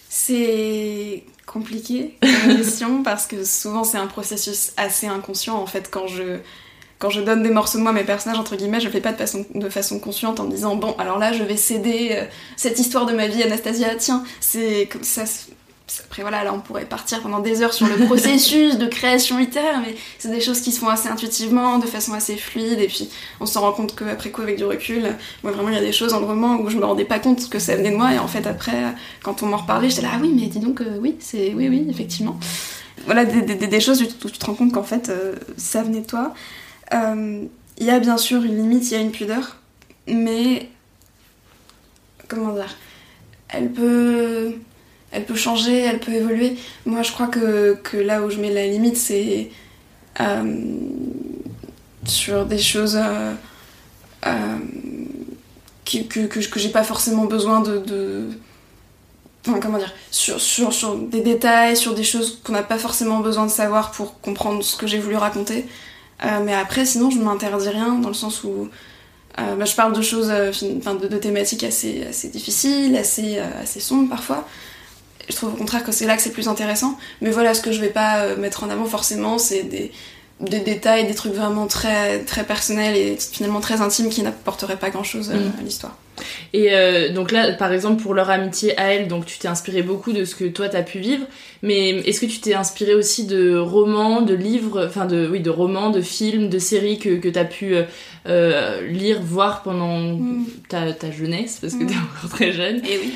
C'est 0.10 1.24
compliqué 1.52 2.18
comme 2.22 2.56
question 2.58 3.04
parce 3.04 3.28
que 3.28 3.44
souvent 3.44 3.84
c'est 3.84 3.98
un 3.98 4.08
processus 4.08 4.72
assez 4.78 5.08
inconscient 5.08 5.56
en 5.56 5.66
fait 5.66 5.90
quand 5.92 6.08
je 6.08 6.40
quand 6.98 7.10
je 7.10 7.20
donne 7.20 7.42
des 7.42 7.50
morceaux 7.50 7.80
de 7.80 7.84
moi 7.84 7.92
à 7.92 7.96
mes 7.96 8.04
personnages 8.04 8.40
entre 8.40 8.56
guillemets 8.56 8.80
je 8.80 8.86
le 8.86 8.92
fais 8.92 9.02
pas 9.02 9.12
de 9.12 9.18
façon 9.18 9.46
de 9.54 9.70
façon 9.70 10.00
consciente 10.00 10.40
en 10.40 10.46
me 10.46 10.52
disant 10.52 10.76
bon 10.76 10.96
alors 10.98 11.20
là 11.20 11.34
je 11.34 11.44
vais 11.44 11.58
céder 11.58 12.10
euh, 12.14 12.26
cette 12.56 12.80
histoire 12.80 13.06
de 13.06 13.14
ma 13.14 13.28
vie 13.28 13.44
Anastasia 13.44 13.96
tiens 13.96 14.24
c'est 14.40 14.88
comme 14.92 15.04
ça 15.04 15.24
après 16.06 16.22
voilà, 16.22 16.44
là 16.44 16.54
on 16.54 16.60
pourrait 16.60 16.86
partir 16.86 17.22
pendant 17.22 17.40
des 17.40 17.62
heures 17.62 17.74
sur 17.74 17.88
le 17.88 18.06
processus 18.06 18.78
de 18.78 18.88
création 18.88 19.38
littéraire, 19.38 19.82
mais 19.86 19.96
c'est 20.18 20.32
des 20.32 20.40
choses 20.40 20.62
qui 20.62 20.72
se 20.72 20.80
font 20.80 20.88
assez 20.88 21.10
intuitivement, 21.10 21.80
de 21.80 21.86
façon 21.86 22.14
assez 22.14 22.38
fluide, 22.38 22.80
et 22.80 22.88
puis 22.88 23.10
on 23.40 23.46
se 23.46 23.58
rend 23.58 23.72
compte 23.72 23.96
qu'après 23.96 24.30
coup 24.30 24.42
avec 24.42 24.58
du 24.58 24.64
recul, 24.64 25.16
moi 25.44 25.52
vraiment 25.52 25.70
il 25.70 25.76
y 25.76 25.78
a 25.78 25.82
des 25.82 25.92
choses 25.92 26.12
dans 26.12 26.20
le 26.20 26.26
roman 26.26 26.58
où 26.58 26.70
je 26.70 26.78
me 26.78 26.86
rendais 26.86 27.06
pas 27.06 27.20
compte 27.20 27.50
que 27.50 27.60
ça 27.60 27.76
venait 27.76 27.92
de 27.92 27.98
moi, 27.98 28.14
et 28.14 28.20
en 28.20 28.28
fait 28.28 28.48
après, 28.48 28.94
quand 29.24 29.44
on 29.44 29.48
m'en 29.48 29.58
reparlait, 29.58 29.90
j'étais 29.90 30.04
là, 30.04 30.12
ah 30.14 30.20
oui, 30.22 30.32
mais 30.34 30.48
dis 30.48 30.60
donc, 30.60 30.82
euh, 30.82 30.98
oui, 31.02 31.18
c'est, 31.20 31.54
oui, 31.54 31.68
oui, 31.68 31.86
effectivement. 31.90 32.40
Voilà, 33.06 33.26
des, 33.26 33.80
choses 33.80 34.02
où 34.02 34.06
tu 34.06 34.38
te 34.38 34.46
rends 34.46 34.54
compte 34.54 34.74
qu'en 34.74 34.84
fait 34.84 35.10
euh, 35.10 35.36
ça 35.58 35.82
venait 35.82 36.02
de 36.02 36.06
toi. 36.06 36.34
Euh, 36.94 37.46
il 37.78 37.86
y 37.86 37.90
a 37.90 38.00
bien 38.00 38.18
sûr 38.18 38.44
une 38.44 38.58
limite, 38.58 38.92
il 38.92 38.94
y 38.94 38.98
a 38.98 39.00
une 39.00 39.12
pudeur, 39.12 39.58
mais 40.08 40.70
comment 42.28 42.54
dire, 42.54 42.78
elle 43.50 43.72
peut 43.72 44.54
elle 45.12 45.26
peut 45.26 45.36
changer, 45.36 45.80
elle 45.80 46.00
peut 46.00 46.14
évoluer. 46.14 46.58
Moi, 46.86 47.04
je 47.04 47.12
crois 47.12 47.28
que, 47.28 47.98
là 47.98 48.22
où 48.22 48.30
je 48.30 48.38
mets 48.38 48.52
la 48.52 48.66
limite, 48.66 48.98
c'est 48.98 49.50
euh, 50.20 50.66
sur 52.06 52.46
des 52.46 52.58
choses 52.58 52.98
euh, 52.98 53.34
euh, 54.26 54.58
que, 55.86 56.28
que, 56.28 56.60
j'ai 56.60 56.70
pas 56.70 56.84
forcément 56.84 57.26
besoin 57.26 57.62
de. 57.62 58.30
Enfin, 59.46 59.60
comment 59.60 59.80
dire 59.80 59.92
sur, 60.12 60.40
sur, 60.40 60.96
des 60.96 61.22
détails, 61.22 61.76
sur 61.76 61.96
des 61.96 62.04
choses 62.04 62.40
qu'on 62.44 62.54
n'a 62.54 62.64
pas 62.64 62.78
forcément 62.78 63.20
besoin 63.20 63.48
de 63.48 63.52
savoir 63.52 63.92
pour 63.92 64.22
comprendre 64.22 64.64
ce 64.64 64.76
que 64.76 64.86
j'ai 64.86 65.00
voulu 65.00 65.16
raconter. 65.16 65.66
mais 66.44 66.54
après, 66.54 66.86
sinon, 66.86 67.10
je 67.10 67.18
ne 67.18 67.24
m'interdis 67.24 67.70
rien 67.70 67.96
dans 67.96 68.08
le 68.10 68.14
sens 68.14 68.44
où. 68.44 68.70
Bah, 69.38 69.66
je 69.66 69.76
parle 69.76 69.94
de 69.94 70.02
choses, 70.02 70.28
de, 70.28 71.08
de, 71.08 71.18
thématiques 71.18 71.64
assez, 71.64 72.06
assez 72.06 72.28
difficiles, 72.30 72.96
assez, 72.96 73.40
assez 73.40 73.80
sombres 73.80 74.10
parfois. 74.10 74.48
Je 75.32 75.38
trouve 75.38 75.54
au 75.54 75.58
contraire 75.58 75.84
que 75.84 75.92
c'est 75.92 76.06
là 76.06 76.16
que 76.16 76.22
c'est 76.22 76.32
plus 76.32 76.48
intéressant. 76.48 76.98
Mais 77.22 77.32
voilà, 77.32 77.54
ce 77.54 77.62
que 77.62 77.72
je 77.72 77.80
vais 77.80 77.90
pas 77.90 78.24
euh, 78.24 78.38
mettre 78.38 78.64
en 78.64 78.70
avant 78.70 78.86
forcément, 78.86 79.38
c'est 79.38 79.64
des, 79.64 79.92
des 80.42 80.60
détails, 80.60 81.06
des 81.08 81.14
trucs 81.14 81.34
vraiment 81.34 81.68
très, 81.68 82.20
très 82.20 82.44
personnels 82.44 82.96
et 82.96 83.18
finalement 83.18 83.60
très 83.60 83.82
intimes 83.82 84.10
qui 84.10 84.22
n'apporteraient 84.24 84.78
pas 84.78 84.90
grand 84.90 85.04
chose 85.04 85.30
euh, 85.30 85.38
mm. 85.38 85.60
à 85.60 85.64
l'histoire. 85.64 85.98
Et 86.54 86.70
euh, 86.72 87.14
donc 87.14 87.32
là, 87.32 87.54
par 87.54 87.72
exemple, 87.72 88.02
pour 88.02 88.14
leur 88.14 88.30
amitié 88.30 88.78
à 88.78 88.94
elle, 88.94 89.08
donc 89.08 89.26
tu 89.26 89.40
t'es 89.40 89.48
inspiré 89.48 89.82
beaucoup 89.82 90.12
de 90.12 90.26
ce 90.26 90.36
que 90.36 90.46
toi 90.46 90.70
t'as 90.70 90.84
pu 90.84 91.00
vivre, 91.00 91.26
mais 91.64 91.90
est-ce 91.90 92.20
que 92.20 92.26
tu 92.26 92.40
t'es 92.40 92.54
inspiré 92.54 92.94
aussi 92.94 93.26
de 93.26 93.58
romans, 93.58 94.22
de 94.22 94.34
livres, 94.34 94.86
enfin 94.86 95.06
de 95.06 95.28
oui, 95.32 95.40
de 95.40 95.50
romans, 95.50 95.90
de 95.90 96.02
films, 96.02 96.50
de 96.50 96.60
séries 96.60 97.00
que, 97.00 97.18
que 97.18 97.30
t'as 97.30 97.46
pu 97.46 97.76
euh, 98.28 98.88
lire, 98.88 99.20
voir 99.22 99.64
pendant 99.64 100.00
mm. 100.00 100.46
ta, 100.70 100.94
ta, 100.94 101.12
jeunesse, 101.12 101.58
parce 101.60 101.74
que 101.74 101.80
tu 101.80 101.88
t'es 101.88 101.96
mm. 101.96 102.08
encore 102.18 102.30
très 102.30 102.52
jeune, 102.52 102.82
et, 102.86 103.00
oui. 103.00 103.14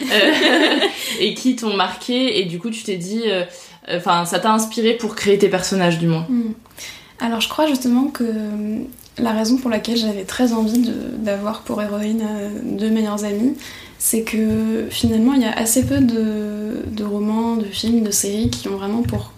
et 1.20 1.34
qui 1.36 1.56
t'ont 1.56 1.76
marqué, 1.76 2.40
et 2.40 2.46
du 2.46 2.60
coup 2.60 2.72
tu 2.72 2.84
t'es 2.84 2.98
dit, 2.98 3.24
enfin 3.92 4.26
ça 4.26 4.40
t'a 4.40 4.52
inspiré 4.52 4.94
pour 4.94 5.16
créer 5.16 5.38
tes 5.38 5.50
personnages 5.50 6.00
du 6.00 6.08
moins? 6.08 6.26
Alors 7.20 7.42
je 7.42 7.50
crois 7.50 7.68
justement 7.68 8.08
que 8.08 8.24
euh, 8.24 8.78
la 9.18 9.32
raison 9.32 9.58
pour 9.58 9.70
laquelle 9.70 9.98
j'avais 9.98 10.26
très 10.26 10.54
envie 10.54 10.92
d'avoir 11.18 11.62
pour 11.62 11.82
héroïne 11.82 12.24
euh, 12.28 12.50
deux 12.64 12.90
meilleures 12.90 13.24
amies, 13.24 13.56
c'est 13.98 14.24
que 14.24 14.88
finalement 14.90 15.34
il 15.34 15.42
y 15.42 15.46
a 15.46 15.54
assez 15.54 15.86
peu 15.86 16.00
de, 16.00 17.04
romans, 17.04 17.56
de 17.56 17.66
films, 17.66 18.04
de 18.04 18.12
séries 18.12 18.50
qui 18.50 18.68
ont 18.68 18.76
vraiment 18.76 19.02
pour 19.02 19.32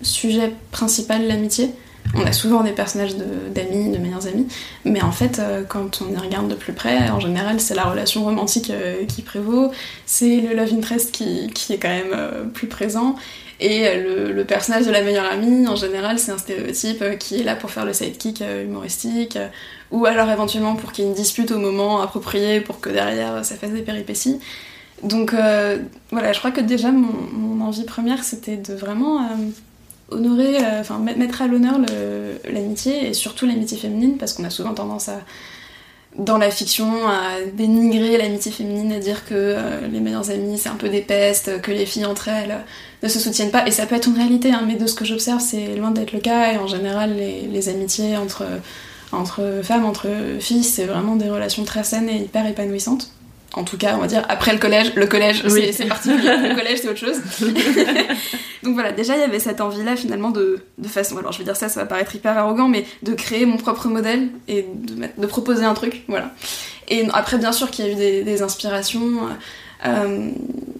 sujet 0.00 0.52
principal 0.70 1.26
l'amitié. 1.26 1.70
On 2.14 2.24
a 2.24 2.32
souvent 2.32 2.62
des 2.62 2.72
personnages 2.72 3.16
d'amis, 3.16 3.90
de, 3.90 3.98
meilleurs 3.98 4.26
amis, 4.26 4.46
mais 4.86 5.02
en 5.02 5.12
fait, 5.12 5.38
euh, 5.38 5.62
quand 5.68 6.00
on 6.00 6.10
y 6.10 6.16
regarde 6.16 6.48
de 6.48 6.54
plus 6.54 6.72
près, 6.72 7.10
en 7.10 7.20
général, 7.20 7.60
c'est 7.60 7.74
la 7.74 7.82
relation 7.82 8.24
romantique 8.24 8.72
qui 9.08 9.20
prévaut, 9.20 9.72
c'est 10.06 10.40
le 10.40 10.54
love 10.54 10.72
interest 10.72 11.12
qui, 11.12 11.50
est 11.70 11.76
quand 11.76 11.88
même 11.88 12.50
plus 12.54 12.66
présent, 12.66 13.16
et 13.60 14.00
le, 14.00 14.44
personnage 14.44 14.86
de 14.86 14.90
la 14.92 15.02
meilleure 15.02 15.30
amie, 15.30 15.66
en 15.66 15.74
général, 15.74 16.18
c'est 16.18 16.30
un 16.30 16.38
stéréotype 16.38 17.02
euh, 17.02 17.16
qui 17.16 17.40
est 17.40 17.42
là 17.42 17.56
pour 17.56 17.70
faire 17.70 17.84
le 17.84 17.92
sidekick 17.92 18.40
euh, 18.40 18.64
humoristique, 18.64 19.36
euh, 19.36 19.48
ou 19.90 20.06
alors 20.06 20.30
éventuellement 20.30 20.76
pour 20.76 20.92
qu'il 20.92 21.04
y 21.04 21.06
ait 21.06 21.10
une 21.10 21.16
dispute 21.16 21.50
au 21.50 21.58
moment 21.58 22.00
approprié 22.00 22.60
pour 22.60 22.78
que 22.80 22.88
derrière 22.88 23.44
ça 23.44 23.56
fasse 23.56 23.70
des 23.70 23.82
péripéties. 23.82 24.38
Donc 25.02 25.32
voilà, 26.10 26.32
je 26.32 26.38
crois 26.40 26.50
que 26.50 26.60
déjà 26.60 26.90
mon, 26.90 27.60
envie 27.60 27.84
première 27.84 28.24
c'était 28.24 28.56
de 28.56 28.74
vraiment 28.74 29.28
honorer, 30.10 30.56
euh, 30.64 30.80
enfin 30.80 30.98
mettre 30.98 31.42
à 31.42 31.46
l'honneur 31.46 31.78
l'amitié 32.50 33.08
et 33.08 33.14
surtout 33.14 33.46
l'amitié 33.46 33.76
féminine 33.76 34.16
parce 34.18 34.32
qu'on 34.32 34.44
a 34.44 34.50
souvent 34.50 34.74
tendance 34.74 35.08
à 35.08 35.20
dans 36.16 36.38
la 36.38 36.50
fiction 36.50 37.06
à 37.06 37.40
dénigrer 37.52 38.16
l'amitié 38.18 38.50
féminine, 38.50 38.92
à 38.92 38.98
dire 38.98 39.24
que 39.26 39.34
euh, 39.34 39.86
les 39.88 40.00
meilleures 40.00 40.30
amies 40.30 40.58
c'est 40.58 40.68
un 40.68 40.76
peu 40.76 40.88
des 40.88 41.02
pestes, 41.02 41.60
que 41.60 41.70
les 41.70 41.86
filles 41.86 42.06
entre 42.06 42.28
elles 42.28 42.50
euh, 42.50 42.62
ne 43.02 43.08
se 43.08 43.18
soutiennent 43.20 43.50
pas 43.50 43.66
et 43.66 43.70
ça 43.70 43.86
peut 43.86 43.94
être 43.94 44.08
une 44.08 44.16
réalité 44.16 44.50
hein, 44.50 44.64
mais 44.66 44.76
de 44.76 44.86
ce 44.86 44.94
que 44.94 45.04
j'observe 45.04 45.40
c'est 45.40 45.76
loin 45.76 45.90
d'être 45.90 46.12
le 46.12 46.20
cas 46.20 46.52
et 46.52 46.56
en 46.56 46.66
général 46.66 47.14
les, 47.14 47.42
les 47.42 47.68
amitiés 47.68 48.16
entre, 48.16 48.44
entre 49.12 49.60
femmes, 49.62 49.84
entre 49.84 50.08
filles 50.40 50.64
c'est 50.64 50.86
vraiment 50.86 51.16
des 51.16 51.28
relations 51.28 51.64
très 51.64 51.84
saines 51.84 52.08
et 52.08 52.16
hyper 52.16 52.46
épanouissantes. 52.46 53.10
En 53.54 53.64
tout 53.64 53.78
cas, 53.78 53.94
on 53.96 54.00
va 54.00 54.06
dire 54.06 54.24
après 54.28 54.52
le 54.52 54.58
collège, 54.58 54.94
le 54.94 55.06
collège 55.06 55.42
Oui. 55.48 55.72
c'est- 55.72 55.86
particulier, 55.86 56.36
le 56.48 56.54
collège 56.54 56.80
c'est 56.82 56.88
autre 56.88 56.98
chose. 56.98 57.16
Donc 58.62 58.74
voilà, 58.74 58.92
déjà 58.92 59.14
il 59.14 59.20
y 59.20 59.24
avait 59.24 59.38
cette 59.38 59.60
envie-là 59.60 59.96
finalement 59.96 60.30
de, 60.30 60.60
de 60.76 60.88
façon, 60.88 61.16
alors 61.16 61.32
je 61.32 61.38
vais 61.38 61.44
dire 61.44 61.56
ça, 61.56 61.68
ça 61.68 61.80
va 61.80 61.86
paraître 61.86 62.14
hyper 62.14 62.36
arrogant, 62.36 62.68
mais 62.68 62.84
de 63.02 63.14
créer 63.14 63.46
mon 63.46 63.56
propre 63.56 63.88
modèle 63.88 64.28
et 64.48 64.66
de, 64.74 65.06
de 65.16 65.26
proposer 65.26 65.64
un 65.64 65.74
truc, 65.74 66.02
voilà. 66.08 66.32
Et 66.88 67.06
après 67.12 67.38
bien 67.38 67.52
sûr 67.52 67.70
qu'il 67.70 67.86
y 67.86 67.88
a 67.88 67.92
eu 67.92 67.94
des, 67.94 68.22
des 68.22 68.42
inspirations, 68.42 69.28
euh, 69.86 70.28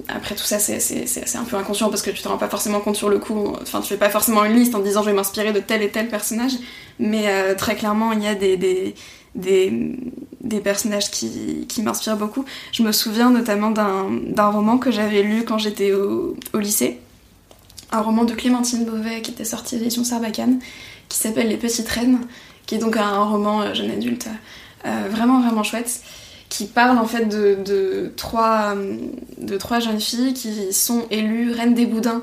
après 0.08 0.34
tout 0.34 0.44
ça 0.44 0.58
c'est- 0.58 1.36
un 1.36 1.44
peu 1.44 1.56
inconscient 1.56 1.88
parce 1.88 2.02
que 2.02 2.10
tu 2.10 2.22
te 2.22 2.28
rends 2.28 2.38
pas 2.38 2.48
forcément 2.48 2.80
compte 2.80 2.96
sur 2.96 3.08
le 3.08 3.18
coup, 3.18 3.54
enfin 3.62 3.80
tu 3.80 3.88
fais 3.88 3.96
pas 3.96 4.10
forcément 4.10 4.44
une 4.44 4.54
liste 4.56 4.74
en 4.74 4.80
disant 4.80 5.02
je 5.02 5.10
vais 5.10 5.16
m'inspirer 5.16 5.52
de 5.52 5.60
tel 5.60 5.82
et 5.82 5.88
tel 5.88 6.08
personnage, 6.08 6.52
mais 6.98 7.24
euh, 7.28 7.54
très 7.54 7.76
clairement 7.76 8.12
il 8.12 8.22
y 8.22 8.28
a 8.28 8.34
des... 8.34 8.56
des 8.56 8.94
des, 9.38 10.60
personnages 10.62 11.10
qui, 11.10 11.82
m'inspirent 11.82 12.16
beaucoup. 12.16 12.44
Je 12.72 12.82
me 12.82 12.92
souviens 12.92 13.30
notamment 13.30 13.70
d'un 13.70 14.48
roman 14.50 14.78
que 14.78 14.90
j'avais 14.90 15.22
lu 15.22 15.44
quand 15.44 15.58
j'étais 15.58 15.92
au, 15.92 16.36
lycée, 16.54 17.00
un 17.90 18.02
roman 18.02 18.24
de 18.24 18.34
Clémentine 18.34 18.84
Beauvais 18.84 19.22
qui 19.22 19.30
était 19.30 19.44
sorti 19.44 19.76
à 19.76 19.78
l'édition 19.78 20.04
Sarbacane, 20.04 20.58
qui 21.08 21.18
s'appelle 21.18 21.48
Les 21.48 21.56
Petites 21.56 21.88
Reines, 21.88 22.20
qui 22.66 22.74
est 22.74 22.78
donc 22.78 22.98
un 22.98 23.24
roman 23.24 23.62
euh, 23.62 23.72
jeune 23.72 23.90
adulte 23.90 24.28
euh, 24.86 25.08
vraiment 25.10 25.40
vraiment 25.40 25.62
chouette, 25.62 26.02
qui 26.48 26.66
parle 26.66 26.98
en 26.98 27.04
fait 27.04 27.26
de, 27.26 28.12
trois, 28.16 28.74
euh, 28.76 29.80
jeunes 29.80 30.00
filles 30.00 30.34
qui 30.34 30.72
sont 30.72 31.04
élues 31.10 31.52
reines 31.52 31.74
des 31.74 31.86
boudins. 31.86 32.22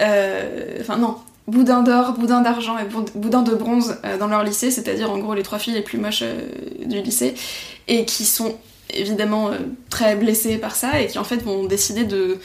Euh, 0.00 0.78
Enfin 0.80 0.96
non, 0.96 1.16
boudin 1.48 1.82
d'or, 1.82 2.12
boudin 2.14 2.40
d'argent 2.40 2.76
et 2.78 2.84
boud- 2.84 3.10
boudin 3.14 3.42
de 3.42 3.54
bronze 3.54 3.96
euh, 4.04 4.18
dans 4.18 4.26
leur 4.26 4.42
lycée, 4.42 4.70
c'est-à-dire 4.70 5.10
en 5.10 5.18
gros 5.18 5.34
les 5.34 5.42
trois 5.42 5.58
filles 5.58 5.74
les 5.74 5.82
plus 5.82 5.98
moches 5.98 6.22
euh, 6.22 6.40
du 6.84 7.00
lycée, 7.02 7.34
et 7.88 8.04
qui 8.04 8.24
sont 8.24 8.56
évidemment 8.92 9.48
euh, 9.50 9.58
très 9.88 10.16
blessées 10.16 10.56
par 10.58 10.74
ça 10.74 11.00
et 11.00 11.06
qui 11.06 11.18
en 11.18 11.24
fait 11.24 11.42
vont 11.42 11.64
décider 11.64 12.04
de, 12.04 12.38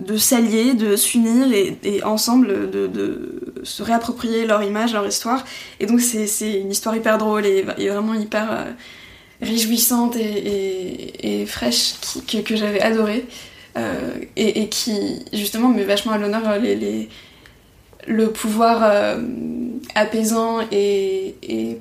de 0.00 0.16
s'allier, 0.16 0.74
de 0.74 0.96
s'unir 0.96 1.52
et, 1.52 1.76
et 1.84 2.02
ensemble 2.04 2.70
de, 2.70 2.86
de 2.86 3.52
se 3.64 3.82
réapproprier 3.82 4.46
leur 4.46 4.62
image, 4.62 4.92
leur 4.94 5.06
histoire. 5.06 5.44
Et 5.80 5.86
donc 5.86 6.00
c'est 6.00 6.26
une 6.60 6.70
histoire 6.70 6.96
hyper 6.96 7.18
drôle 7.18 7.44
et, 7.46 7.62
vraiment 7.62 8.14
hyper 8.14 8.66
réjouissante 9.42 10.16
et, 10.16 11.40
et- 11.40 11.46
fraîche 11.46 11.94
que, 12.26 12.38
que 12.38 12.56
j'avais 12.56 12.80
adorée. 12.80 13.24
Et, 14.36 14.68
qui 14.68 15.22
justement 15.32 15.68
met 15.68 15.84
vachement 15.84 16.10
à 16.12 16.18
l'honneur 16.18 16.58
les- 16.58 17.08
le 18.08 18.30
pouvoir 18.30 18.80
euh, 18.82 19.20
apaisant 19.94 20.60
et, 20.72 21.34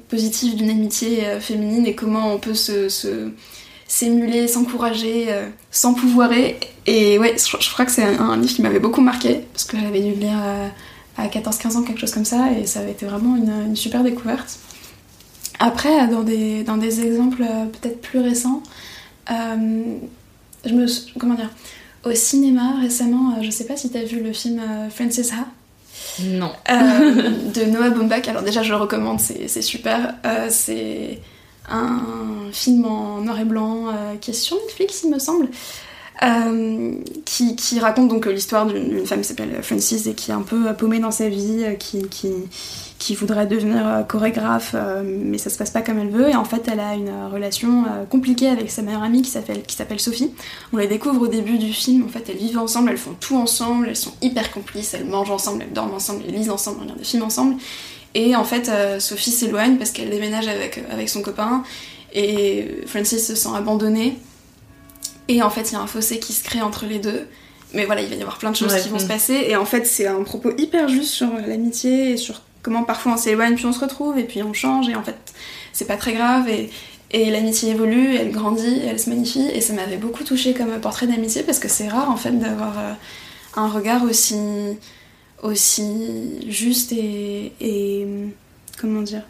positif 0.09 0.55
d'une 0.55 0.69
amitié 0.69 1.25
euh, 1.25 1.39
féminine 1.39 1.85
et 1.85 1.95
comment 1.95 2.33
on 2.33 2.37
peut 2.37 2.53
se, 2.53 2.87
s'émuler, 3.87 4.47
s'encourager, 4.47 5.25
euh, 5.29 5.47
s'empouvoirer. 5.71 6.59
Et 6.85 7.17
ouais, 7.19 7.35
je, 7.37 7.71
crois 7.71 7.85
que 7.85 7.91
c'est 7.91 8.03
un, 8.03 8.37
livre 8.37 8.53
qui 8.53 8.61
m'avait 8.61 8.79
beaucoup 8.79 9.01
marqué 9.01 9.41
parce 9.53 9.65
que 9.65 9.77
j'avais 9.77 10.01
dû 10.01 10.11
le 10.11 10.19
lire 10.19 10.37
à, 11.17 11.23
à 11.23 11.27
14-15 11.27 11.77
ans, 11.77 11.83
quelque 11.83 11.99
chose 11.99 12.13
comme 12.13 12.25
ça, 12.25 12.51
et 12.51 12.65
ça 12.65 12.81
avait 12.81 12.91
été 12.91 13.05
vraiment 13.05 13.35
une, 13.35 13.75
super 13.75 14.03
découverte. 14.03 14.59
Après, 15.59 16.07
dans 16.07 16.21
des, 16.21 16.63
dans 16.63 16.77
des 16.77 17.05
exemples 17.05 17.41
euh, 17.41 17.65
peut-être 17.65 17.99
plus 17.99 18.19
récents, 18.19 18.61
euh, 19.31 19.97
comment 21.17 21.33
dire, 21.33 21.49
au 22.05 22.13
cinéma 22.13 22.79
récemment, 22.79 23.33
euh, 23.33 23.41
je 23.41 23.49
sais 23.49 23.65
pas 23.65 23.75
si 23.75 23.89
t'as 23.89 24.03
vu 24.03 24.21
le 24.21 24.33
film 24.33 24.59
euh, 24.59 24.89
Frances 24.89 25.31
Ha. 25.31 25.47
Non. 26.23 26.51
Euh, 26.69 27.31
de 27.53 27.63
Noah 27.65 27.89
Baumbach. 27.89 28.27
Alors 28.27 28.43
déjà, 28.43 28.63
je 28.63 28.69
le 28.69 28.77
recommande, 28.77 29.19
c'est 29.19 29.61
super. 29.61 30.15
Euh, 30.25 30.47
c'est 30.49 31.19
un 31.69 32.01
film 32.51 32.85
en 32.85 33.21
noir 33.21 33.39
et 33.39 33.45
blanc 33.45 33.87
euh, 33.87 34.15
qui 34.19 34.31
est 34.31 34.33
sur 34.33 34.57
Netflix, 34.57 35.01
il 35.03 35.11
me 35.11 35.19
semble, 35.19 35.49
euh, 36.23 36.93
qui, 37.25 37.55
qui 37.55 37.79
raconte 37.79 38.07
donc 38.07 38.25
l'histoire 38.25 38.65
d'une 38.65 39.05
femme 39.05 39.21
qui 39.21 39.27
s'appelle 39.27 39.61
Frances 39.61 40.07
et 40.07 40.13
qui 40.13 40.31
est 40.31 40.33
un 40.33 40.41
peu 40.41 40.73
paumée 40.73 40.99
dans 40.99 41.11
sa 41.11 41.27
vie, 41.27 41.65
qui, 41.77 42.07
qui, 42.07 42.29
qui 42.99 43.15
voudrait 43.15 43.45
devenir 43.45 43.87
euh, 43.87 44.03
chorégraphe, 44.03 44.71
euh, 44.73 45.03
mais 45.05 45.37
ça 45.37 45.49
se 45.49 45.57
passe 45.57 45.69
pas 45.69 45.81
comme 45.81 45.99
elle 45.99 46.09
veut. 46.09 46.29
Et 46.29 46.35
en 46.35 46.45
fait, 46.45 46.67
elle 46.71 46.79
a 46.79 46.95
une 46.95 47.09
euh, 47.09 47.29
relation 47.29 47.85
compliquée 48.09 48.47
avec 48.47 48.71
sa 48.71 48.81
meilleure 48.81 49.03
amie 49.03 49.21
qui 49.21 49.29
s'appelle 49.29 49.63
qui 49.63 49.75
s'appelle 49.75 49.99
Sophie. 49.99 50.31
On 50.73 50.77
les 50.77 50.87
découvre 50.87 51.21
au 51.21 51.27
début 51.27 51.57
du 51.57 51.73
film. 51.73 52.05
En 52.05 52.09
fait, 52.09 52.29
elles 52.29 52.37
vivent 52.37 52.57
ensemble, 52.57 52.89
elles 52.89 52.97
font 52.97 53.15
tout 53.19 53.37
ensemble, 53.37 53.87
elles 53.89 53.95
sont 53.95 54.13
hyper 54.21 54.51
complices, 54.51 54.93
elles 54.93 55.05
mangent 55.05 55.31
ensemble, 55.31 55.63
elles 55.63 55.73
dorment 55.73 55.93
ensemble, 55.93 56.23
elles 56.27 56.33
lisent 56.33 56.49
ensemble, 56.49 56.77
elles 56.77 56.83
regardent 56.83 56.99
des 56.99 57.05
films 57.05 57.23
ensemble. 57.23 57.55
Et 58.15 58.35
en 58.35 58.43
fait, 58.43 58.71
Sophie 58.99 59.31
s'éloigne 59.31 59.77
parce 59.77 59.91
qu'elle 59.91 60.09
déménage 60.09 60.47
avec, 60.47 60.83
avec 60.89 61.07
son 61.07 61.21
copain 61.21 61.63
et 62.13 62.81
Francis 62.87 63.27
se 63.27 63.35
sent 63.35 63.49
abandonnée. 63.55 64.17
Et 65.27 65.43
en 65.43 65.49
fait, 65.51 65.69
il 65.69 65.73
y 65.73 65.75
a 65.75 65.81
un 65.81 65.87
fossé 65.87 66.19
qui 66.19 66.33
se 66.33 66.43
crée 66.43 66.61
entre 66.61 66.85
les 66.85 66.97
deux. 66.97 67.27
Mais 67.73 67.85
voilà, 67.85 68.01
il 68.01 68.09
va 68.09 68.15
y 68.15 68.21
avoir 68.21 68.37
plein 68.37 68.49
de 68.49 68.55
choses 68.55 68.73
Ouais, 68.73 68.81
qui 68.81 68.89
vont 68.89 68.97
se 68.97 69.05
passer. 69.05 69.45
Et 69.49 69.55
en 69.55 69.65
fait, 69.65 69.85
c'est 69.85 70.07
un 70.07 70.23
propos 70.23 70.51
hyper 70.57 70.87
juste 70.87 71.11
sur 71.11 71.31
l'amitié 71.33 72.11
et 72.11 72.17
sur 72.17 72.41
comment 72.67 72.83
parfois 72.83 73.13
on 73.13 73.17
s'éloigne 73.17 73.55
puis 73.55 73.65
on 73.65 73.71
se 73.71 73.79
retrouve 73.79 74.19
et 74.19 74.25
puis 74.25 74.43
on 74.43 74.51
change. 74.51 74.89
Et 74.89 74.95
en 74.95 75.03
fait, 75.03 75.15
c'est 75.71 75.85
pas 75.85 75.95
très 75.95 76.13
grave. 76.13 76.49
Et, 76.49 76.69
l'amitié 77.13 77.71
évolue, 77.71 78.15
elle 78.15 78.31
grandit, 78.31 78.81
elle 78.85 78.99
se 78.99 79.09
magnifie. 79.09 79.47
Et 79.53 79.61
ça 79.61 79.71
m'avait 79.71 79.95
beaucoup 79.95 80.25
touché 80.25 80.53
comme 80.53 80.77
portrait 80.81 81.07
d'amitié 81.07 81.43
parce 81.43 81.59
que 81.59 81.69
c'est 81.69 81.87
rare 81.87 82.11
en 82.11 82.17
fait 82.17 82.31
d'avoir 82.31 82.77
euh, 82.77 82.93
un 83.55 83.69
regard 83.69 84.03
aussi, 84.03 84.35
juste 86.49 86.91
et 86.91 88.07
comment 88.77 89.01
dire 89.01 89.23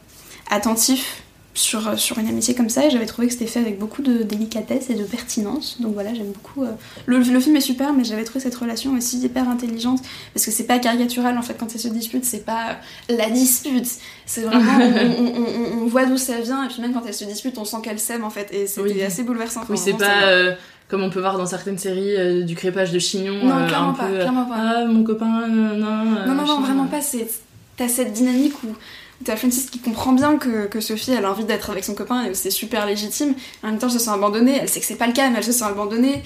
attentif 0.49 1.23
sur, 1.57 1.97
sur 1.99 2.19
une 2.19 2.27
amitié 2.27 2.53
comme 2.55 2.69
ça 2.69 2.85
et 2.85 2.89
j'avais 2.89 3.05
trouvé 3.07 3.27
que 3.27 3.33
c'était 3.33 3.47
fait 3.47 3.59
avec 3.59 3.79
beaucoup 3.79 4.01
de 4.01 4.23
délicatesse 4.23 4.89
et 4.89 4.93
de 4.95 5.03
pertinence 5.03 5.77
donc 5.81 5.93
voilà 5.93 6.13
j'aime 6.13 6.31
beaucoup 6.31 6.63
euh, 6.63 6.71
le, 7.07 7.17
le 7.19 7.39
film 7.39 7.55
est 7.55 7.61
super 7.61 7.93
mais 7.93 8.03
j'avais 8.03 8.23
trouvé 8.23 8.39
cette 8.41 8.55
relation 8.55 8.93
aussi 8.93 9.17
hyper 9.19 9.49
intelligente 9.49 9.99
parce 10.33 10.45
que 10.45 10.51
c'est 10.51 10.65
pas 10.65 10.77
caricatural 10.79 11.37
en 11.37 11.41
fait 11.41 11.55
quand 11.59 11.73
elles 11.73 11.81
se 11.81 11.87
disputent 11.87 12.25
c'est 12.25 12.45
pas 12.45 12.77
la 13.09 13.29
dispute 13.29 13.87
c'est 14.25 14.41
vraiment 14.41 14.77
on, 14.79 15.23
on- 15.23 15.33
on- 15.35 15.83
on 15.83 15.87
voit 15.87 16.05
d'où 16.05 16.17
ça 16.17 16.39
vient 16.41 16.63
et 16.63 16.67
puis 16.67 16.81
même 16.81 16.93
quand 16.93 17.03
elles 17.07 17.13
se 17.13 17.25
disputent 17.25 17.57
on 17.57 17.65
sent 17.65 17.77
qu'elles 17.83 17.99
s'aiment 17.99 18.23
en 18.23 18.29
fait 18.29 18.47
et 18.53 18.67
c'était 18.67 18.81
Oui. 18.93 19.01
assez 19.03 19.23
bouleversant 19.23 19.61
Oui, 19.67 19.77
c'est 19.77 19.93
pas 19.93 20.23
euh, 20.27 20.53
comme 20.89 21.01
on 21.03 21.09
peut 21.09 21.19
voir 21.21 21.37
dans 21.37 21.45
certaines 21.47 21.77
séries 21.79 22.15
euh, 22.15 22.43
du 22.43 22.55
crépage 22.55 22.91
de 22.93 22.99
chignon. 22.99 23.43
Non, 23.43 23.57
euh, 23.57 23.67
clairement 23.67 23.89
un 23.89 23.93
pas, 23.93 24.05
peu, 24.07 24.13
euh, 24.13 24.19
clairement 24.21 24.45
pas. 24.45 24.55
Ah, 24.57 24.85
mon 24.85 25.03
copain, 25.03 25.45
non, 25.47 25.75
non. 25.75 26.25
Non, 26.27 26.33
non, 26.45 26.61
vraiment 26.61 26.85
pas. 26.85 27.01
C'est... 27.01 27.27
T'as 27.75 27.89
cette 27.89 28.13
dynamique 28.13 28.53
où 28.63 28.67
t'as 29.23 29.35
Francis 29.35 29.69
qui 29.69 29.79
comprend 29.79 30.13
bien 30.13 30.37
que, 30.37 30.67
que 30.67 30.79
Sophie 30.79 31.11
elle 31.11 31.25
a 31.25 31.31
envie 31.31 31.45
d'être 31.45 31.69
avec 31.69 31.83
son 31.83 31.95
copain 31.95 32.25
et 32.25 32.33
c'est 32.33 32.51
super 32.51 32.85
légitime. 32.85 33.33
En 33.63 33.67
même 33.67 33.79
temps, 33.79 33.87
elle 33.87 33.93
se 33.93 33.99
sent 33.99 34.11
abandonnée. 34.11 34.57
Elle 34.61 34.69
sait 34.69 34.79
que 34.79 34.85
c'est 34.85 34.95
pas 34.95 35.07
le 35.07 35.13
cas, 35.13 35.29
mais 35.29 35.37
elle 35.37 35.43
se 35.43 35.51
sent 35.51 35.65
abandonnée. 35.65 36.23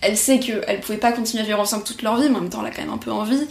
Elle 0.00 0.16
sait 0.16 0.38
qu'elle 0.38 0.80
pouvait 0.80 0.98
pas 0.98 1.12
continuer 1.12 1.42
à 1.42 1.46
vivre 1.46 1.60
ensemble 1.60 1.84
toute 1.84 2.02
leur 2.02 2.20
vie, 2.20 2.28
mais 2.28 2.36
en 2.36 2.40
même 2.40 2.50
temps, 2.50 2.60
elle 2.60 2.72
a 2.72 2.74
quand 2.74 2.82
même 2.82 2.92
un 2.92 2.98
peu 2.98 3.10
envie. 3.10 3.46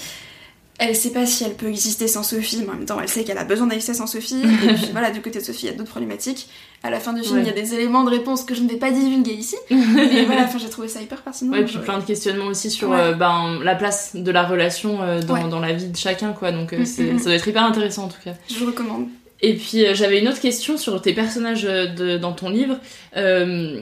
Elle 0.80 0.96
sait 0.96 1.12
pas 1.12 1.26
si 1.26 1.44
elle 1.44 1.54
peut 1.54 1.68
exister 1.68 2.08
sans 2.08 2.24
Sophie, 2.24 2.64
mais 2.66 2.70
en 2.70 2.76
même 2.76 2.86
temps, 2.86 3.00
elle 3.00 3.10
sait 3.10 3.24
qu'elle 3.24 3.38
a 3.38 3.44
besoin 3.44 3.68
d'exister 3.68 3.94
sans 3.94 4.08
Sophie. 4.08 4.42
Et 4.42 4.74
puis 4.74 4.90
voilà, 4.92 5.12
du 5.12 5.22
côté 5.22 5.40
de 5.40 5.44
Sophie, 5.44 5.68
il 5.68 5.72
y 5.72 5.74
a 5.74 5.78
d'autres 5.78 5.92
problématiques. 5.92 6.50
À 6.86 6.90
la 6.90 7.00
fin 7.00 7.14
du 7.14 7.22
film, 7.24 7.38
il 7.38 7.42
Ouais. 7.44 7.48
y 7.48 7.50
a 7.50 7.54
des 7.54 7.74
éléments 7.74 8.04
de 8.04 8.10
réponse 8.10 8.44
que 8.44 8.54
je 8.54 8.62
ne 8.62 8.68
vais 8.70 8.76
pas 8.76 8.92
divulguer 8.92 9.32
ici. 9.34 9.56
mais 9.72 10.26
voilà, 10.26 10.44
enfin, 10.44 10.58
j'ai 10.58 10.70
trouvé 10.70 10.90
ça 10.90 11.02
hyper 11.02 11.22
pertinent. 11.22 11.54
Ouais, 11.54 11.62
et 11.62 11.64
puis 11.64 11.78
plein 11.78 11.98
de 11.98 12.04
questionnements 12.04 12.48
aussi 12.48 12.70
sur 12.70 12.90
Ouais. 12.90 13.00
euh, 13.00 13.14
ben, 13.14 13.60
la 13.64 13.76
place 13.76 14.16
de 14.16 14.32
la 14.32 14.44
relation 14.44 15.02
euh, 15.02 15.22
dans, 15.22 15.36
Ouais. 15.36 15.48
dans 15.50 15.62
la 15.62 15.72
vie 15.72 15.88
de 15.88 15.96
chacun, 15.98 16.34
quoi. 16.34 16.52
Donc 16.52 16.74
euh, 16.74 16.80
Mm, 16.80 16.82
mm, 16.82 17.14
mm. 17.14 17.20
ça 17.20 17.26
doit 17.26 17.34
être 17.36 17.48
hyper 17.48 17.64
intéressant 17.64 18.04
en 18.06 18.10
tout 18.10 18.22
cas. 18.24 18.34
Je 18.54 18.66
recommande. 18.66 19.08
Et 19.42 19.54
puis 19.56 19.86
euh, 19.86 19.94
j'avais 19.94 20.20
une 20.20 20.28
autre 20.28 20.42
question 20.42 20.78
sur 20.78 21.02
tes 21.02 21.14
personnages 21.14 21.64
de- 21.64 22.18
dans 22.18 22.34
ton 22.34 22.50
livre. 22.50 22.78
Euh, 23.18 23.82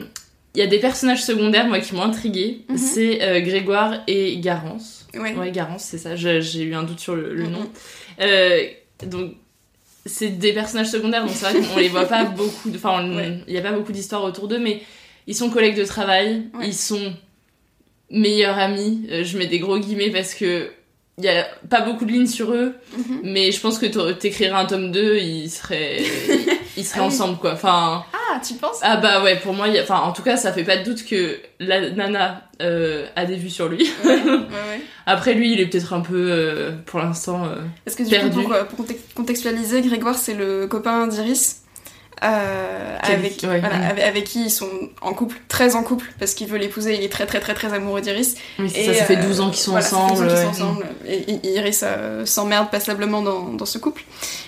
Il 0.54 0.58
y 0.58 0.62
a 0.62 0.66
des 0.66 0.78
personnages 0.80 1.24
secondaires, 1.24 1.66
moi, 1.66 1.80
qui 1.80 1.94
m'ont 1.94 2.02
intriguée. 2.02 2.60
Mhm. 2.68 2.76
C'est 2.76 3.22
euh, 3.22 3.40
Grégoire 3.40 4.02
et 4.06 4.36
Garance. 4.38 5.06
Ouais. 5.14 5.34
Garance, 5.50 5.82
c'est 5.84 5.96
ça. 5.98 6.14
J'ai 6.14 6.62
eu 6.62 6.74
un 6.74 6.82
doute 6.82 7.00
sur 7.00 7.16
le, 7.16 7.32
le 7.34 7.44
Mhm. 7.44 7.50
nom. 7.52 7.70
Euh, 8.20 8.60
donc, 9.06 9.32
c'est 10.06 10.30
des 10.30 10.52
personnages 10.52 10.90
secondaires, 10.90 11.24
donc 11.24 11.34
c'est 11.34 11.50
vrai 11.50 11.60
qu'on 11.60 11.78
les 11.78 11.88
voit 11.88 12.06
pas 12.06 12.24
beaucoup. 12.36 12.70
Enfin, 12.74 13.02
il 13.06 13.16
Ouais. 13.16 13.38
y 13.48 13.58
a 13.58 13.62
pas 13.62 13.72
beaucoup 13.72 13.92
d'histoires 13.92 14.24
autour 14.24 14.48
d'eux, 14.48 14.58
mais 14.58 14.82
ils 15.26 15.34
sont 15.36 15.50
collègues 15.50 15.76
de 15.76 15.84
travail. 15.84 16.44
Ouais. 16.58 16.66
Ils 16.68 16.74
sont 16.74 17.12
meilleurs 18.10 18.58
amis. 18.58 19.06
Euh, 19.10 19.24
je 19.24 19.38
mets 19.38 19.46
des 19.46 19.58
gros 19.58 19.78
guillemets 19.78 20.10
parce 20.10 20.34
que 20.34 20.70
il 21.18 21.24
y 21.24 21.28
a 21.28 21.46
pas 21.68 21.82
beaucoup 21.82 22.04
de 22.06 22.10
lignes 22.12 22.26
sur 22.26 22.52
eux, 22.52 22.74
Mhm. 22.96 23.20
mais 23.24 23.52
je 23.52 23.60
pense 23.60 23.78
que 23.78 23.86
t'écrirais 24.12 24.50
un 24.54 24.64
tome 24.64 24.90
2, 24.90 25.18
ils 25.18 25.50
seraient, 25.50 25.98
ils 26.76 26.84
seraient 26.84 27.00
Ah 27.00 27.04
ensemble 27.04 27.38
quoi. 27.38 27.52
Enfin, 27.52 28.04
Ah, 28.12 28.40
tu 28.46 28.54
penses 28.54 28.78
Ah 28.82 28.96
bah 28.96 29.22
ouais, 29.22 29.36
pour 29.40 29.52
moi, 29.54 29.68
y 29.68 29.78
a- 29.78 29.82
enfin 29.82 29.98
en 30.00 30.12
tout 30.12 30.22
cas, 30.22 30.36
ça 30.36 30.52
fait 30.52 30.64
pas 30.64 30.76
de 30.78 30.84
doute 30.84 31.04
que 31.04 31.38
la 31.60 31.90
nana 31.90 32.42
euh, 32.60 33.06
a 33.16 33.24
des 33.24 33.36
vues 33.36 33.50
sur 33.50 33.68
lui. 33.68 33.90
Ouais, 34.04 34.10
ouais, 34.22 34.30
ouais. 34.32 34.80
Après 35.06 35.34
lui, 35.34 35.52
il 35.52 35.60
est 35.60 35.66
peut-être 35.66 35.92
un 35.92 36.00
peu, 36.00 36.14
euh, 36.30 36.72
pour 36.86 37.00
l'instant, 37.00 37.44
euh, 37.44 37.56
Parce 37.84 37.96
que 37.96 38.02
du 38.04 38.10
perdu. 38.10 38.30
coup, 38.36 38.42
pour, 38.42 38.52
euh, 38.52 38.64
pour 38.64 38.86
contextualiser, 39.14 39.82
Grégoire, 39.82 40.14
c'est 40.16 40.34
le 40.34 40.66
copain 40.66 41.06
d'Iris. 41.08 41.61
Euh, 42.22 42.96
avec, 43.02 43.40
ouais, 43.42 43.60
voilà, 43.60 43.78
mm. 43.78 43.82
avec, 43.90 44.04
avec 44.04 44.24
qui 44.24 44.44
ils 44.44 44.50
sont 44.50 44.68
en 45.00 45.12
couple, 45.12 45.36
très 45.48 45.74
en 45.74 45.82
couple, 45.82 46.06
parce 46.18 46.34
qu'il 46.34 46.46
veut 46.46 46.58
l'épouser, 46.58 46.94
il 46.94 47.02
est 47.02 47.08
très 47.08 47.26
très 47.26 47.40
très 47.40 47.54
très 47.54 47.72
amoureux 47.72 48.00
d'Iris. 48.00 48.36
Oui, 48.58 48.70
ça, 48.70 48.94
ça 48.94 49.04
fait 49.04 49.16
12 49.16 49.40
ans 49.40 49.50
qu'ils 49.50 49.60
sont 49.60 49.72
voilà, 49.72 49.86
ça 49.86 49.96
fait 49.96 50.02
12 50.14 50.20
ans 50.20 50.24
ensemble, 50.24 50.30
ouais. 50.30 50.42
sont 50.42 50.48
ensemble. 50.48 50.86
Et, 51.06 51.16
et 51.32 51.54
Iris 51.56 51.80
euh, 51.82 52.24
s'emmerde 52.24 52.70
passablement 52.70 53.22
dans, 53.22 53.48
dans 53.48 53.66
ce 53.66 53.78
couple, 53.78 54.04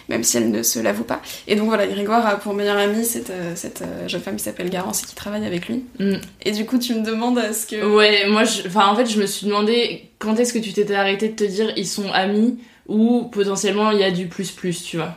même 0.09 0.23
si 0.23 0.37
elle 0.37 0.51
ne 0.51 0.63
se 0.63 0.79
l'avoue 0.79 1.05
pas. 1.05 1.21
Et 1.49 1.57
donc 1.57 1.67
voilà, 1.67 1.87
Grégoire 1.87 2.27
a 2.27 2.37
pour 2.37 2.55
meilleure 2.55 2.79
amie 2.79 3.05
cette, 3.05 3.31
euh, 3.31 3.53
cette 3.57 3.83
euh, 3.83 4.07
jeune 4.09 4.21
femme 4.21 4.37
qui 4.37 4.45
s'appelle 4.45 4.71
Garance 4.71 5.03
et 5.03 5.07
qui 5.07 5.15
travaille 5.15 5.45
avec 5.45 5.69
lui. 5.69 5.85
Mm. 5.99 6.15
Et 6.45 6.53
du 6.53 6.67
coup, 6.67 6.79
tu 6.79 6.95
me 6.95 7.03
demandes 7.03 7.39
à 7.39 7.53
ce 7.53 7.67
que. 7.67 7.85
Ouais, 7.85 8.27
moi, 8.29 8.45
je- 8.45 8.67
enfin, 8.69 8.87
en 8.87 8.95
fait, 8.97 9.07
je 9.07 9.21
me 9.21 9.27
suis 9.27 9.47
demandé 9.47 10.11
quand 10.19 10.39
est-ce 10.39 10.53
que 10.53 10.59
tu 10.59 10.73
t'étais 10.73 10.95
arrêté 10.95 11.29
de 11.29 11.35
te 11.35 11.45
dire 11.45 11.73
ils 11.77 11.89
sont 11.89 12.11
amis 12.13 12.59
ou 12.87 13.25
potentiellement 13.33 13.91
il 13.91 13.99
y 13.99 14.05
a 14.05 14.11
du 14.11 14.27
plus 14.27 14.51
plus, 14.51 14.83
tu 14.85 14.97
vois? 14.99 15.15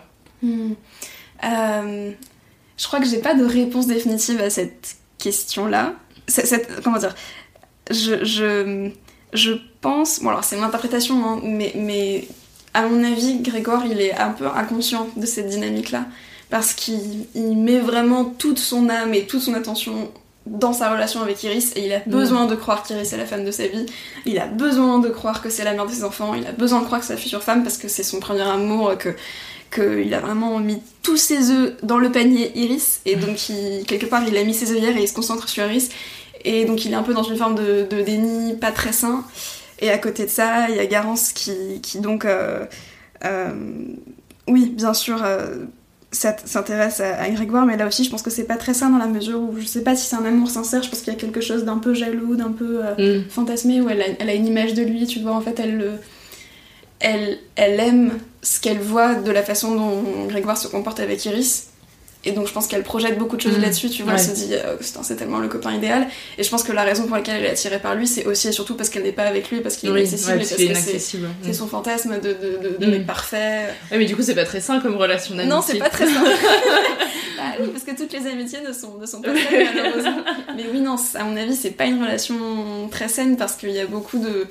Euh, 1.44 2.12
je 2.78 2.88
crois 2.88 3.00
que 3.00 3.08
j'ai 3.08 3.20
pas 3.20 3.34
de 3.34 3.44
réponse 3.44 3.88
définitive 3.88 4.40
à 4.42 4.50
cette 4.50 4.96
question-là. 5.18 5.94
Comment 6.84 7.00
dire? 7.00 7.16
Je, 7.90 8.24
je, 8.24 8.90
je 9.34 9.52
pense. 9.82 10.20
Bon, 10.20 10.30
alors 10.30 10.44
c'est 10.44 10.56
mon 10.58 10.64
interprétation, 10.64 11.26
hein, 11.26 11.40
mais, 11.44 11.74
mais 11.76 12.28
à 12.74 12.88
mon 12.88 13.04
avis, 13.04 13.40
Grégoire, 13.40 13.86
il 13.86 14.00
est 14.00 14.16
un 14.16 14.30
peu 14.30 14.48
inconscient 14.48 15.08
de 15.16 15.26
cette 15.26 15.50
dynamique-là. 15.50 16.06
Parce 16.50 16.74
qu'il 16.74 17.28
il 17.36 17.58
met 17.58 17.80
vraiment 17.80 18.24
toute 18.26 18.60
son 18.60 18.90
âme 18.90 19.14
et 19.14 19.26
toute 19.26 19.42
son 19.42 19.54
attention 19.54 20.12
dans 20.46 20.72
sa 20.72 20.92
relation 20.92 21.22
avec 21.22 21.44
Iris 21.44 21.74
et 21.76 21.86
il 21.88 21.92
a 21.92 22.00
besoin 22.06 22.46
de 22.46 22.56
croire 22.56 22.84
qu'Iris 22.84 23.12
est 23.12 23.18
la 23.18 23.26
femme 23.26 23.44
de 23.44 23.52
sa 23.52 23.68
vie. 23.68 23.86
Il 24.26 24.40
a 24.40 24.48
besoin 24.48 25.00
de 25.00 25.10
croire 25.10 25.42
que 25.42 25.50
c'est 25.50 25.66
la 25.66 25.74
mère 25.74 25.86
de 25.86 25.92
ses 25.92 26.06
enfants. 26.06 26.34
Il 26.36 26.48
a 26.48 26.54
besoin 26.54 26.80
de 26.80 26.86
croire 26.86 27.02
que 27.02 27.08
c'est 27.08 27.16
la 27.16 27.20
future 27.20 27.44
femme 27.44 27.64
parce 27.64 27.78
que 27.78 27.90
c'est 27.90 28.04
son 28.04 28.22
premier 28.22 28.44
amour, 28.44 28.98
que 28.98 29.10
qu'il 29.74 30.14
a 30.14 30.20
vraiment 30.20 30.60
mis 30.60 30.80
tous 31.04 31.18
ses 31.18 31.52
œufs 31.52 31.74
dans 31.84 31.98
le 31.98 32.12
panier 32.12 32.52
Iris 32.56 33.02
et 33.06 33.16
donc 33.16 33.50
il- 33.50 33.84
quelque 33.86 34.06
part 34.06 34.24
il 34.28 34.36
a 34.38 34.44
mis 34.44 34.54
ses 34.54 34.72
œillères 34.72 34.96
et 34.98 35.02
il 35.04 35.08
se 35.08 35.14
concentre 35.14 35.48
sur 35.50 35.66
Iris. 35.66 35.90
Et 36.46 36.66
donc 36.66 36.86
il 36.86 36.92
est 36.92 36.96
un 36.96 37.04
peu 37.04 37.14
dans 37.14 37.24
une 37.24 37.36
forme 37.38 37.56
de, 37.56 37.86
de 37.90 38.02
déni 38.02 38.56
pas 38.56 38.72
très 38.72 38.94
sain. 38.94 39.24
Et 39.80 39.90
à 39.90 39.98
côté 39.98 40.26
de 40.26 40.30
ça 40.30 40.70
il 40.70 40.76
y 40.76 40.80
a 40.80 40.86
Garance 40.86 41.32
qui, 41.34 41.82
qui 41.82 42.00
donc 42.00 42.26
euh, 42.26 42.66
euh, 43.26 43.50
oui 44.48 44.72
bien 44.76 44.94
sûr 44.94 45.22
euh, 45.24 45.66
s'int- 46.12 46.36
s'intéresse 46.46 47.00
à, 47.02 47.22
à 47.22 47.30
Grégoire 47.30 47.66
mais 47.66 47.76
là 47.78 47.86
aussi 47.88 48.04
je 48.04 48.10
pense 48.10 48.22
que 48.22 48.30
c'est 48.30 48.46
pas 48.46 48.56
très 48.58 48.74
sain 48.74 48.90
dans 48.90 48.98
la 48.98 49.08
mesure 49.08 49.40
où 49.40 49.56
je 49.60 49.66
sais 49.66 49.82
pas 49.84 49.96
si 49.96 50.08
c'est 50.08 50.16
un 50.16 50.26
amour 50.26 50.50
sincère. 50.50 50.82
Je 50.84 50.90
pense 50.90 51.00
qu'il 51.02 51.12
y 51.14 51.16
a 51.16 51.20
quelque 51.20 51.42
chose 51.42 51.66
d'un 51.66 51.78
peu 51.80 51.94
jaloux 51.94 52.36
d'un 52.36 52.52
peu 52.52 52.80
euh, 52.84 53.20
Mm. 53.20 53.30
fantasmé 53.30 53.82
où 53.82 53.90
elle 53.90 54.02
a, 54.02 54.06
elle 54.20 54.30
a 54.30 54.34
une 54.34 54.48
image 54.48 54.74
de 54.74 54.84
lui 54.84 55.06
tu 55.08 55.20
vois 55.20 55.34
en 55.34 55.42
fait 55.42 55.60
elle 55.60 55.78
le 55.78 55.92
elle, 57.00 57.38
elle 57.56 57.80
aime 57.80 58.20
ce 58.42 58.60
qu'elle 58.60 58.80
voit 58.80 59.16
de 59.16 59.32
la 59.32 59.44
façon 59.44 59.76
dont 59.76 60.26
Grégoire 60.28 60.58
se 60.58 60.68
comporte 60.68 61.00
avec 61.00 61.24
Iris. 61.26 61.68
Et 62.26 62.32
donc 62.32 62.48
je 62.48 62.52
pense 62.52 62.68
qu'elle 62.68 62.84
projette 62.84 63.18
beaucoup 63.18 63.38
de 63.38 63.42
choses 63.42 63.56
Mhm. 63.56 63.62
là-dessus, 63.62 63.90
tu 63.90 64.04
vois, 64.04 64.14
Ouais. 64.14 64.20
elle 64.20 64.26
se 64.26 64.34
dit 64.34 64.50
euh, 64.54 64.76
c'est 64.82 65.16
tellement 65.16 65.38
le 65.38 65.48
copain 65.48 65.72
idéal. 65.74 66.08
Et 66.38 66.44
je 66.44 66.50
pense 66.50 66.64
que 66.64 66.74
la 66.74 66.84
raison 66.84 67.04
pour 67.06 67.16
laquelle 67.16 67.38
elle 67.38 67.46
est 67.46 67.52
attirée 67.52 67.80
par 67.80 67.96
lui, 67.96 68.06
c'est 68.08 68.26
aussi 68.26 68.50
et 68.50 68.52
surtout 68.52 68.76
parce 68.76 68.90
qu'elle 68.90 69.04
n'est 69.04 69.12
pas 69.14 69.24
avec 69.24 69.50
lui, 69.50 69.62
parce 69.62 69.78
qu'il 69.78 69.92
Oui, 69.92 70.00
est 70.02 70.04
inaccessible, 70.04 70.32
ouais, 70.32 70.44
et 70.66 70.74
parce 70.74 70.86
que 70.86 70.98
c'est- 71.00 71.18
Mm. 71.50 71.54
son 71.54 71.68
fantasme 71.68 72.20
de, 72.20 72.34
de, 72.34 72.70
de, 72.70 72.78
de 72.80 72.86
Mm. 72.86 72.90
mec 72.90 73.06
parfait. 73.08 73.68
Ouais, 73.92 73.98
mais 74.00 74.06
du 74.06 74.16
coup, 74.16 74.24
c'est 74.24 74.36
pas 74.36 74.44
très 74.46 74.60
sain 74.60 74.80
comme 74.82 74.96
relation 74.98 75.36
d'amitié. 75.36 75.56
Non, 75.56 75.62
c'est 75.66 75.78
pas 75.78 75.90
très 75.90 76.08
simple. 76.08 76.28
bah 77.38 77.44
oui, 77.62 77.68
parce 77.72 77.84
que 77.84 77.96
toutes 77.96 78.12
les 78.12 78.28
amitiés 78.30 78.60
ne 78.68 78.74
sont, 78.74 78.96
ne 79.00 79.06
sont 79.06 79.22
pas 79.22 79.34
saines, 79.36 79.68
malheureusement. 79.76 80.24
Mais 80.56 80.66
oui, 80.74 80.80
non, 80.82 80.96
à 81.16 81.24
mon 81.24 81.38
avis, 81.38 81.56
c'est 81.56 81.72
pas 81.72 81.86
une 81.86 82.02
relation 82.02 82.90
très 82.92 83.08
saine 83.08 83.38
parce 83.38 83.56
qu'il 83.56 83.70
y 83.72 83.80
a 83.80 83.86
beaucoup 83.86 84.18
de, 84.18 84.48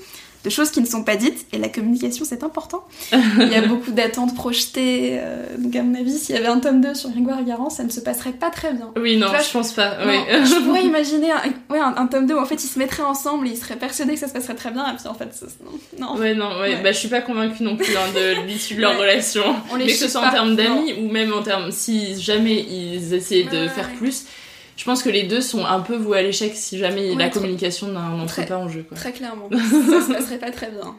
de 0.46 0.50
choses 0.50 0.70
qui 0.70 0.80
ne 0.80 0.86
sont 0.86 1.02
pas 1.02 1.16
dites 1.16 1.44
et 1.52 1.58
la 1.58 1.68
communication, 1.68 2.24
c'est 2.24 2.44
important. 2.44 2.84
Il 3.12 3.48
y 3.50 3.56
a 3.56 3.62
beaucoup 3.66 3.90
d'attentes 3.90 4.34
projetées. 4.34 5.18
euh, 5.20 5.44
donc, 5.58 5.74
à 5.74 5.82
mon 5.82 5.94
avis, 5.94 6.16
s'il 6.18 6.36
y 6.36 6.38
avait 6.38 6.46
un 6.46 6.60
tome 6.60 6.80
2 6.80 6.94
sur 6.94 7.10
Grégoire 7.10 7.40
et 7.40 7.44
Garance, 7.44 7.76
ça 7.76 7.82
ne 7.84 7.90
se 7.90 7.98
passerait 8.00 8.32
pas 8.32 8.50
très 8.50 8.72
bien. 8.72 8.90
Oui, 8.96 9.16
non, 9.16 9.26
vois, 9.28 9.40
je 9.42 9.50
pense 9.50 9.72
pas. 9.72 10.04
non, 10.04 10.12
oui. 10.12 10.18
je 10.44 10.54
pourrais 10.64 10.84
imaginer 10.84 11.32
un, 11.32 11.42
ouais, 11.70 11.80
un, 11.80 11.94
un 11.96 12.06
tome 12.06 12.26
2 12.26 12.34
où 12.34 12.38
en 12.38 12.44
fait 12.46 12.62
ils 12.62 12.68
se 12.68 12.78
mettraient 12.78 13.02
ensemble 13.02 13.48
et 13.48 13.50
ils 13.50 13.56
seraient 13.56 13.76
persuadés 13.76 14.14
que 14.14 14.20
ça 14.20 14.28
se 14.28 14.32
passerait 14.32 14.54
très 14.54 14.70
bien 14.70 14.86
et 14.92 14.96
puis 14.96 15.08
en 15.08 15.14
fait, 15.14 15.34
ça- 15.34 15.46
non. 15.98 16.14
non. 16.14 16.20
Ouais, 16.20 16.34
non, 16.34 16.48
ouais, 16.60 16.74
Ouais. 16.76 16.80
bah 16.82 16.92
je 16.92 16.98
suis 16.98 17.08
pas 17.08 17.20
convaincue 17.20 17.64
non 17.64 17.76
plus 17.76 17.96
hein, 17.96 18.12
de 18.14 18.46
l'issue 18.46 18.74
de 18.76 18.80
leur 18.82 18.92
Ouais. 18.92 18.98
relation. 19.02 19.42
On 19.72 19.76
les 19.76 19.86
Mais 19.86 19.92
que 19.92 19.98
ce 19.98 20.08
soit 20.08 20.20
pas, 20.20 20.28
en 20.28 20.32
termes 20.32 20.56
d'amis 20.56 20.94
ou 21.00 21.10
même 21.10 21.32
en 21.32 21.42
termes. 21.42 21.70
Si 21.72 22.20
jamais 22.22 22.60
ils 22.60 23.12
essaient 23.14 23.42
de 23.44 23.66
faire 23.68 23.88
plus, 23.98 24.24
je 24.76 24.84
pense 24.84 25.02
que 25.02 25.08
les 25.08 25.22
deux 25.24 25.40
sont 25.40 25.64
un 25.64 25.80
peu 25.80 25.96
voués 25.96 26.18
à 26.18 26.22
l'échec 26.22 26.52
si 26.54 26.78
jamais 26.78 27.14
la 27.14 27.28
très- 27.28 27.40
communication 27.40 27.88
n'entre 27.88 28.26
très- 28.26 28.46
pas 28.46 28.56
en 28.58 28.68
jeu. 28.68 28.84
Quoi. 28.88 28.96
Très 28.96 29.12
clairement. 29.12 29.48
ça 29.52 30.00
se 30.06 30.12
passerait 30.12 30.38
pas 30.38 30.50
très 30.50 30.70
bien. 30.70 30.94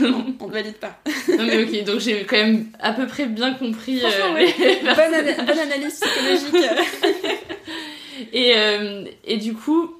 Non, 0.00 0.24
on 0.40 0.46
ne 0.48 0.52
valide 0.52 0.74
pas. 0.76 0.98
Non, 1.30 1.44
mais 1.46 1.62
ok, 1.64 1.84
donc 1.84 2.00
j'ai 2.00 2.24
quand 2.24 2.36
même 2.36 2.66
à 2.78 2.92
peu 2.92 3.06
près 3.06 3.26
bien 3.26 3.54
compris. 3.54 4.00
euh, 4.04 4.34
ouais. 4.34 4.54
bonne, 4.82 5.46
bonne 5.46 5.58
analyse 5.58 5.98
psychologique. 6.00 6.70
Et, 8.32 8.52
euh, 8.56 9.04
et 9.24 9.36
du 9.36 9.54
coup, 9.54 9.94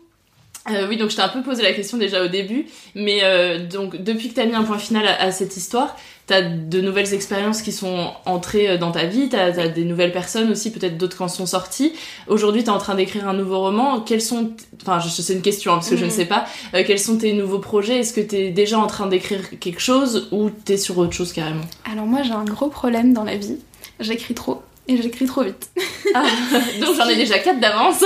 euh, 0.70 0.87
oui, 0.88 0.96
donc 0.96 1.11
je 1.11 1.16
t'ai 1.16 1.22
un 1.22 1.29
peu 1.29 1.42
posé 1.42 1.62
la 1.62 1.72
question 1.72 1.98
déjà 1.98 2.24
au 2.24 2.29
début, 2.29 2.66
mais 2.94 3.20
euh, 3.22 3.66
donc 3.66 4.02
depuis 4.02 4.29
que 4.31 4.35
t'as 4.35 4.44
mis 4.46 4.55
un 4.55 4.62
point 4.64 4.79
final 4.79 5.07
à, 5.07 5.20
à 5.22 5.31
cette 5.31 5.57
histoire, 5.57 5.96
t'as 6.26 6.42
de 6.42 6.81
nouvelles 6.81 7.14
expériences 7.14 7.62
qui 7.62 7.70
sont 7.70 8.11
entrées 8.24 8.70
euh, 8.70 8.79
dans 8.79 8.90
ta 8.90 9.05
vie, 9.07 9.29
t'as 9.29 9.44
as 9.61 9.68
des 9.68 9.85
nouvelles 9.85 10.11
personnes 10.12 10.50
aussi, 10.50 10.72
peut-être 10.72 10.98
d'autres 10.98 11.16
qui 11.16 11.22
en 11.22 11.29
sont 11.29 11.46
sorties. 11.46 11.92
Aujourd'hui, 12.26 12.64
t'es 12.64 12.70
en 12.70 12.79
train 12.79 12.96
d'écrire 12.96 13.29
un 13.29 13.35
nouveau 13.35 13.61
roman. 13.61 14.00
Quels 14.00 14.20
sont, 14.22 14.50
enfin, 14.83 14.98
c'est 15.00 15.33
une 15.35 15.42
question 15.42 15.72
hein, 15.72 15.76
parce 15.76 15.88
que 15.90 15.96
je 15.96 16.05
ne 16.05 16.11
Mhm. 16.11 16.16
sais 16.16 16.24
pas. 16.26 16.46
Euh, 16.74 16.83
quels 16.87 16.98
sont 16.98 17.16
tes 17.18 17.33
nouveaux 17.33 17.61
projets? 17.61 17.98
Est-ce 18.00 18.12
que 18.12 18.20
t'es 18.20 18.50
déjà 18.50 18.79
en 18.79 18.88
train 18.88 19.07
d'écrire 19.07 19.59
quelque 19.61 19.81
chose 19.81 20.29
ou 20.33 20.50
t'es 20.50 20.76
sur 20.76 20.98
autre 20.98 21.12
chose 21.12 21.33
carrément? 21.33 21.64
Alors 21.90 22.07
moi 22.07 22.22
j'ai 22.24 22.33
un 22.33 22.44
gros 22.44 22.68
problème 22.68 23.12
dans 23.12 23.24
la 23.24 23.37
vie. 23.37 23.59
J'écris 24.00 24.35
trop 24.35 24.62
et 24.88 25.01
j'écris 25.03 25.27
trop 25.27 25.42
vite. 25.42 25.70
Ah, 26.14 26.22
donc 26.81 26.94
j'en 26.96 27.09
ai 27.09 27.16
déjà 27.16 27.38
quatre 27.38 27.61
d'avance. 27.61 28.03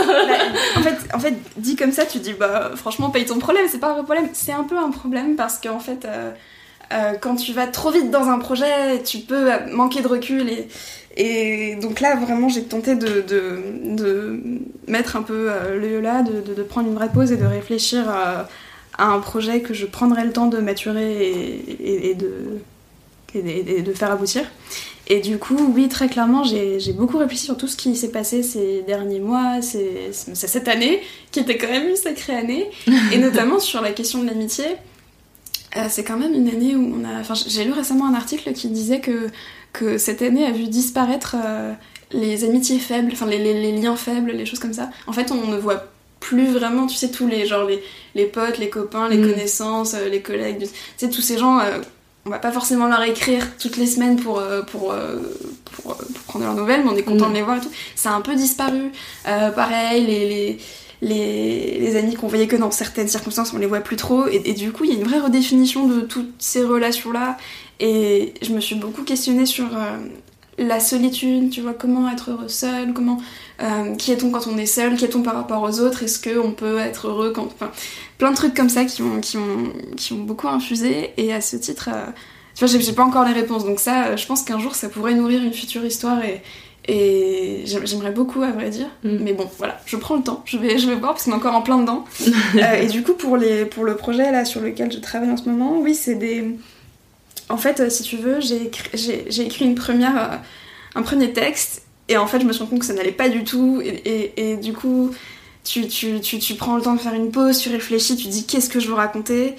en 0.76 0.82
fait, 0.82 0.96
en 1.14 1.18
fait, 1.18 1.34
dit 1.56 1.76
comme 1.76 1.92
ça, 1.92 2.06
tu 2.06 2.18
dis 2.18 2.32
bah 2.32 2.72
franchement 2.76 3.10
paye 3.10 3.24
ton 3.26 3.38
problème, 3.38 3.66
c'est 3.68 3.78
pas 3.80 3.90
un 3.90 3.94
vrai 3.94 4.02
problème. 4.04 4.28
C'est 4.32 4.52
un 4.52 4.64
peu 4.64 4.78
un 4.78 4.90
problème 4.90 5.36
parce 5.36 5.58
qu'en 5.58 5.78
fait, 5.80 6.04
euh, 6.04 6.30
euh, 6.92 7.12
quand 7.20 7.36
tu 7.36 7.52
vas 7.52 7.66
trop 7.66 7.90
vite 7.90 8.10
dans 8.10 8.28
un 8.28 8.38
projet, 8.38 9.02
tu 9.04 9.18
peux 9.18 9.48
manquer 9.72 10.00
de 10.02 10.08
recul 10.08 10.48
et, 10.48 10.68
et 11.16 11.76
donc 11.76 12.00
là 12.00 12.16
vraiment 12.16 12.48
j'ai 12.48 12.64
tenté 12.64 12.94
de, 12.96 13.20
de, 13.20 13.58
de 13.96 14.40
mettre 14.88 15.16
un 15.16 15.22
peu 15.22 15.48
euh, 15.50 15.78
le 15.78 16.00
là, 16.00 16.22
de, 16.22 16.40
de, 16.40 16.54
de 16.54 16.62
prendre 16.62 16.88
une 16.88 16.94
vraie 16.94 17.10
pause 17.10 17.30
et 17.32 17.36
de 17.36 17.46
réfléchir 17.46 18.08
à, 18.08 18.48
un 18.98 19.18
projet 19.20 19.60
que 19.62 19.72
je 19.72 19.86
prendrai 19.86 20.24
le 20.24 20.32
temps 20.32 20.46
de 20.46 20.58
maturer 20.58 21.22
et, 21.22 21.54
et- 21.80 22.10
et 22.10 22.14
de- 22.14 22.58
et 23.34 23.80
de 23.82 23.92
faire 23.94 24.10
aboutir. 24.10 24.42
Et 25.12 25.18
du 25.20 25.38
coup, 25.38 25.56
oui, 25.74 25.88
très 25.88 26.08
clairement, 26.08 26.44
j'ai 26.44 26.92
beaucoup 26.92 27.18
réfléchi 27.18 27.44
sur 27.44 27.56
tout 27.56 27.66
ce 27.66 27.76
qui 27.76 27.96
s'est 27.96 28.12
passé 28.12 28.42
ces 28.44 28.82
derniers 28.86 29.18
mois, 29.20 29.60
c'est 29.60 30.10
c'est 30.12 30.46
cette 30.46 30.68
année, 30.68 31.00
qui 31.32 31.40
était 31.40 31.58
quand 31.58 31.68
même 31.68 31.88
une 31.88 31.96
sacrée 31.96 32.34
année, 32.36 32.70
et 33.12 33.18
notamment 33.26 33.58
sur 33.58 33.80
la 33.82 33.90
question 33.90 34.22
de 34.22 34.26
l'amitié. 34.28 34.64
Euh, 35.76 35.86
c'est 35.88 36.04
quand 36.04 36.16
même 36.16 36.32
une 36.34 36.48
année 36.48 36.74
où 36.76 36.94
on 37.00 37.04
a. 37.04 37.20
Enfin, 37.20 37.34
j'ai 37.34 37.64
lu 37.64 37.72
récemment 37.72 38.06
un 38.06 38.14
article 38.14 38.52
qui 38.52 38.68
disait 38.68 39.00
que, 39.00 39.28
que 39.72 39.98
cette 39.98 40.22
année 40.22 40.44
a 40.46 40.52
vu 40.52 40.64
disparaître 40.68 41.36
euh, 41.44 41.72
les 42.12 42.44
amitiés 42.44 42.78
faibles, 42.78 43.10
enfin 43.12 43.26
les, 43.26 43.38
les- 43.38 43.60
les 43.60 43.72
liens 43.80 43.96
faibles, 43.96 44.30
les 44.32 44.46
choses 44.46 44.58
comme 44.60 44.72
ça. 44.72 44.90
En 45.08 45.12
fait, 45.12 45.30
on 45.32 45.46
ne 45.48 45.56
voit 45.56 45.86
plus 46.20 46.48
vraiment, 46.48 46.86
tu 46.86 46.96
sais, 46.96 47.10
tous 47.10 47.26
les 47.26 47.46
genre 47.46 47.64
les, 47.68 47.82
les 48.14 48.26
potes, 48.26 48.58
les 48.58 48.68
copains, 48.68 49.08
les 49.08 49.16
Mm. 49.18 49.30
connaissances, 49.30 49.94
euh, 49.94 50.08
les 50.08 50.20
collègues, 50.22 50.62
tu 50.62 50.68
sais, 50.96 51.08
tous 51.10 51.22
ces 51.22 51.36
gens. 51.38 51.58
euh, 51.60 51.78
on 52.26 52.30
va 52.30 52.38
pas 52.38 52.52
forcément 52.52 52.86
leur 52.86 53.02
écrire 53.02 53.44
toutes 53.58 53.76
les 53.76 53.86
semaines 53.86 54.16
pour, 54.16 54.38
euh, 54.38 54.62
pour, 54.62 54.92
euh, 54.92 55.16
pour, 55.72 55.92
euh, 55.92 55.94
pour 55.96 56.22
prendre 56.26 56.44
leurs 56.44 56.54
nouvelles, 56.54 56.82
mais 56.84 56.90
on 56.90 56.96
est 56.96 57.02
content 57.02 57.26
Mm. 57.28 57.32
de 57.32 57.34
les 57.36 57.42
voir 57.42 57.56
et 57.56 57.60
tout. 57.60 57.70
Ça 57.96 58.10
a 58.10 58.14
un 58.14 58.20
peu 58.20 58.34
disparu. 58.34 58.92
Euh, 59.26 59.50
pareil, 59.50 60.06
les, 60.06 60.28
les, 60.28 60.58
les, 61.02 61.78
les 61.80 61.96
amis 61.96 62.14
qu'on 62.14 62.28
voyait 62.28 62.46
que 62.46 62.56
dans 62.56 62.70
certaines 62.70 63.08
circonstances, 63.08 63.52
on 63.54 63.58
les 63.58 63.66
voit 63.66 63.80
plus 63.80 63.96
trop. 63.96 64.26
Et, 64.28 64.42
et 64.44 64.52
du 64.52 64.70
coup, 64.72 64.84
il 64.84 64.90
y 64.90 64.94
a 64.94 64.98
une 64.98 65.04
vraie 65.06 65.20
redéfinition 65.20 65.86
de 65.86 66.02
toutes 66.02 66.34
ces 66.38 66.62
relations-là. 66.62 67.38
Et 67.80 68.34
je 68.42 68.52
me 68.52 68.60
suis 68.60 68.74
beaucoup 68.74 69.02
questionnée 69.04 69.46
sur 69.46 69.64
euh, 69.74 69.96
la 70.58 70.78
solitude, 70.78 71.48
tu 71.48 71.62
vois, 71.62 71.72
comment 71.72 72.10
être 72.10 72.30
heureux 72.32 72.48
seul, 72.48 72.92
comment, 72.92 73.16
euh, 73.62 73.94
qui 73.96 74.12
est-on 74.12 74.30
quand 74.30 74.46
on 74.46 74.56
est 74.58 74.66
seul, 74.66 74.96
qui 74.96 75.04
est-on 75.04 75.22
par 75.22 75.34
rapport 75.34 75.62
aux 75.62 75.80
autres, 75.80 76.02
est-ce 76.02 76.18
qu'on 76.20 76.52
peut 76.52 76.78
être 76.78 77.08
heureux 77.08 77.32
quand... 77.34 77.44
Enfin, 77.44 77.70
plein 78.18 78.30
de 78.30 78.36
trucs 78.36 78.54
comme 78.54 78.68
ça 78.68 78.84
qui 78.84 79.02
ont, 79.02 79.20
qui 79.20 79.36
ont, 79.36 79.72
qui 79.96 80.12
ont 80.12 80.22
beaucoup 80.22 80.48
infusé. 80.48 81.10
Et 81.16 81.32
à 81.32 81.40
ce 81.40 81.56
titre, 81.56 81.88
euh, 81.92 82.06
tu 82.54 82.64
vois, 82.64 82.78
j'ai 82.78 82.92
pas 82.92 83.04
encore 83.04 83.24
les 83.24 83.32
réponses. 83.32 83.64
Donc 83.64 83.80
ça, 83.80 84.06
euh, 84.06 84.16
je 84.16 84.26
pense 84.26 84.42
qu'un 84.42 84.58
jour, 84.58 84.74
ça 84.74 84.88
pourrait 84.88 85.14
nourrir 85.14 85.42
une 85.42 85.52
future 85.52 85.84
histoire 85.84 86.24
et... 86.24 86.42
Et 86.88 87.62
j'aim- 87.66 87.82
j'aimerais 87.84 88.10
beaucoup, 88.10 88.42
à 88.42 88.50
vrai 88.50 88.70
dire. 88.70 88.88
Mm. 89.04 89.18
Mais 89.20 89.32
bon, 89.34 89.48
voilà, 89.58 89.78
je 89.84 89.96
prends 89.96 90.16
le 90.16 90.22
temps. 90.22 90.42
Je 90.46 90.56
vais, 90.56 90.78
je 90.78 90.88
vais 90.88 90.94
voir 90.94 91.12
parce 91.12 91.24
qu'on 91.24 91.32
est 91.32 91.34
encore 91.34 91.54
en 91.54 91.60
plein 91.62 91.78
dedans. 91.78 92.04
Euh, 92.56 92.72
et 92.80 92.86
du 92.86 93.02
coup, 93.02 93.12
pour, 93.12 93.36
les, 93.36 93.66
pour 93.66 93.84
le 93.84 93.96
projet 93.96 94.32
là 94.32 94.44
sur 94.46 94.60
lequel 94.62 94.90
je 94.90 94.98
travaille 94.98 95.30
en 95.30 95.36
ce 95.36 95.48
moment, 95.48 95.78
oui, 95.78 95.94
c'est 95.94 96.14
des. 96.14 96.56
En 97.50 97.58
fait, 97.58 97.90
si 97.92 98.02
tu 98.02 98.16
veux, 98.16 98.40
j'ai 98.40 98.64
écrit, 98.64 99.42
écrit 99.42 99.66
une 99.66 99.74
première, 99.74 100.40
un 100.94 101.02
premier 101.02 101.32
texte 101.32 101.82
Et 102.10 102.16
en 102.18 102.26
fait, 102.26 102.40
je 102.40 102.44
me 102.44 102.52
suis 102.52 102.60
rendu 102.60 102.70
compte 102.72 102.80
que 102.80 102.86
ça 102.86 102.92
n'allait 102.92 103.12
pas 103.12 103.28
du 103.30 103.44
tout. 103.44 103.80
Et, 103.82 104.32
et- 104.36 104.56
du 104.56 104.72
coup, 104.74 105.12
tu, 105.64 105.86
tu, 105.88 106.20
tu, 106.20 106.54
prends 106.56 106.76
le 106.76 106.82
temps 106.82 106.94
de 106.94 107.00
faire 107.00 107.14
une 107.14 107.30
pause, 107.30 107.58
tu 107.58 107.70
réfléchis, 107.70 108.16
tu 108.16 108.28
dis 108.28 108.44
qu'est-ce 108.46 108.68
que 108.68 108.80
je 108.80 108.88
veux 108.88 108.94
raconter? 108.94 109.54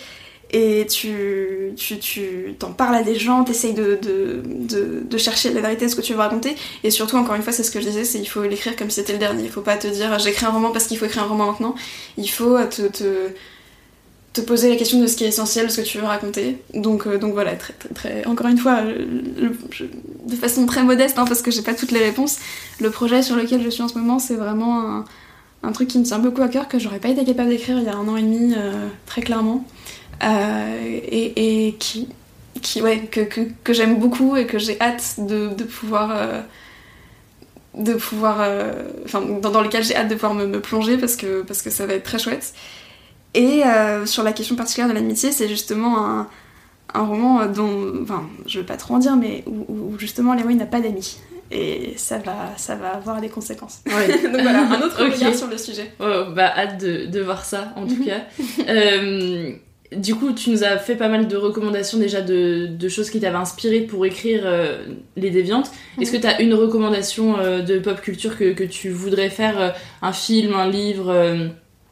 Et 0.52 0.86
tu, 0.88 1.72
tu, 1.78 1.98
tu 2.00 2.56
t'en 2.60 2.74
parles 2.74 2.96
à 2.96 3.04
des 3.04 3.16
gens, 3.16 3.46
t'essayes 3.46 3.74
de, 3.74 3.98
de, 4.02 5.02
de, 5.10 5.18
chercher 5.18 5.54
la 5.54 5.62
vérité 5.62 5.86
de 5.86 5.92
ce 5.92 5.96
que 5.96 6.02
tu 6.02 6.12
veux 6.14 6.20
raconter. 6.20 6.56
Et 6.84 6.92
surtout, 6.92 7.16
encore 7.16 7.36
une 7.36 7.42
fois, 7.42 7.54
c'est 7.54 7.64
ce 7.64 7.72
que 7.72 7.80
je 7.80 7.86
disais, 7.88 8.04
c'est 8.04 8.20
il 8.20 8.26
faut 8.28 8.44
l'écrire 8.44 8.76
comme 8.76 8.90
si 8.90 8.98
c'était 8.98 9.14
le 9.14 9.20
dernier. 9.20 9.44
Il 9.46 9.50
faut 9.50 9.62
pas 9.62 9.78
te 9.78 9.88
dire 9.88 10.20
j'écris 10.20 10.46
un 10.46 10.50
roman 10.50 10.72
parce 10.72 10.88
qu'il 10.88 10.98
faut 10.98 11.06
écrire 11.06 11.24
un 11.24 11.28
roman 11.28 11.46
maintenant. 11.48 11.76
Il 12.18 12.30
faut 12.30 12.58
te, 12.66 12.82
te 14.34 14.42
poser 14.42 14.70
la 14.70 14.78
question 14.78 15.02
de 15.02 15.08
ce 15.08 15.18
qui 15.18 15.26
est 15.26 15.28
essentiel, 15.28 15.68
de 15.68 15.72
ce 15.72 15.82
que 15.82 15.86
tu 15.86 15.98
veux 15.98 16.06
raconter. 16.06 16.58
Donc, 16.74 17.06
euh, 17.06 17.18
donc 17.18 17.34
voilà, 17.34 17.56
très, 17.56 17.74
très, 17.74 17.90
très- 17.90 18.26
encore 18.26 18.48
une 18.48 18.58
fois, 18.58 18.80
euh, 18.82 19.50
de 20.26 20.36
façon 20.36 20.66
très 20.66 20.84
modeste, 20.84 21.18
hein, 21.20 21.26
parce 21.28 21.42
que 21.42 21.52
j'ai 21.52 21.62
pas 21.62 21.74
toutes 21.74 21.92
les 21.92 22.00
réponses, 22.00 22.38
le 22.80 22.90
projet 22.90 23.22
sur 23.22 23.36
lequel 23.36 23.62
je 23.62 23.70
suis 23.70 23.84
en 23.84 23.90
ce 23.90 23.98
moment, 23.98 24.20
c'est 24.20 24.36
vraiment 24.36 25.04
un, 25.64 25.72
truc 25.74 25.90
qui 25.90 26.00
me 26.00 26.04
tient 26.06 26.20
beaucoup 26.20 26.42
à 26.42 26.48
cœur, 26.48 26.68
que 26.68 26.80
j'aurais 26.80 27.00
pas 27.00 27.10
été 27.10 27.26
capable 27.26 27.50
d'écrire 27.50 27.78
il 27.78 27.84
y 27.84 27.90
a 27.90 27.96
un 27.96 28.08
an 28.08 28.16
et 28.16 28.22
demi, 28.22 28.54
euh, 28.56 28.88
très 29.06 29.22
clairement, 29.22 29.66
et, 30.22 31.76
qui, 31.80 32.08
ouais, 32.82 33.00
que, 33.12 33.22
que, 33.22 33.42
que 33.64 33.74
j'aime 33.74 34.00
beaucoup 34.00 34.38
et 34.38 34.46
que 34.46 34.60
j'ai 34.60 34.80
hâte 34.80 35.16
de, 35.18 35.50
de 35.50 35.64
pouvoir. 35.64 36.16
de 37.76 37.94
pouvoir. 37.94 38.48
Enfin, 39.06 39.22
dans, 39.42 39.50
dans 39.50 39.62
lequel 39.62 39.84
j'ai 39.84 39.96
hâte 39.96 40.10
de 40.10 40.16
pouvoir 40.16 40.36
me, 40.36 40.46
me 40.46 40.62
plonger 40.62 40.98
parce 40.98 41.16
que, 41.16 41.42
parce 41.42 41.62
que 41.62 41.70
ça 41.70 41.86
va 41.86 41.96
être 41.96 42.04
très 42.04 42.20
chouette. 42.20 42.54
Et 43.34 43.64
euh, 43.66 44.06
sur 44.06 44.24
la 44.24 44.34
question 44.34 44.56
particulière 44.56 44.90
de 44.90 44.94
l'amitié, 44.94 45.32
c'est 45.32 45.48
justement 45.48 46.06
un, 46.06 46.28
un 46.94 47.06
roman 47.06 47.46
dont, 47.46 47.94
enfin, 48.04 48.24
je 48.46 48.60
veux 48.60 48.66
pas 48.66 48.78
trop 48.78 48.96
en 48.96 49.00
dire, 49.00 49.16
mais 49.16 49.44
où, 49.48 49.66
où 49.70 49.96
justement 50.00 50.34
Léo 50.34 50.52
n'a 50.52 50.66
pas 50.66 50.82
d'amis. 50.82 51.18
Et 51.54 51.94
ça 51.98 52.18
va, 52.18 52.50
ça 52.58 52.76
va 52.76 52.90
avoir 52.96 53.20
des 53.20 53.28
conséquences. 53.30 53.82
Ouais. 53.86 54.08
Donc 54.24 54.42
voilà, 54.42 54.62
un 54.68 54.82
autre 54.82 55.04
regard 55.12 55.36
sur 55.36 55.48
le 55.48 55.58
sujet. 55.58 55.92
Oh, 56.00 56.26
bah, 56.34 56.52
hâte 56.58 56.80
de, 56.82 57.06
de 57.08 57.20
voir 57.22 57.44
ça, 57.46 57.74
en 57.76 57.86
tout 57.88 58.04
cas. 58.04 58.22
Euh, 58.70 59.52
du 59.98 60.16
coup, 60.16 60.32
tu 60.32 60.52
nous 60.52 60.64
as 60.64 60.78
fait 60.78 60.96
pas 60.96 61.10
mal 61.10 61.28
de 61.28 61.36
recommandations 61.36 61.98
déjà 61.98 62.22
de, 62.22 62.68
de 62.68 62.88
choses 62.88 63.10
qui 63.10 63.20
t'avaient 63.20 63.36
inspiré 63.36 63.82
pour 63.82 64.06
écrire 64.06 64.44
euh, 64.46 64.86
Les 65.18 65.30
Déviantes. 65.32 65.70
Est-ce 66.00 66.12
que 66.12 66.16
Mhm. 66.16 66.22
tu 66.22 66.28
as 66.28 66.42
une 66.42 66.54
recommandation 66.54 67.38
euh, 67.38 67.62
de 67.62 67.78
pop 67.80 68.00
culture 68.00 68.38
que, 68.38 68.54
que 68.54 68.64
tu 68.64 68.90
voudrais 68.90 69.30
faire 69.30 69.60
euh, 69.60 69.70
Un 70.02 70.14
film, 70.14 70.54
un 70.54 70.70
livre, 70.70 71.12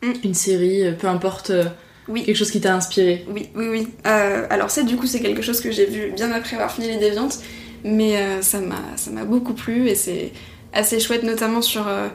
euh, 0.04 0.14
une 0.24 0.34
série, 0.34 0.84
euh, 0.86 0.94
peu 0.94 1.08
importe, 1.08 1.50
euh, 1.52 1.66
Mm. 2.08 2.14
Oui. 2.14 2.24
quelque 2.26 2.38
chose 2.38 2.52
qui 2.52 2.60
t'a 2.62 2.76
inspiré 2.76 3.26
Oui, 3.30 3.50
oui, 3.56 3.68
oui. 3.70 3.88
Euh, 4.08 4.48
alors 4.50 4.72
ça, 4.72 4.82
du 4.84 4.96
coup, 4.96 5.06
c'est 5.06 5.20
quelque 5.20 5.42
chose 5.44 5.62
que 5.62 5.72
j'ai 5.72 5.86
vu 5.86 6.12
bien 6.16 6.32
après 6.32 6.56
avoir 6.56 6.72
fini 6.72 6.88
Les 6.88 6.98
Déviantes, 6.98 7.38
mais 7.84 8.18
euh, 8.18 8.42
ça 8.42 8.60
m'a 8.60 8.82
ça 8.96 9.12
m'a 9.12 9.26
beaucoup 9.26 9.54
plu 9.54 9.88
et 9.88 9.96
c'est 9.96 10.32
assez 10.74 11.00
chouette, 11.00 11.24
notamment 11.24 11.62
sur 11.62 11.88
euh, 11.88 12.08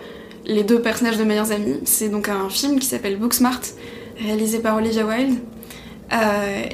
les 0.46 0.64
deux 0.64 0.80
personnages 0.80 1.16
de 1.16 1.24
meilleurs 1.24 1.52
amis. 1.52 1.78
C'est 1.84 2.08
donc 2.08 2.28
un 2.28 2.48
film 2.50 2.80
qui 2.80 2.86
s'appelle 2.86 3.16
Booksmart, 3.18 3.60
réalisé 4.18 4.58
par 4.58 4.76
Olivia 4.76 5.06
Wilde, 5.06 5.38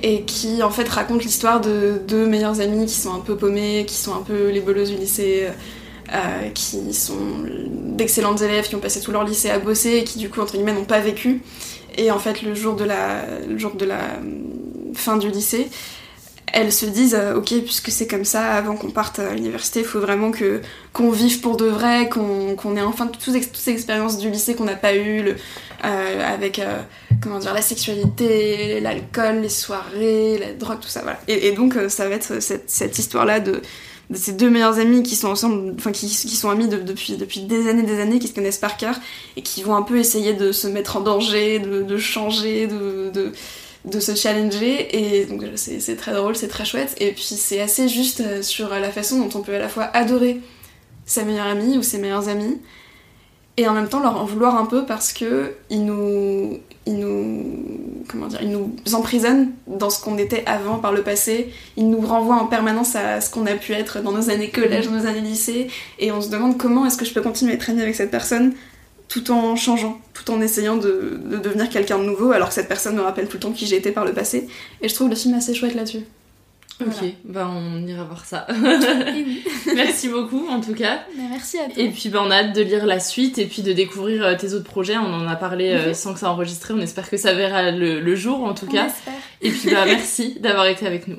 et 0.03 0.23
qui 0.23 0.63
en 0.63 0.71
fait 0.71 0.89
raconte 0.89 1.23
l'histoire 1.25 1.61
de 1.61 2.01
deux 2.07 2.27
meilleurs 2.27 2.61
amis 2.61 2.87
qui 2.87 2.95
sont 2.95 3.15
un 3.15 3.21
peu 3.21 3.37
paumés, 3.37 3.85
qui 3.87 3.95
sont 3.97 4.15
un 4.15 4.23
peu 4.23 4.49
les 4.51 4.61
boleuses 4.61 4.91
du 4.91 4.97
lycée. 4.97 5.47
Euh, 6.13 6.49
qui 6.55 6.93
sont 6.93 7.45
d'excellentes 7.47 8.43
élèves, 8.43 8.69
qui 8.69 8.75
ont 8.75 8.81
passé 8.81 9.01
tout 9.01 9.13
leur 9.13 9.23
lycée 9.23 9.49
à 9.49 9.61
bosser 9.61 9.99
et 9.99 10.05
qui 10.05 10.19
du 10.19 10.29
coup 10.29 10.41
entre 10.41 10.55
guillemets 10.55 10.73
n'ont 10.73 10.85
pas 10.85 10.99
vécu. 10.99 11.41
Et 11.97 12.11
en 12.11 12.19
fait 12.19 12.43
le 12.43 12.53
jour 12.53 12.75
de 12.75 12.85
la, 12.85 13.23
euh, 13.23 13.45
fin 14.93 15.17
du 15.19 15.29
lycée, 15.31 15.69
elles 16.53 16.73
se 16.73 16.87
disent 16.87 17.15
euh, 17.15 17.37
ok 17.37 17.55
puisque 17.63 17.93
c'est 17.93 18.09
comme 18.09 18.25
ça 18.25 18.55
avant 18.55 18.75
qu'on 18.75 18.91
parte 18.91 19.21
à 19.21 19.35
l'université 19.35 19.81
il 19.81 19.87
faut 19.87 20.01
vraiment 20.01 20.33
que 20.33 20.63
qu'on 20.93 21.13
vive 21.13 21.41
pour 21.43 21.57
de 21.57 21.67
vrai 21.67 22.09
qu'on 22.09 22.57
qu'on 22.57 22.77
ait 22.77 22.83
enfin 22.83 23.07
toutes, 23.07 23.23
ces 23.55 23.71
expériences 23.71 24.19
du 24.19 24.31
lycée 24.31 24.57
qu'on 24.57 24.65
n'a 24.65 24.75
pas 24.75 24.97
eues 24.97 25.37
avec 25.81 26.61
comment 27.23 27.39
dire 27.39 27.55
la 27.55 27.63
sexualité 27.63 28.81
l'alcool 28.81 29.43
les 29.43 29.49
soirées 29.49 30.39
la 30.39 30.53
drogue 30.55 30.81
tout 30.81 30.89
ça 30.89 31.05
et, 31.29 31.53
donc 31.53 31.77
ça 31.89 32.09
va 32.09 32.17
être 32.17 32.43
cette, 32.43 32.69
cette 32.69 32.99
histoire 32.99 33.27
là 33.27 33.39
de 33.39 33.63
de 34.11 34.17
ces 34.17 34.33
deux 34.33 34.51
meilleurs 34.51 34.79
amis 34.81 35.03
qui 35.05 35.17
sont 35.17 35.29
ensemble, 35.29 35.75
enfin 35.79 35.93
qui, 35.93 36.09
qui 36.09 36.37
sont 36.37 36.51
amis 36.51 36.69
de- 36.69 36.79
depuis, 36.79 37.17
depuis 37.17 37.41
des 37.43 37.69
années, 37.69 37.85
des 37.85 38.01
années, 38.01 38.19
qui 38.19 38.29
se 38.29 38.35
connaissent 38.35 38.59
par 38.59 38.77
cœur 38.77 38.97
et 39.37 39.43
qui 39.43 39.63
vont 39.63 39.77
un 39.77 39.83
peu 39.83 39.99
essayer 39.99 40.35
de 40.35 40.53
se 40.53 40.67
mettre 40.67 40.97
en 40.97 41.01
danger, 41.01 41.61
de, 41.61 41.97
changer, 41.97 42.67
de, 42.67 43.11
de, 43.15 43.33
de 43.85 44.01
se 44.01 44.15
challenger. 44.15 44.89
Et 44.99 45.27
donc 45.27 45.45
c'est 45.55 45.81
c'est 45.81 45.97
très 45.97 46.13
drôle, 46.13 46.35
c'est 46.37 46.49
très 46.49 46.65
chouette. 46.65 46.95
Et 47.01 47.13
puis 47.13 47.23
c'est 47.23 47.61
assez 47.61 47.89
juste 47.89 48.21
euh, 48.21 48.43
sur 48.43 48.69
la 48.71 48.91
façon 48.91 49.19
dont 49.21 49.39
on 49.39 49.43
peut 49.43 49.55
à 49.55 49.59
la 49.61 49.69
fois 49.69 49.85
adorer 49.85 50.41
sa 51.07 51.25
meilleure 51.25 51.47
amie 51.47 51.79
ou 51.79 51.83
ses 51.83 51.99
meilleurs 51.99 52.29
amis 52.29 52.61
et 53.57 53.69
en 53.69 53.75
même 53.75 53.89
temps 53.89 54.01
leur 54.01 54.17
en 54.17 54.25
vouloir 54.25 54.57
un 54.57 54.67
peu 54.67 54.87
parce 54.87 55.13
que 55.13 55.55
ils 55.71 55.85
nous, 55.85 56.59
ils 56.87 56.95
nous, 56.99 57.80
comment 58.11 58.27
dire, 58.27 58.41
ils 58.43 58.51
nous 58.51 58.75
emprisonnent 58.93 59.53
dans 59.67 59.91
ce 59.91 60.03
qu'on 60.03 60.19
était 60.19 60.43
avant 60.47 60.79
par 60.79 60.93
le 60.93 61.03
passé. 61.03 61.53
Ils 61.77 61.89
nous 61.89 62.01
renvoient 62.01 62.37
en 62.37 62.47
permanence 62.47 62.97
à 62.97 63.21
ce 63.21 63.31
qu'on 63.31 63.47
a 63.47 63.55
pu 63.55 63.73
être 63.73 64.03
dans 64.03 64.13
nos 64.13 64.31
années 64.31 64.51
collège, 64.51 64.87
dans 64.87 64.93
nos 64.93 65.07
années 65.07 65.21
lycée, 65.21 65.69
et 65.99 66.13
on 66.13 66.21
se 66.21 66.31
demande 66.31 66.59
comment 66.59 66.87
est-ce 66.87 66.97
que 66.97 67.05
je 67.05 67.15
peux 67.15 67.23
continuer 67.23 67.53
à 67.53 67.55
être 67.55 67.71
amie 67.71 67.83
avec 67.83 67.95
cette 67.95 68.11
personne 68.11 68.53
tout 69.09 69.33
en 69.33 69.57
changeant, 69.57 70.01
tout 70.15 70.31
en 70.31 70.41
essayant 70.41 70.77
de, 70.77 71.21
de 71.25 71.37
devenir 71.39 71.69
quelqu'un 71.69 71.99
de 71.99 72.05
nouveau, 72.05 72.31
alors 72.31 72.49
que 72.49 72.55
cette 72.55 72.69
personne 72.69 72.95
me 72.95 73.01
rappelle 73.01 73.27
tout 73.27 73.39
le 73.39 73.41
temps 73.41 73.51
qui 73.51 73.67
j'ai 73.67 73.77
été 73.77 73.91
par 73.91 74.05
le 74.05 74.13
passé. 74.13 74.49
Et 74.83 74.89
je 74.89 74.95
trouve 74.95 75.09
le 75.09 75.17
film 75.17 75.35
assez 75.35 75.53
chouette 75.53 75.75
là-dessus. 75.75 76.05
Ok, 76.87 77.13
bah 77.25 77.51
on 77.53 77.87
ira 77.87 78.05
voir 78.05 78.25
ça. 78.25 78.47
Oui. 79.15 79.43
Merci 79.75 80.09
beaucoup 80.09 80.47
en 80.49 80.61
tout 80.61 80.75
cas. 80.75 81.01
Merci 81.17 81.59
à 81.59 81.65
toi. 81.67 81.75
Et 81.77 81.89
puis 81.91 82.09
bah, 82.09 82.21
on 82.25 82.31
a 82.31 82.37
hâte 82.37 82.55
de 82.55 82.63
lire 82.63 82.87
la 82.87 83.01
suite 83.01 83.39
et 83.39 83.47
puis 83.47 83.63
de 83.63 83.73
découvrir 83.73 84.25
euh, 84.25 84.35
tes 84.37 84.55
autres 84.55 84.65
projets. 84.71 84.97
On 84.97 85.13
en 85.15 85.27
a 85.29 85.37
parlé 85.37 85.71
euh, 85.73 85.89
Mhm. 85.89 85.95
sans 85.95 86.15
que 86.15 86.21
ça 86.21 86.31
enregistré. 86.31 86.75
On 86.75 86.81
espère 86.81 87.09
que 87.11 87.17
ça 87.17 87.33
verra 87.35 87.71
le, 87.71 88.01
le 88.01 88.15
jour 88.17 88.43
en 88.45 88.55
tout 88.55 88.67
On 88.69 88.73
cas. 88.73 88.87
espère. 88.87 89.13
Et 89.43 89.51
puis 89.51 89.71
bah 89.71 89.85
merci 89.87 90.39
d'avoir 90.41 90.67
été 90.67 90.87
avec 90.87 91.07
nous. 91.09 91.19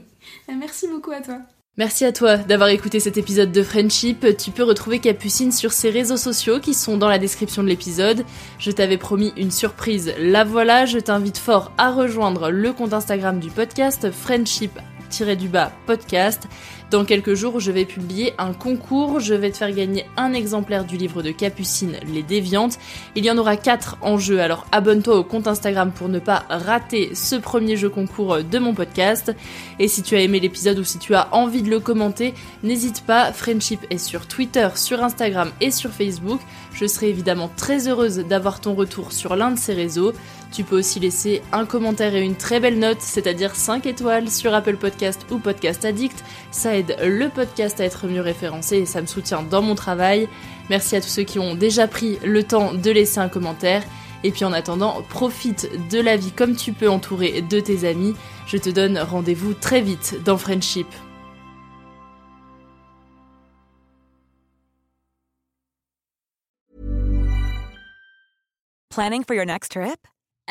Merci 0.57 0.87
beaucoup 0.87 1.11
à 1.11 1.21
toi. 1.21 1.37
Merci 1.77 2.03
à 2.03 2.11
toi 2.11 2.35
d'avoir 2.35 2.67
écouté 2.67 2.99
cet 2.99 3.17
épisode 3.17 3.51
de 3.53 3.63
Friendship. 3.63 4.25
Tu 4.37 4.51
peux 4.51 4.63
retrouver 4.63 4.99
Capucine 4.99 5.53
sur 5.53 5.71
ses 5.71 5.89
réseaux 5.89 6.17
sociaux 6.17 6.59
qui 6.59 6.73
sont 6.73 6.97
dans 6.97 7.07
la 7.07 7.17
description 7.17 7.63
de 7.63 7.69
l'épisode. 7.69 8.25
Je 8.59 8.71
t'avais 8.71 8.97
promis 8.97 9.31
une 9.37 9.51
surprise, 9.51 10.13
la 10.19 10.43
voilà. 10.43 10.85
Je 10.85 10.99
t'invite 10.99 11.37
fort 11.37 11.71
à 11.77 11.91
rejoindre 11.91 12.49
le 12.51 12.73
compte 12.73 12.91
Instagram 12.93 13.39
du 13.39 13.49
podcast 13.49 14.11
Friendship-du-bas 15.11 15.71
podcast. 15.85 16.47
Dans 16.89 17.05
quelques 17.05 17.35
jours, 17.35 17.59
je 17.59 17.71
vais 17.71 17.85
publier 17.85 18.33
un 18.37 18.53
concours. 18.53 19.19
Je 19.19 19.33
vais 19.33 19.51
te 19.51 19.57
faire 19.57 19.71
gagner 19.71 20.05
un 20.17 20.33
exemplaire 20.33 20.85
du 20.85 20.97
livre 20.97 21.21
de 21.21 21.31
Capucine, 21.31 21.97
Les 22.13 22.23
Déviantes. 22.23 22.77
Il 23.15 23.25
y 23.25 23.31
en 23.31 23.37
aura 23.37 23.55
quatre 23.55 23.97
en 24.01 24.17
jeu, 24.17 24.41
alors 24.41 24.65
abonne-toi 24.71 25.17
au 25.17 25.23
compte 25.23 25.47
Instagram 25.47 25.91
pour 25.91 26.09
ne 26.09 26.19
pas 26.19 26.43
rater 26.49 27.13
ce 27.13 27.35
premier 27.35 27.77
jeu 27.77 27.89
concours 27.89 28.43
de 28.43 28.59
mon 28.59 28.73
podcast. 28.73 29.33
Et 29.79 29.87
si 29.87 30.01
tu 30.01 30.15
as 30.15 30.21
aimé 30.21 30.39
l'épisode 30.39 30.79
ou 30.79 30.83
si 30.83 30.97
tu 30.97 31.13
as 31.15 31.33
envie 31.33 31.61
de 31.61 31.69
le 31.69 31.79
commenter, 31.79 32.33
n'hésite 32.63 33.05
pas, 33.05 33.31
Friendship 33.31 33.85
est 33.89 33.97
sur 33.97 34.27
Twitter, 34.27 34.69
sur 34.75 35.03
Instagram 35.03 35.51
et 35.61 35.71
sur 35.71 35.91
Facebook. 35.91 36.41
Je 36.73 36.85
serai 36.85 37.09
évidemment 37.09 37.49
très 37.55 37.87
heureuse 37.87 38.17
d'avoir 38.17 38.61
ton 38.61 38.75
retour 38.75 39.11
sur 39.11 39.35
l'un 39.35 39.51
de 39.51 39.59
ces 39.59 39.73
réseaux. 39.73 40.13
Tu 40.51 40.65
peux 40.65 40.77
aussi 40.77 40.99
laisser 40.99 41.41
un 41.53 41.65
commentaire 41.65 42.13
et 42.13 42.21
une 42.21 42.35
très 42.35 42.59
belle 42.59 42.77
note, 42.77 42.99
c'est-à-dire 42.99 43.55
5 43.55 43.85
étoiles 43.85 44.29
sur 44.29 44.53
Apple 44.53 44.75
Podcast 44.75 45.25
ou 45.31 45.39
Podcast 45.39 45.85
Addict. 45.85 46.23
Ça 46.51 46.77
aide 46.77 46.97
le 47.01 47.29
podcast 47.29 47.79
à 47.79 47.85
être 47.85 48.05
mieux 48.05 48.19
référencé 48.19 48.77
et 48.77 48.85
ça 48.85 49.01
me 49.01 49.07
soutient 49.07 49.43
dans 49.43 49.61
mon 49.61 49.75
travail. 49.75 50.27
Merci 50.69 50.97
à 50.97 51.01
tous 51.01 51.07
ceux 51.07 51.23
qui 51.23 51.39
ont 51.39 51.55
déjà 51.55 51.87
pris 51.87 52.19
le 52.25 52.43
temps 52.43 52.73
de 52.73 52.91
laisser 52.91 53.19
un 53.19 53.29
commentaire. 53.29 53.83
Et 54.25 54.31
puis 54.31 54.43
en 54.43 54.51
attendant, 54.51 55.01
profite 55.09 55.69
de 55.89 55.99
la 55.99 56.17
vie 56.17 56.31
comme 56.31 56.55
tu 56.55 56.73
peux 56.73 56.89
entouré 56.89 57.41
de 57.41 57.59
tes 57.61 57.87
amis. 57.87 58.13
Je 58.45 58.57
te 58.57 58.69
donne 58.69 58.99
rendez-vous 58.99 59.53
très 59.53 59.81
vite 59.81 60.17
dans 60.25 60.37
Friendship. 60.37 60.87
Planning 68.89 69.23
for 69.23 69.33
your 69.33 69.45
next 69.45 69.71
trip? 69.71 70.10